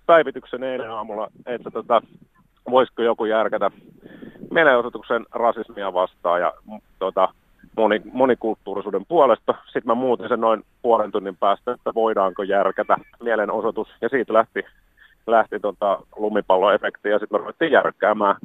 päivityksen 0.05 0.63
eilen 0.63 0.91
aamulla, 0.91 1.27
että 1.45 1.71
tota, 1.71 2.01
voisiko 2.69 3.01
joku 3.01 3.25
järkätä 3.25 3.71
mielenosoituksen 4.51 5.25
rasismia 5.31 5.93
vastaan 5.93 6.41
ja 6.41 6.53
tota, 6.99 7.29
moni, 7.77 8.01
monikulttuurisuuden 8.13 9.05
puolesta. 9.05 9.55
Sitten 9.65 9.85
mä 9.85 9.95
muutin 9.95 10.27
sen 10.27 10.41
noin 10.41 10.63
puolen 10.81 11.11
tunnin 11.11 11.37
päästä, 11.37 11.71
että 11.71 11.93
voidaanko 11.95 12.43
järkätä 12.43 12.97
mielenosoitus. 13.23 13.87
Ja 14.01 14.09
siitä 14.09 14.33
lähti, 14.33 14.65
lähti 15.27 15.59
tota 15.59 15.99
lumipalloefekti 16.15 17.09
ja 17.09 17.19
sitten 17.19 17.35
me 17.35 17.39
ruvettiin 17.39 17.71
järkkäämään, 17.71 18.35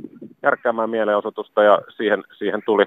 järkkäämään 0.43 0.91
mielenosoitusta 0.91 1.63
ja 1.63 1.79
siihen, 1.97 2.25
siihen 2.39 2.63
tuli 2.67 2.87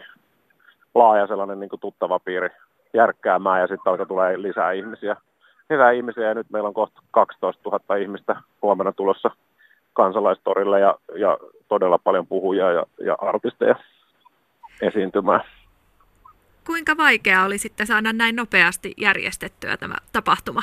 laaja 0.95 1.27
sellainen 1.27 1.59
niin 1.59 1.69
tuttava 1.81 2.19
piiri 2.19 2.49
järkkäämään 2.93 3.61
ja 3.61 3.67
sitten 3.67 3.91
alkoi 3.91 4.05
tulee 4.05 4.41
lisää 4.41 4.71
ihmisiä. 4.71 5.15
Lisää 5.69 5.91
ihmisiä 5.91 6.27
ja 6.27 6.33
nyt 6.33 6.49
meillä 6.49 6.67
on 6.67 6.73
kohta 6.73 7.01
12 7.11 7.69
000 7.69 7.95
ihmistä 7.95 8.35
huomenna 8.61 8.91
tulossa 8.91 9.31
kansalaistorille 9.93 10.79
ja, 10.79 10.95
ja 11.15 11.37
todella 11.67 11.97
paljon 11.97 12.27
puhujia 12.27 12.71
ja, 12.71 12.85
ja 13.05 13.17
artisteja 13.21 13.75
esiintymään. 14.81 15.41
Kuinka 16.65 16.97
vaikeaa 16.97 17.45
oli 17.45 17.57
sitten 17.57 17.87
saada 17.87 18.13
näin 18.13 18.35
nopeasti 18.35 18.93
järjestettyä 18.97 19.77
tämä 19.77 19.95
tapahtuma? 20.13 20.61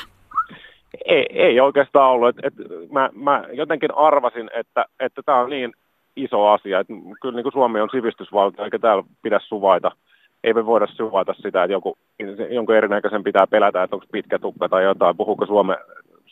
Ei, 1.04 1.26
ei 1.30 1.60
oikeastaan 1.60 2.10
ollut. 2.10 2.28
Et, 2.28 2.44
et, 2.44 2.54
mä, 2.92 3.10
mä 3.14 3.44
jotenkin 3.52 3.94
arvasin, 3.94 4.50
että, 4.54 4.84
että 5.00 5.22
tämä 5.22 5.38
on 5.38 5.50
niin 5.50 5.72
iso 6.16 6.46
asia. 6.46 6.80
Että 6.80 6.92
kyllä 7.22 7.36
niin 7.36 7.42
kuin 7.42 7.52
Suomi 7.52 7.80
on 7.80 7.88
sivistysvaltio, 7.90 8.64
eikä 8.64 8.78
täällä 8.78 9.04
pidä 9.22 9.40
suvaita. 9.42 9.90
Ei 10.44 10.54
me 10.54 10.66
voida 10.66 10.86
suvaita 10.86 11.34
sitä, 11.34 11.64
että 11.64 11.72
joku, 11.72 11.98
jonkun 12.50 12.76
erinäköisen 12.76 13.24
pitää 13.24 13.46
pelätä, 13.46 13.82
että 13.82 13.96
onko 13.96 14.06
pitkä 14.12 14.38
tukka 14.38 14.68
tai 14.68 14.84
jotain. 14.84 15.16
Puhuuko 15.16 15.46
Suome, 15.46 15.76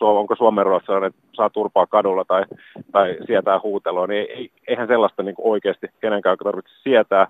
onko 0.00 0.36
Suomen 0.36 0.66
ruotsalainen, 0.66 1.08
että 1.08 1.20
saa 1.36 1.50
turpaa 1.50 1.86
kadulla 1.86 2.24
tai, 2.24 2.44
tai 2.92 3.16
sietää 3.26 3.60
huutelua. 3.62 4.06
Niin 4.06 4.26
ei, 4.30 4.50
eihän 4.68 4.88
sellaista 4.88 5.22
niin 5.22 5.34
oikeasti 5.38 5.86
kenenkään 6.00 6.38
tarvitse 6.38 6.72
sietää 6.82 7.26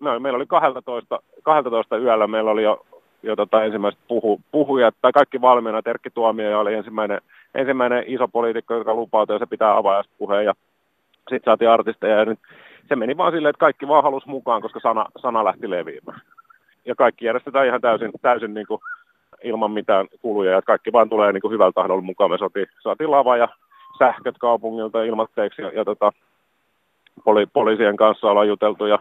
me, 0.00 0.18
meillä 0.18 0.36
oli 0.36 0.46
12, 0.46 1.20
12 1.42 1.96
yöllä, 1.96 2.26
meillä 2.26 2.50
oli 2.50 2.62
jo, 2.62 2.86
jo 3.22 3.36
tota 3.36 3.64
ensimmäiset 3.64 4.00
puhu, 4.08 4.40
puhujat, 4.50 4.94
tai 5.02 5.12
kaikki 5.12 5.40
valmiina, 5.40 5.82
Terkki 5.82 6.10
Tuomio 6.10 6.60
oli 6.60 6.74
ensimmäinen, 6.74 7.20
ensimmäinen 7.54 8.04
iso 8.06 8.28
poliitikko, 8.28 8.74
joka 8.74 8.94
lupautui, 8.94 9.34
ja 9.36 9.38
se 9.38 9.46
pitää 9.46 9.76
avaajaspuheen, 9.76 10.44
ja 10.44 10.54
sitten 11.18 11.42
saatiin 11.44 11.70
artisteja, 11.70 12.18
ja 12.18 12.24
nyt 12.24 12.38
se 12.88 12.96
meni 12.96 13.16
vaan 13.16 13.32
silleen, 13.32 13.50
että 13.50 13.60
kaikki 13.60 13.88
vaan 13.88 14.02
halusi 14.02 14.28
mukaan, 14.28 14.62
koska 14.62 14.80
sana, 14.80 15.06
sana 15.22 15.44
lähti 15.44 15.70
leviämään. 15.70 16.20
Ja 16.84 16.94
kaikki 16.94 17.24
järjestetään 17.24 17.66
ihan 17.66 17.80
täysin, 17.80 18.10
täysin 18.22 18.54
niin 18.54 18.66
kuin 18.66 18.80
ilman 19.44 19.70
mitään 19.70 20.06
kuluja, 20.22 20.52
ja 20.52 20.62
kaikki 20.62 20.92
vaan 20.92 21.08
tulee 21.08 21.32
niin 21.32 21.40
kuin 21.40 21.52
hyvällä 21.52 21.72
tahdolla 21.72 22.02
mukaan. 22.02 22.30
Me 22.30 22.38
saatiin, 22.38 22.66
saatiin 22.82 23.10
lava 23.10 23.36
ja 23.36 23.48
sähköt 23.98 24.38
kaupungilta 24.38 25.02
ilmatteeksi, 25.02 25.62
ja, 25.62 25.68
ja 25.68 25.84
tota, 25.84 26.12
poli, 27.24 27.46
poliisien 27.46 27.96
kanssa 27.96 28.30
ollaan 28.30 28.48
juteltu, 28.48 28.86
ja 28.86 28.98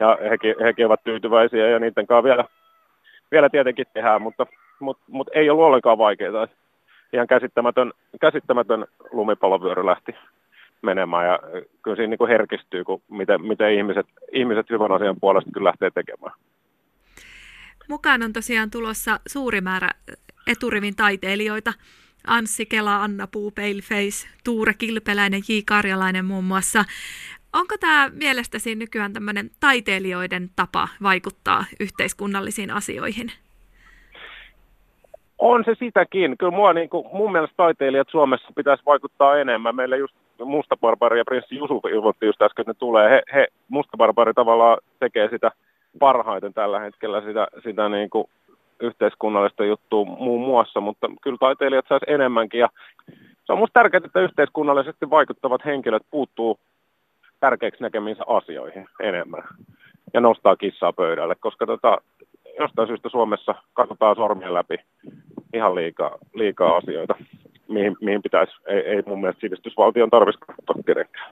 ja 0.00 0.18
hekin, 0.30 0.54
hekin 0.62 0.86
ovat 0.86 1.04
tyytyväisiä 1.04 1.68
ja 1.68 1.78
niiden 1.78 2.06
kanssa 2.06 2.24
vielä, 2.24 2.44
vielä 3.30 3.48
tietenkin 3.50 3.86
tehdään, 3.94 4.22
mutta, 4.22 4.46
mutta, 4.80 5.04
mutta 5.08 5.32
ei 5.34 5.50
ollut 5.50 5.64
ollenkaan 5.64 5.98
vaikeaa. 5.98 6.48
Ihan 7.12 7.26
käsittämätön, 7.26 7.92
käsittämätön 8.20 8.86
lumipallovyöry 9.12 9.86
lähti 9.86 10.14
menemään 10.82 11.26
ja 11.26 11.38
kyllä 11.82 11.96
siinä 11.96 12.10
niin 12.10 12.18
kuin 12.18 12.30
herkistyy, 12.30 12.84
kun 12.84 13.02
miten, 13.10 13.46
miten 13.46 13.72
ihmiset, 13.72 14.06
ihmiset 14.32 14.70
hyvän 14.70 14.92
asian 14.92 15.16
puolesta 15.20 15.50
kyllä 15.54 15.68
lähtee 15.68 15.90
tekemään. 15.90 16.34
Mukaan 17.88 18.22
on 18.22 18.32
tosiaan 18.32 18.70
tulossa 18.70 19.20
suuri 19.28 19.60
määrä 19.60 19.90
eturivin 20.46 20.96
taiteilijoita. 20.96 21.72
Anssi 22.26 22.66
Kela, 22.66 23.02
Anna 23.02 23.26
Puu, 23.26 23.50
Paleface, 23.50 24.28
Tuure 24.44 24.74
Kilpeläinen, 24.74 25.40
J. 25.48 25.52
Karjalainen 25.66 26.24
muun 26.24 26.44
muassa. 26.44 26.84
Onko 27.52 27.74
tämä 27.80 28.10
mielestäsi 28.14 28.74
nykyään 28.74 29.12
tämmöinen 29.12 29.50
taiteilijoiden 29.60 30.48
tapa 30.56 30.88
vaikuttaa 31.02 31.64
yhteiskunnallisiin 31.80 32.70
asioihin? 32.70 33.32
On 35.38 35.64
se 35.64 35.74
sitäkin. 35.78 36.38
Kyllä 36.38 36.52
mua, 36.52 36.72
niin 36.72 36.88
kuin, 36.88 37.06
mun 37.12 37.32
mielestä 37.32 37.54
taiteilijat 37.56 38.08
Suomessa 38.10 38.48
pitäisi 38.56 38.82
vaikuttaa 38.86 39.38
enemmän. 39.38 39.76
Meillä 39.76 39.96
just 39.96 40.14
Musta 40.44 40.76
Barbari 40.76 41.18
ja 41.18 41.24
Prinssi 41.24 41.56
Jusuf 41.56 41.84
ilmoitti 41.84 42.26
just 42.26 42.42
äsken, 42.42 42.62
että 42.62 42.70
ne 42.70 42.74
tulee. 42.74 43.10
He, 43.10 43.22
he 43.34 43.46
Musta 43.68 43.96
Barbari 43.96 44.34
tavallaan 44.34 44.78
tekee 45.00 45.28
sitä 45.28 45.50
parhaiten 45.98 46.54
tällä 46.54 46.80
hetkellä, 46.80 47.20
sitä, 47.20 47.48
sitä 47.62 47.88
niin 47.88 48.10
kuin 48.10 48.24
yhteiskunnallista 48.80 49.64
juttua 49.64 50.04
muun 50.04 50.46
muassa, 50.46 50.80
mutta 50.80 51.08
kyllä 51.22 51.36
taiteilijat 51.40 51.84
saisi 51.88 52.04
enemmänkin. 52.08 52.60
Ja 52.60 52.68
se 53.44 53.52
on 53.52 53.58
minusta 53.58 53.80
tärkeää, 53.80 54.00
että 54.04 54.20
yhteiskunnallisesti 54.20 55.10
vaikuttavat 55.10 55.64
henkilöt 55.64 56.02
puuttuu 56.10 56.58
tärkeäksi 57.40 57.82
näkemiinsä 57.82 58.24
asioihin 58.26 58.88
enemmän 59.00 59.42
ja 60.14 60.20
nostaa 60.20 60.56
kissaa 60.56 60.92
pöydälle, 60.92 61.34
koska 61.34 61.66
tota, 61.66 61.98
jostain 62.58 62.88
syystä 62.88 63.08
Suomessa 63.08 63.54
katsotaan 63.72 64.16
sormien 64.16 64.54
läpi 64.54 64.76
ihan 65.54 65.74
liikaa, 65.74 66.18
liikaa 66.34 66.76
asioita, 66.76 67.14
mihin, 67.68 67.96
mihin 68.00 68.22
pitäisi, 68.22 68.52
ei, 68.66 68.80
ei 68.80 69.02
mun 69.06 69.20
mielestä 69.20 69.40
sivistysvaltion 69.40 70.10
tarvitsisi 70.10 70.46
katsoa 70.46 70.82
kenenkään. 70.86 71.30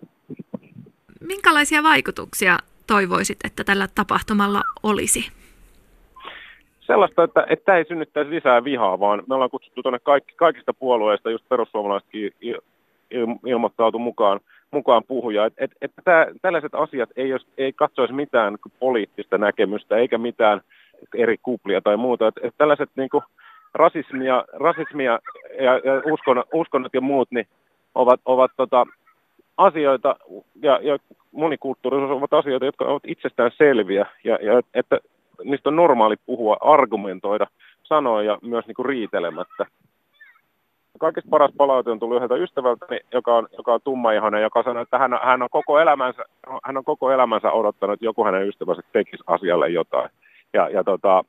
Minkälaisia 1.21 1.83
vaikutuksia 1.83 2.59
toivoisit, 2.87 3.39
että 3.45 3.65
tällä 3.65 3.89
tapahtumalla 3.95 4.63
olisi? 4.83 5.33
Sellaista, 6.81 7.23
että, 7.25 7.47
että 7.51 7.65
tämä 7.65 7.79
ei 7.79 7.85
synnyttäisi 7.89 8.31
lisää 8.31 8.65
vihaa, 8.65 9.01
vaan 9.01 9.23
me 9.29 9.35
ollaan 9.35 9.51
kutsuttu 9.51 9.83
tuonne 9.83 9.99
kaikki, 9.99 10.35
kaikista 10.37 10.75
puolueista, 10.75 11.31
just 11.31 11.49
perussuomalaisetkin 11.49 12.33
il, 12.41 12.61
il, 13.11 13.27
ilmoittautu 13.47 13.99
mukaan– 13.99 14.41
mukaan 14.71 15.03
puhuja. 15.09 15.47
Et, 15.47 15.55
et, 15.59 15.71
et 15.81 15.93
tää, 16.05 16.27
tällaiset 16.43 16.75
asiat 16.75 17.11
ei, 17.17 17.29
jos, 17.29 17.47
ei 17.59 17.73
katsoisi 17.73 18.15
mitään 18.15 18.57
poliittista 18.79 19.39
näkemystä 19.39 19.97
eikä 19.97 20.19
mitään 20.19 20.61
eri 21.15 21.37
kuplia 21.43 21.81
tai 21.81 21.97
muuta. 21.97 22.27
Et, 22.27 22.35
et 22.43 22.55
tällaiset 22.59 22.91
niin 22.97 23.09
kuin, 23.09 23.23
rasismia, 23.75 24.45
rasismia 24.53 25.19
ja, 25.61 25.73
ja 25.73 26.13
uskon, 26.13 26.45
uskonnot 26.55 26.95
ja 26.95 27.01
muut 27.01 27.29
niin 27.31 27.47
ovat, 27.95 28.21
ovat 28.25 28.51
tota, 28.57 28.87
asioita 29.57 30.17
ja, 30.63 30.81
ja 30.83 30.99
monikulttuurisuus 31.33 32.11
ovat 32.11 32.33
asioita, 32.33 32.67
jotka 32.67 32.85
ovat 32.85 33.03
itsestään 33.07 33.51
selviä 33.59 34.07
ja, 34.25 34.39
ja 34.43 34.63
että 34.75 35.01
niistä 35.45 35.69
on 35.69 35.77
normaali 35.77 36.17
puhua, 36.27 36.57
argumentoida, 36.61 37.47
sanoa 37.83 38.23
ja 38.23 38.39
myös 38.43 38.67
niin 38.67 38.75
kuin 38.75 38.87
riitelemättä 38.87 39.67
kaikista 40.99 41.31
paras 41.31 41.51
palaute 41.57 41.91
on 41.91 41.99
tullut 41.99 42.17
yhdeltä 42.17 42.35
ystävältäni, 42.35 43.01
joka 43.13 43.37
on, 43.37 43.49
joka 43.59 43.75
on 43.75 43.81
tummaihoinen, 43.85 44.43
joka 44.43 44.63
sanoi, 44.63 44.83
että 44.83 44.99
hän, 44.99 45.19
hän, 45.23 45.43
on 45.43 45.49
koko 45.51 45.79
elämänsä, 45.79 46.25
hän 46.65 46.77
on 46.77 46.85
koko 46.85 47.11
elämänsä 47.11 47.53
odottanut, 47.53 47.95
että 47.95 48.05
joku 48.05 48.25
hänen 48.25 48.49
ystävänsä 48.49 48.83
tekisi 48.93 49.25
asialle 49.27 49.69
jotain. 49.69 50.11
Ja, 50.53 50.69
ja 50.69 50.85
tota, 50.85 51.25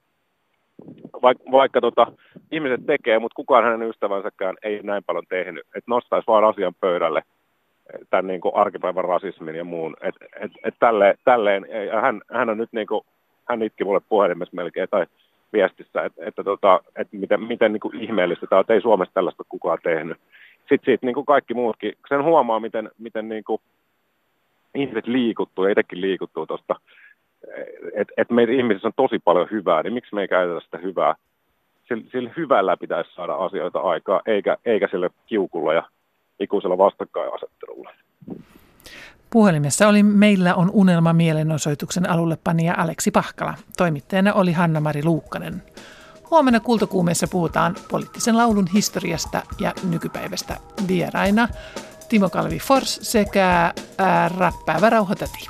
vaikka, 1.21 1.43
vaikka 1.51 1.81
tota, 1.81 2.07
ihmiset 2.51 2.85
tekee, 2.85 3.19
mutta 3.19 3.35
kukaan 3.35 3.63
hänen 3.63 3.89
ystävänsäkään 3.89 4.55
ei 4.63 4.79
näin 4.83 5.03
paljon 5.03 5.25
tehnyt, 5.29 5.67
että 5.67 5.91
nostaisi 5.91 6.27
vaan 6.27 6.43
asian 6.43 6.73
pöydälle 6.81 7.23
tämän 8.09 8.27
niin 8.27 8.41
kuin 8.41 8.55
arkipäivän 8.55 9.05
rasismin 9.05 9.55
ja 9.55 9.63
muun. 9.63 9.95
Et, 10.01 10.15
et, 10.39 10.51
et 10.63 10.75
tälleen, 10.79 11.17
tälleen, 11.25 11.65
hän, 12.01 12.21
hän 12.31 12.49
on 12.49 12.57
nyt 12.57 12.69
niin 12.71 12.87
kuin, 12.87 13.01
hän 13.49 13.61
itki 13.61 13.83
mulle 13.83 14.01
puhelimessa 14.09 14.55
melkein, 14.55 14.87
tai 14.91 15.05
viestissä, 15.53 16.03
että, 16.03 16.21
että, 16.25 16.43
tota, 16.43 16.79
että 16.95 17.17
miten, 17.17 17.43
miten 17.43 17.73
niin 17.73 17.81
kuin 17.81 17.99
ihmeellistä 17.99 18.47
tämä 18.47 18.57
on, 18.57 18.61
että 18.61 18.73
ei 18.73 18.81
Suomessa 18.81 19.13
tällaista 19.13 19.43
kukaan 19.49 19.77
tehnyt. 19.83 20.17
Sitten 20.59 20.85
siitä 20.85 21.05
niin 21.05 21.13
kuin 21.13 21.25
kaikki 21.25 21.53
muutkin, 21.53 21.93
sen 22.09 22.23
huomaa, 22.23 22.59
miten, 22.59 22.91
miten 22.97 23.29
niin 23.29 23.43
kuin 23.43 23.61
ihmiset 24.75 25.07
liikuttuu 25.07 25.65
ja 25.65 25.71
itsekin 25.71 26.01
liikuttuu 26.01 26.45
tuosta, 26.45 26.75
että 27.93 28.13
et 28.17 28.29
meidän 28.29 28.55
ihmisissä 28.55 28.87
on 28.87 28.93
tosi 28.95 29.19
paljon 29.19 29.47
hyvää, 29.51 29.83
niin 29.83 29.93
miksi 29.93 30.15
me 30.15 30.21
ei 30.21 30.27
käytetä 30.27 30.59
sitä 30.59 30.77
hyvää? 30.77 31.15
Sillä, 31.87 32.03
sillä 32.11 32.31
hyvällä 32.37 32.77
pitäisi 32.77 33.13
saada 33.13 33.33
asioita 33.33 33.79
aikaa, 33.79 34.21
eikä, 34.25 34.57
eikä 34.65 34.87
sille 34.91 35.09
kiukulla 35.25 35.73
ja 35.73 35.83
ikuisella 36.39 36.77
vastakkainasettelulla. 36.77 37.91
Puhelimessa 39.29 39.87
oli 39.87 40.03
Meillä 40.03 40.55
on 40.55 40.69
unelma 40.73 41.13
mielenosoituksen 41.13 42.09
alullepanija 42.09 42.73
Aleksi 42.77 43.11
Pahkala. 43.11 43.53
Toimittajana 43.77 44.33
oli 44.33 44.53
Hanna-Mari 44.53 45.03
Luukkanen. 45.03 45.63
Huomenna 46.31 46.59
Kultokuumeessa 46.59 47.27
puhutaan 47.27 47.75
poliittisen 47.91 48.37
laulun 48.37 48.67
historiasta 48.73 49.41
ja 49.59 49.73
nykypäivästä 49.89 50.57
vieraina 50.87 51.47
Timo 52.09 52.29
Kalvi 52.29 52.59
Fors 52.59 52.99
sekä 53.01 53.73
ää, 53.97 54.29
räppäävä 54.29 54.89
Rauhoitäti. 54.89 55.47